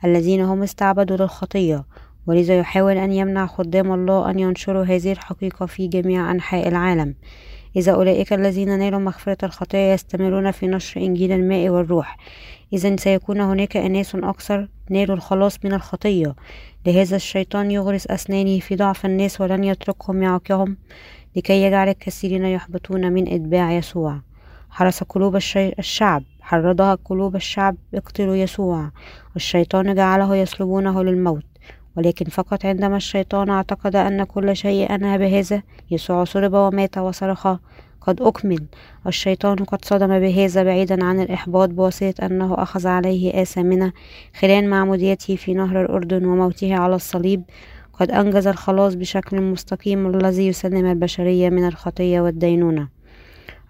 الذين 0.05 0.41
هم 0.41 0.63
استعبدوا 0.63 1.17
للخطية. 1.17 1.84
ولذا 2.28 2.59
يحاول 2.59 2.97
أن 2.97 3.11
يمنع 3.11 3.45
خدام 3.45 3.93
الله 3.93 4.30
أن 4.30 4.39
ينشروا 4.39 4.84
هذه 4.84 5.11
الحقيقة 5.11 5.65
في 5.65 5.88
جميع 5.88 6.32
أنحاء 6.32 6.67
العالم. 6.67 7.15
إذا 7.76 7.91
أولئك 7.91 8.34
الذين 8.34 8.80
نالوا 8.80 8.99
مغفرة 8.99 9.38
الخطايا 9.43 9.93
يستمرون 9.93 10.51
في 10.51 10.67
نشر 10.67 11.01
إنجيل 11.01 11.32
الماء 11.32 11.69
والروح. 11.69 12.17
إذا 12.74 12.95
سيكون 12.95 13.41
هناك 13.41 13.78
أناس 13.78 14.15
أكثر 14.15 14.67
نالوا 14.89 15.15
الخلاص 15.15 15.65
من 15.65 15.74
الخطية. 15.74 16.36
لهذا 16.86 17.15
الشيطان 17.15 17.71
يغرس 17.71 18.07
أسنانه 18.07 18.59
في 18.59 18.76
ضعف 18.76 19.05
الناس 19.05 19.41
ولن 19.41 19.63
يتركهم 19.63 20.24
يعقهم 20.24 20.78
لكي 21.36 21.63
يجعل 21.63 21.89
الكثيرين 21.89 22.45
يحبطون 22.45 23.11
من 23.11 23.34
إتباع 23.34 23.71
يسوع. 23.71 24.19
حرس 24.69 25.03
قلوب 25.03 25.36
الشعب. 25.80 26.24
حرضها 26.41 26.95
قلوب 27.05 27.36
الشعب. 27.36 27.76
اقتلوا 27.93 28.36
يسوع. 28.36 28.91
والشيطان 29.34 29.95
جعله 29.95 30.36
يصلبونه 30.36 31.03
للموت. 31.03 31.53
ولكن 31.98 32.26
فقط 32.26 32.66
عندما 32.66 32.98
الشيطان 32.98 33.50
اعتقد 33.50 33.96
أن 33.96 34.24
كل 34.24 34.56
شيء 34.56 34.96
أنهى 34.96 35.18
بهذا 35.18 35.62
يسوع 35.91 36.24
صلب 36.24 36.54
ومات 36.54 36.98
وصرخ. 36.98 37.48
قد 38.02 38.22
أكمل. 38.22 38.66
الشيطان 39.08 39.56
قد 39.56 39.86
صدم 39.86 40.20
بهذا 40.20 40.64
بعيدا 40.64 41.06
عن 41.06 41.20
الإحباط 41.20 41.70
بواسطة 41.70 42.26
أنه 42.26 42.54
أخذ 42.54 42.88
عليه 42.88 43.41
آثامنا 43.41 43.91
خلال 44.39 44.70
معموديته 44.70 45.36
في 45.36 45.54
نهر 45.54 45.82
الأردن 45.82 46.26
وموته 46.26 46.76
على 46.76 46.96
الصليب 46.96 47.44
قد 47.94 48.12
أنجز 48.12 48.48
الخلاص 48.48 48.94
بشكل 48.94 49.41
مستقيم 49.41 50.08
الذي 50.08 50.48
يسلم 50.48 50.86
البشرية 50.86 51.50
من 51.50 51.68
الخطية 51.68 52.22
والدينونة. 52.22 52.88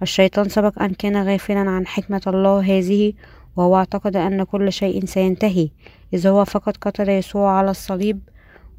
الشيطان 0.01 0.49
سبق 0.49 0.81
أن 0.81 0.93
كان 0.93 1.27
غافلا 1.27 1.59
عن 1.59 1.87
حكمة 1.87 2.21
الله 2.27 2.59
هذه 2.59 3.13
وهو 3.55 3.75
اعتقد 3.75 4.15
أن 4.15 4.43
كل 4.43 4.71
شيء 4.71 5.05
سينتهي. 5.05 5.69
إذ 6.13 6.27
هو 6.27 6.45
فقط 6.45 6.77
قتل 6.77 7.09
يسوع 7.09 7.51
على 7.51 7.71
الصليب 7.71 8.19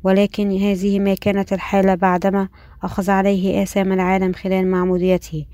ولكن 0.05 0.57
هذه 0.59 0.99
ما 0.99 1.15
كانت 1.15 1.53
الحالة 1.53 1.95
بعدما 1.95 2.49
أخذ 2.83 3.11
عليه 3.11 3.63
آثام 3.63 3.93
العالم 3.93 4.33
خلال 4.33 4.67
معموديته. 4.67 5.45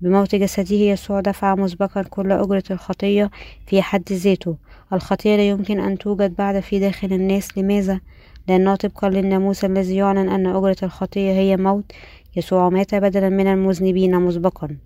بموت 0.00 0.34
جسده 0.34 0.76
يسوع 0.76 1.20
دفع 1.20 1.54
مسبقا 1.54 2.02
كل 2.02 2.32
أجرة 2.32 2.62
الخطية 2.70 3.30
في 3.66 3.82
حد 3.82 4.12
ذاته. 4.12 4.56
الخطية 4.92 5.36
لا 5.36 5.48
يمكن 5.48 5.80
أن 5.80 5.98
توجد 5.98 6.36
بعد 6.36 6.60
في 6.60 6.78
داخل 6.78 7.12
الناس. 7.12 7.58
لماذا؟ 7.58 8.00
لأنه 8.48 8.74
طبقا 8.74 9.08
للناموس 9.08 9.64
الذي 9.64 9.96
يعلن 9.96 10.28
أن 10.28 10.46
أجرة 10.46 10.76
الخطية 10.82 11.32
هي 11.32 11.56
موت. 11.56 11.92
يسوع 12.36 12.68
مات 12.68 12.94
بدلا 12.94 13.28
من 13.28 13.46
المذنبين 13.46 14.20
مسبقا. 14.20 14.76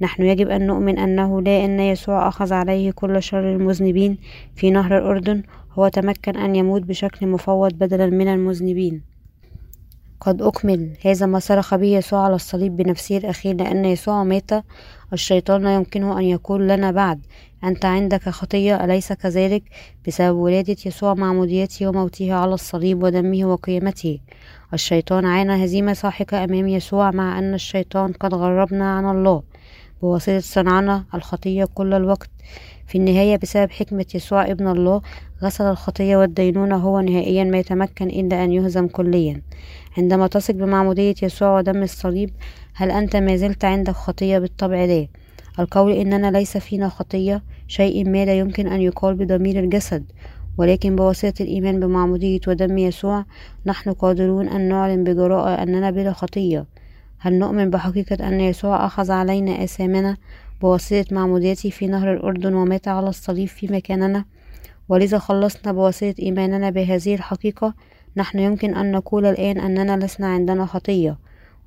نحن 0.00 0.22
يجب 0.22 0.48
أن 0.48 0.66
نؤمن 0.66 0.98
أنه 0.98 1.42
لا 1.42 1.64
أن 1.64 1.80
يسوع 1.80 2.28
أخذ 2.28 2.52
عليه 2.52 2.90
كل 2.90 3.22
شر 3.22 3.52
المذنبين 3.52 4.18
في 4.56 4.70
نهر 4.70 4.98
الأردن 4.98 5.42
هو 5.72 5.88
تمكن 5.88 6.36
أن 6.36 6.56
يموت 6.56 6.82
بشكل 6.82 7.26
مفوض 7.26 7.72
بدلا 7.72 8.06
من 8.06 8.28
المذنبين. 8.28 9.02
قد 10.20 10.42
أكمل. 10.42 10.96
هذا 11.04 11.26
ما 11.26 11.38
صرخ 11.38 11.74
به 11.74 11.86
يسوع 11.86 12.20
على 12.20 12.34
الصليب 12.34 12.76
بنفسه 12.76 13.16
الأخير 13.16 13.56
لأن 13.56 13.84
يسوع 13.84 14.24
مات. 14.24 14.50
الشيطان 15.12 15.62
لا 15.62 15.74
يمكنه 15.74 16.18
أن 16.18 16.24
يقول 16.24 16.68
لنا 16.68 16.90
بعد. 16.90 17.20
أنت 17.64 17.84
عندك 17.84 18.28
خطية 18.28 18.84
أليس 18.84 19.12
كذلك؟ 19.12 19.62
بسبب 20.06 20.36
ولادة 20.36 20.76
يسوع 20.86 21.14
معموديته 21.14 21.88
وموته 21.88 22.32
على 22.32 22.54
الصليب 22.54 23.02
ودمه 23.02 23.44
وقيامته. 23.44 24.18
الشيطان 24.74 25.26
عانى 25.26 25.64
هزيمة 25.64 25.92
ساحقة 25.92 26.44
أمام 26.44 26.68
يسوع 26.68 27.10
مع 27.10 27.38
أن 27.38 27.54
الشيطان 27.54 28.12
قد 28.12 28.34
غربنا 28.34 28.96
عن 28.96 29.16
الله. 29.16 29.42
بواسطة 30.02 30.38
صنعنا 30.38 31.04
الخطية 31.14 31.64
كل 31.64 31.94
الوقت. 31.94 32.30
في 32.88 32.98
النهاية 32.98 33.36
بسبب 33.36 33.70
حكمة 33.70 34.06
يسوع 34.14 34.50
ابن 34.50 34.68
الله 34.68 35.02
غسل 35.42 35.64
الخطية 35.64 36.16
والدينونة 36.16 36.76
هو 36.76 37.00
نهائيا 37.00 37.44
ما 37.44 37.58
يتمكن 37.58 38.06
إلا 38.06 38.44
أن 38.44 38.52
يهزم 38.52 38.86
كليا. 38.86 39.42
عندما 39.98 40.26
تثق 40.26 40.54
بمعمودية 40.54 41.14
يسوع 41.22 41.58
ودم 41.58 41.82
الصليب 41.82 42.30
هل 42.74 42.90
أنت 42.90 43.16
ما 43.16 43.36
زلت 43.36 43.64
عندك 43.64 43.92
خطية 43.92 44.38
بالطبع 44.38 44.84
لا 44.84 45.08
القول 45.58 45.92
إننا 45.92 46.30
ليس 46.30 46.56
فينا 46.56 46.88
خطية 46.88 47.42
شيء 47.66 48.08
ما 48.08 48.24
لا 48.24 48.38
يمكن 48.38 48.66
أن 48.66 48.80
يقال 48.80 49.14
بضمير 49.14 49.60
الجسد. 49.60 50.04
ولكن 50.58 50.96
بواسطة 50.96 51.42
الإيمان 51.42 51.80
بمعمودية 51.80 52.40
ودم 52.48 52.78
يسوع 52.78 53.24
نحن 53.66 53.92
قادرون 53.92 54.48
أن 54.48 54.68
نعلن 54.68 55.04
بجراءة 55.04 55.62
أننا 55.62 55.90
بلا 55.90 56.12
خطية. 56.12 56.66
هل 57.18 57.38
نؤمن 57.38 57.70
بحقيقة 57.70 58.28
أن 58.28 58.40
يسوع 58.40 58.86
أخذ 58.86 59.10
علينا 59.10 59.64
آثامنا؟ 59.64 60.16
بواسطة 60.60 61.04
معموديته 61.10 61.70
في 61.70 61.86
نهر 61.86 62.12
الأردن 62.12 62.54
ومات 62.54 62.88
على 62.88 63.08
الصليب 63.08 63.48
في 63.48 63.66
مكاننا. 63.72 64.24
ولذا 64.88 65.18
خلصنا 65.18 65.72
بواسطة 65.72 66.14
إيماننا 66.18 66.70
بهذه 66.70 67.14
الحقيقة. 67.14 67.74
نحن 68.16 68.38
يمكن 68.38 68.74
أن 68.74 68.92
نقول 68.92 69.26
الآن 69.26 69.58
أننا 69.60 70.04
لسنا 70.04 70.26
عندنا 70.26 70.66
خطية 70.66 71.18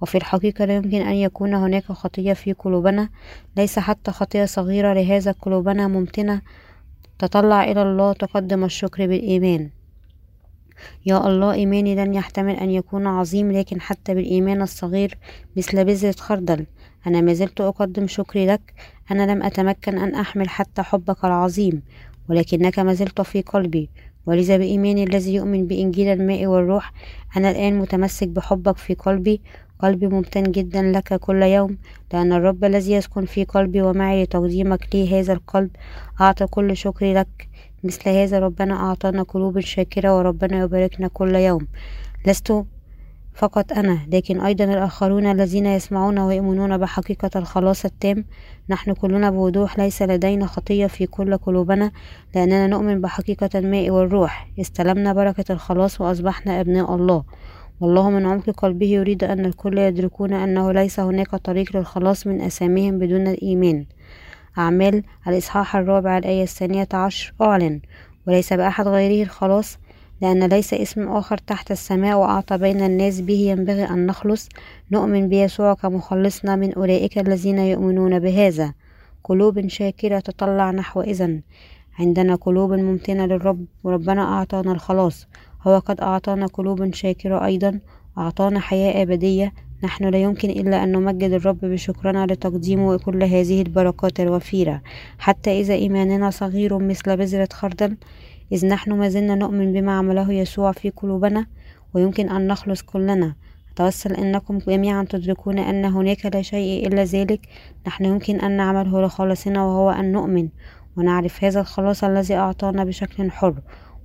وفي 0.01 0.17
الحقيقة 0.17 0.65
لا 0.65 0.75
يمكن 0.75 1.01
أن 1.01 1.13
يكون 1.13 1.53
هناك 1.53 1.83
خطية 1.83 2.33
في 2.33 2.53
قلوبنا. 2.53 3.09
ليس 3.57 3.79
حتى 3.79 4.11
خطية 4.11 4.45
صغيرة 4.45 4.93
لهذا 4.93 5.31
قلوبنا 5.31 5.87
ممتنة. 5.87 6.41
تطلع 7.19 7.63
إلى 7.63 7.81
الله 7.81 8.13
تقدم 8.13 8.63
الشكر 8.63 9.07
بالإيمان. 9.07 9.69
يا 11.05 11.27
الله 11.27 11.51
إيماني 11.51 11.95
لن 11.95 12.13
يحتمل 12.13 12.55
أن 12.55 12.71
يكون 12.71 13.07
عظيم 13.07 13.51
لكن 13.51 13.81
حتى 13.81 14.13
بالإيمان 14.13 14.61
الصغير 14.61 15.17
مثل 15.57 15.85
بذرة 15.85 16.15
خردل. 16.19 16.65
أنا 17.07 17.21
ما 17.21 17.33
زلت 17.33 17.61
أقدم 17.61 18.07
شكري 18.07 18.45
لك. 18.45 18.73
أنا 19.11 19.31
لم 19.31 19.43
أتمكن 19.43 19.97
أن 19.97 20.15
أحمل 20.15 20.49
حتى 20.49 20.81
حبك 20.81 21.25
العظيم 21.25 21.81
ولكنك 22.29 22.79
ما 22.79 22.93
زلت 22.93 23.21
في 23.21 23.41
قلبي. 23.41 23.89
ولذا 24.25 24.57
بإيماني 24.57 25.03
الذي 25.03 25.35
يؤمن 25.35 25.67
بإنجيل 25.67 26.07
الماء 26.07 26.45
والروح 26.45 26.93
أنا 27.37 27.51
الآن 27.51 27.79
متمسك 27.79 28.27
بحبك 28.27 28.77
في 28.77 28.93
قلبي. 28.93 29.41
قلبي 29.79 30.07
ممتن 30.07 30.43
جدا 30.43 30.81
لك 30.81 31.13
كل 31.13 31.43
يوم 31.43 31.77
لأن 32.13 32.33
الرب 32.33 32.63
الذي 32.63 32.91
يسكن 32.93 33.25
في 33.25 33.43
قلبي 33.43 33.81
ومعي 33.81 34.23
لتقديمك 34.23 34.95
لي 34.95 35.19
هذا 35.19 35.33
القلب 35.33 35.69
أعطى 36.21 36.45
كل 36.45 36.77
شكري 36.77 37.13
لك. 37.13 37.47
مثل 37.83 38.09
هذا 38.09 38.39
ربنا 38.39 38.73
أعطانا 38.73 39.23
قلوب 39.23 39.59
شاكرة 39.59 40.17
وربنا 40.17 40.59
يباركنا 40.59 41.07
كل 41.07 41.35
يوم. 41.35 41.67
لست 42.27 42.63
فقط 43.33 43.73
أنا 43.73 43.99
لكن 44.11 44.41
أيضا 44.41 44.63
الآخرون 44.63 45.25
الذين 45.25 45.65
يسمعون 45.65 46.19
ويؤمنون 46.19 46.77
بحقيقة 46.77 47.29
الخلاص 47.35 47.85
التام. 47.85 48.25
نحن 48.69 48.93
كلنا 48.93 49.29
بوضوح 49.29 49.79
ليس 49.79 50.01
لدينا 50.01 50.45
خطية 50.45 50.87
في 50.87 51.05
كل 51.07 51.37
قلوبنا 51.37 51.91
لأننا 52.35 52.67
نؤمن 52.67 53.01
بحقيقة 53.01 53.49
الماء 53.55 53.89
والروح. 53.89 54.47
استلمنا 54.59 55.13
بركة 55.13 55.51
الخلاص 55.51 56.01
وأصبحنا 56.01 56.61
أبناء 56.61 56.95
الله. 56.95 57.23
والله 57.79 58.09
من 58.09 58.25
عمق 58.25 58.49
قلبه 58.49 58.87
يريد 58.87 59.23
أن 59.23 59.45
الكل 59.45 59.77
يدركون 59.77 60.33
أنه 60.33 60.71
ليس 60.71 60.99
هناك 60.99 61.35
طريق 61.35 61.77
للخلاص 61.77 62.27
من 62.27 62.41
أساميهم 62.41 62.99
بدون 62.99 63.27
الإيمان. 63.27 63.85
أعمال 64.57 65.03
الإصحاح 65.27 65.75
الرابع 65.75 66.17
الآية 66.17 66.43
الثانية 66.43 66.87
عشر 66.93 67.33
أعلن 67.41 67.81
وليس 68.27 68.53
بأحد 68.53 68.87
غيره 68.87 69.23
الخلاص 69.23 69.77
لأن 70.21 70.43
ليس 70.43 70.73
اسم 70.73 71.07
آخر 71.07 71.37
تحت 71.37 71.71
السماء 71.71 72.17
وأعطى 72.17 72.57
بين 72.57 72.81
الناس 72.81 73.21
به 73.21 73.33
ينبغي 73.33 73.83
أن 73.83 74.05
نخلص. 74.05 74.49
نؤمن 74.91 75.29
بيسوع 75.29 75.73
كمخلصنا 75.73 76.55
من 76.55 76.73
أولئك 76.73 77.17
الذين 77.17 77.59
يؤمنون 77.59 78.19
بهذا. 78.19 78.73
قلوب 79.23 79.67
شاكرة 79.67 80.19
تطلع 80.19 80.71
نحو 80.71 81.01
إذن. 81.01 81.41
عندنا 81.99 82.35
قلوب 82.35 82.73
ممتنة 82.73 83.25
للرب 83.25 83.65
وربنا 83.83 84.21
أعطانا 84.21 84.71
الخلاص. 84.71 85.27
هو 85.67 85.79
قد 85.79 86.01
أعطانا 86.01 86.45
قلوب 86.45 86.93
شاكرة 86.93 87.45
أيضا. 87.45 87.79
أعطانا 88.17 88.59
حياة 88.59 89.03
أبدية. 89.03 89.53
نحن 89.83 90.05
لا 90.05 90.17
يمكن 90.17 90.49
إلا 90.49 90.83
أن 90.83 90.91
نمجد 90.91 91.31
الرب 91.31 91.59
بشكرنا 91.61 92.25
لتقديمه 92.25 92.97
كل 92.97 93.23
هذه 93.23 93.61
البركات 93.61 94.19
الوفيرة. 94.19 94.81
حتى 95.19 95.61
إذا 95.61 95.73
إيماننا 95.73 96.29
صغير 96.29 96.77
مثل 96.77 97.17
بذرة 97.17 97.49
خردل 97.53 97.97
إذ 98.51 98.67
نحن 98.67 98.91
ما 98.91 99.09
زلنا 99.09 99.35
نؤمن 99.35 99.73
بما 99.73 99.91
عمله 99.97 100.33
يسوع 100.33 100.71
في 100.71 100.89
قلوبنا 100.89 101.45
ويمكن 101.93 102.29
أن 102.29 102.47
نخلص 102.47 102.81
كلنا. 102.81 103.35
أتوسل 103.73 104.13
أنكم 104.13 104.57
جميعا 104.57 105.05
تدركون 105.09 105.59
أن 105.59 105.85
هناك 105.85 106.25
لا 106.25 106.41
شيء 106.41 106.87
إلا 106.87 107.03
ذلك. 107.03 107.39
نحن 107.87 108.05
يمكن 108.05 108.39
أن 108.39 108.57
نعمله 108.57 109.01
لخلاصنا 109.05 109.65
وهو 109.65 109.89
أن 109.89 110.11
نؤمن 110.11 110.49
ونعرف 110.97 111.43
هذا 111.43 111.59
الخلاص 111.59 112.03
الذي 112.03 112.35
أعطانا 112.35 112.83
بشكل 112.83 113.31
حر 113.31 113.55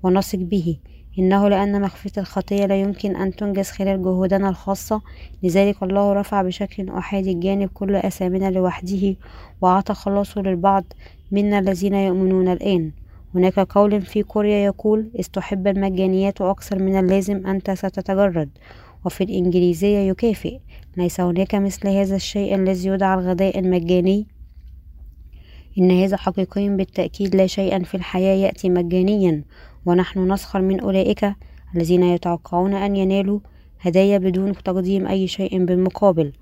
ونثق 0.03 0.38
به. 0.38 0.78
إنه 1.18 1.49
لأن 1.49 1.80
مخفية 1.80 2.20
الخطية 2.20 2.66
لا 2.66 2.80
يمكن 2.80 3.16
أن 3.16 3.36
تنجز 3.36 3.70
خلال 3.70 4.03
جهودنا 4.03 4.49
الخاصة. 4.49 5.03
لذلك 5.42 5.82
الله 5.82 6.12
رفع 6.12 6.42
بشكل 6.42 6.88
أحادي 6.88 7.32
الجانب 7.32 7.68
كل 7.74 7.97
أثامنا 7.97 8.51
لوحده 8.51 9.16
وأعطى 9.61 9.94
خلاصه 9.94 10.40
للبعض 10.40 10.84
منا 11.32 11.59
الذين 11.59 11.94
يؤمنون 11.94 12.49
الآن. 12.49 12.92
هناك 13.37 13.59
قول 13.59 14.03
في 14.03 14.22
كوريا 14.22 14.64
يقول 14.64 15.11
استحب 15.20 15.66
المجانيات 15.66 16.41
أكثر 16.41 16.78
من 16.78 16.99
اللازم 16.99 17.47
أنت 17.47 17.70
ستتجرد. 17.70 18.51
وفي 19.05 19.24
الإنجليزية 19.24 19.99
يكافئ 19.99 20.59
ليس 20.97 21.20
هناك 21.20 21.55
مثل 21.55 21.89
هذا 21.89 22.16
الشيء 22.16 22.55
الذي 22.55 22.89
يدعى 22.89 23.14
الغذاء 23.14 23.59
المجاني. 23.59 24.26
إن 25.78 25.91
هذا 25.91 26.16
حقيقي 26.16 26.68
بالتأكيد 26.68 27.37
لا 27.37 27.47
شيئا 27.47 27.82
في 27.82 27.95
الحياة 27.95 28.34
يأتي 28.34 28.68
مجانيا. 28.68 29.45
ونحن 29.87 30.32
نسخر 30.32 30.62
من 30.62 30.80
أولئك 30.80 31.32
الذين 31.74 32.03
يتوقعون 32.03 32.74
أن 32.74 32.97
ينالوا 32.97 33.41
هدايا 33.80 34.18
بدون 34.18 34.53
تقديم 34.53 35.07
أي 35.07 35.26
شيء 35.26 35.64
بالمقابل. 35.64 36.32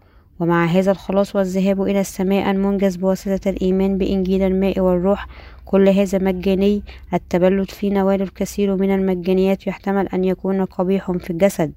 ومع 0.41 0.65
هذا 0.65 0.91
الخلاص 0.91 1.37
والذهاب 1.37 1.83
إلى 1.83 2.01
السماء 2.01 2.51
المنجز 2.51 2.97
بواسطة 2.97 3.51
الإيمان 3.51 3.99
بإنجيل 3.99 4.43
الماء 4.43 4.81
والروح 4.81 5.27
كل 5.75 5.89
هذا 5.89 6.18
مجاني. 6.18 6.83
التبلد 7.14 7.70
في 7.70 7.91
نوال 7.91 8.22
الكثير 8.22 8.77
من 8.77 8.95
المجانيات 8.95 9.66
يحتمل 9.66 10.09
أن 10.09 10.25
يكون 10.25 10.64
قبيح 10.64 11.11
في 11.11 11.31
الجسد 11.31 11.72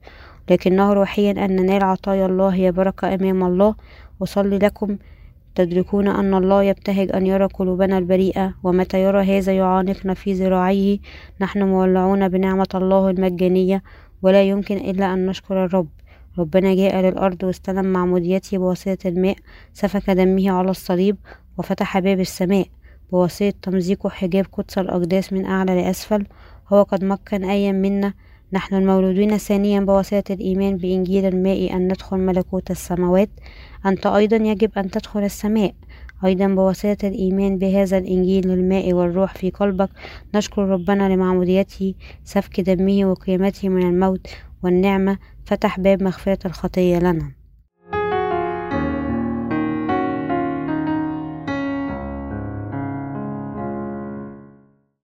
لكنه 0.49 0.93
روحيا 0.93 1.31
أن 1.31 1.55
ننال 1.55 1.83
عطايا 1.83 2.25
الله 2.25 2.49
هي 2.49 2.71
بركة 2.71 3.13
أمام 3.13 3.43
الله. 3.43 3.75
أصلي 4.23 4.57
لكم 4.57 4.97
تدركون 5.55 6.07
أن 6.07 6.33
الله 6.33 6.63
يبتهج 6.63 7.15
أن 7.15 7.25
يرى 7.25 7.45
قلوبنا 7.45 7.97
البريئة 7.97 8.53
ومتى 8.63 9.03
يرى 9.03 9.37
هذا 9.37 9.53
يعانقنا 9.53 10.13
في 10.13 10.33
ذراعيه. 10.33 10.99
نحن 11.41 11.63
مولعون 11.63 12.27
بنعمة 12.29 12.73
الله 12.75 13.09
المجانية 13.09 13.83
ولا 14.21 14.43
يمكن 14.43 14.77
إلا 14.77 15.13
أن 15.13 15.25
نشكر 15.25 15.65
الرب. 15.65 15.89
ربنا 16.39 16.75
جاء 16.75 17.01
للأرض 17.01 17.43
واستلم 17.43 17.85
معموديته 17.85 18.57
بواسطة 18.57 19.07
الماء 19.07 19.35
سفك 19.73 20.09
دمه 20.09 20.51
على 20.51 20.69
الصليب 20.69 21.17
وفتح 21.57 21.99
باب 21.99 22.19
السماء. 22.19 22.67
بواسطة 23.11 23.53
تمزيق 23.61 24.07
حجاب 24.07 24.45
قدس 24.51 24.77
الأقداس 24.77 25.33
من 25.33 25.45
أعلى 25.45 25.81
لأسفل. 25.81 26.25
هو 26.67 26.83
قد 26.83 27.03
مكن 27.03 27.43
أيا 27.43 27.71
منا. 27.71 28.13
نحن 28.53 28.75
المولودين 28.75 29.37
ثانيا 29.37 29.79
بواسطة 29.79 30.33
الإيمان 30.33 30.77
بإنجيل 30.77 31.25
الماء 31.25 31.73
أن 31.73 31.85
ندخل 31.87 32.17
ملكوت 32.17 32.71
السماوات. 32.71 33.29
أنت 33.85 34.05
أيضا 34.05 34.35
يجب 34.35 34.71
أن 34.77 34.91
تدخل 34.91 35.23
السماء. 35.23 35.73
أيضا 36.25 36.47
بواسطة 36.47 37.07
الإيمان 37.07 37.57
بهذا 37.57 37.97
الإنجيل 37.97 38.47
للماء 38.47 38.93
والروح 38.93 39.35
في 39.35 39.49
قلبك. 39.49 39.89
نشكر 40.35 40.61
ربنا 40.61 41.09
لمعموديته 41.09 41.93
سفك 42.23 42.59
دمه 42.59 43.11
وقيامته 43.11 43.69
من 43.69 43.89
الموت 43.89 44.27
والنعمة. 44.63 45.17
فتح 45.45 45.79
باب 45.79 46.03
مغفرة 46.03 46.47
الخطية 46.47 46.99
لنا. 46.99 47.36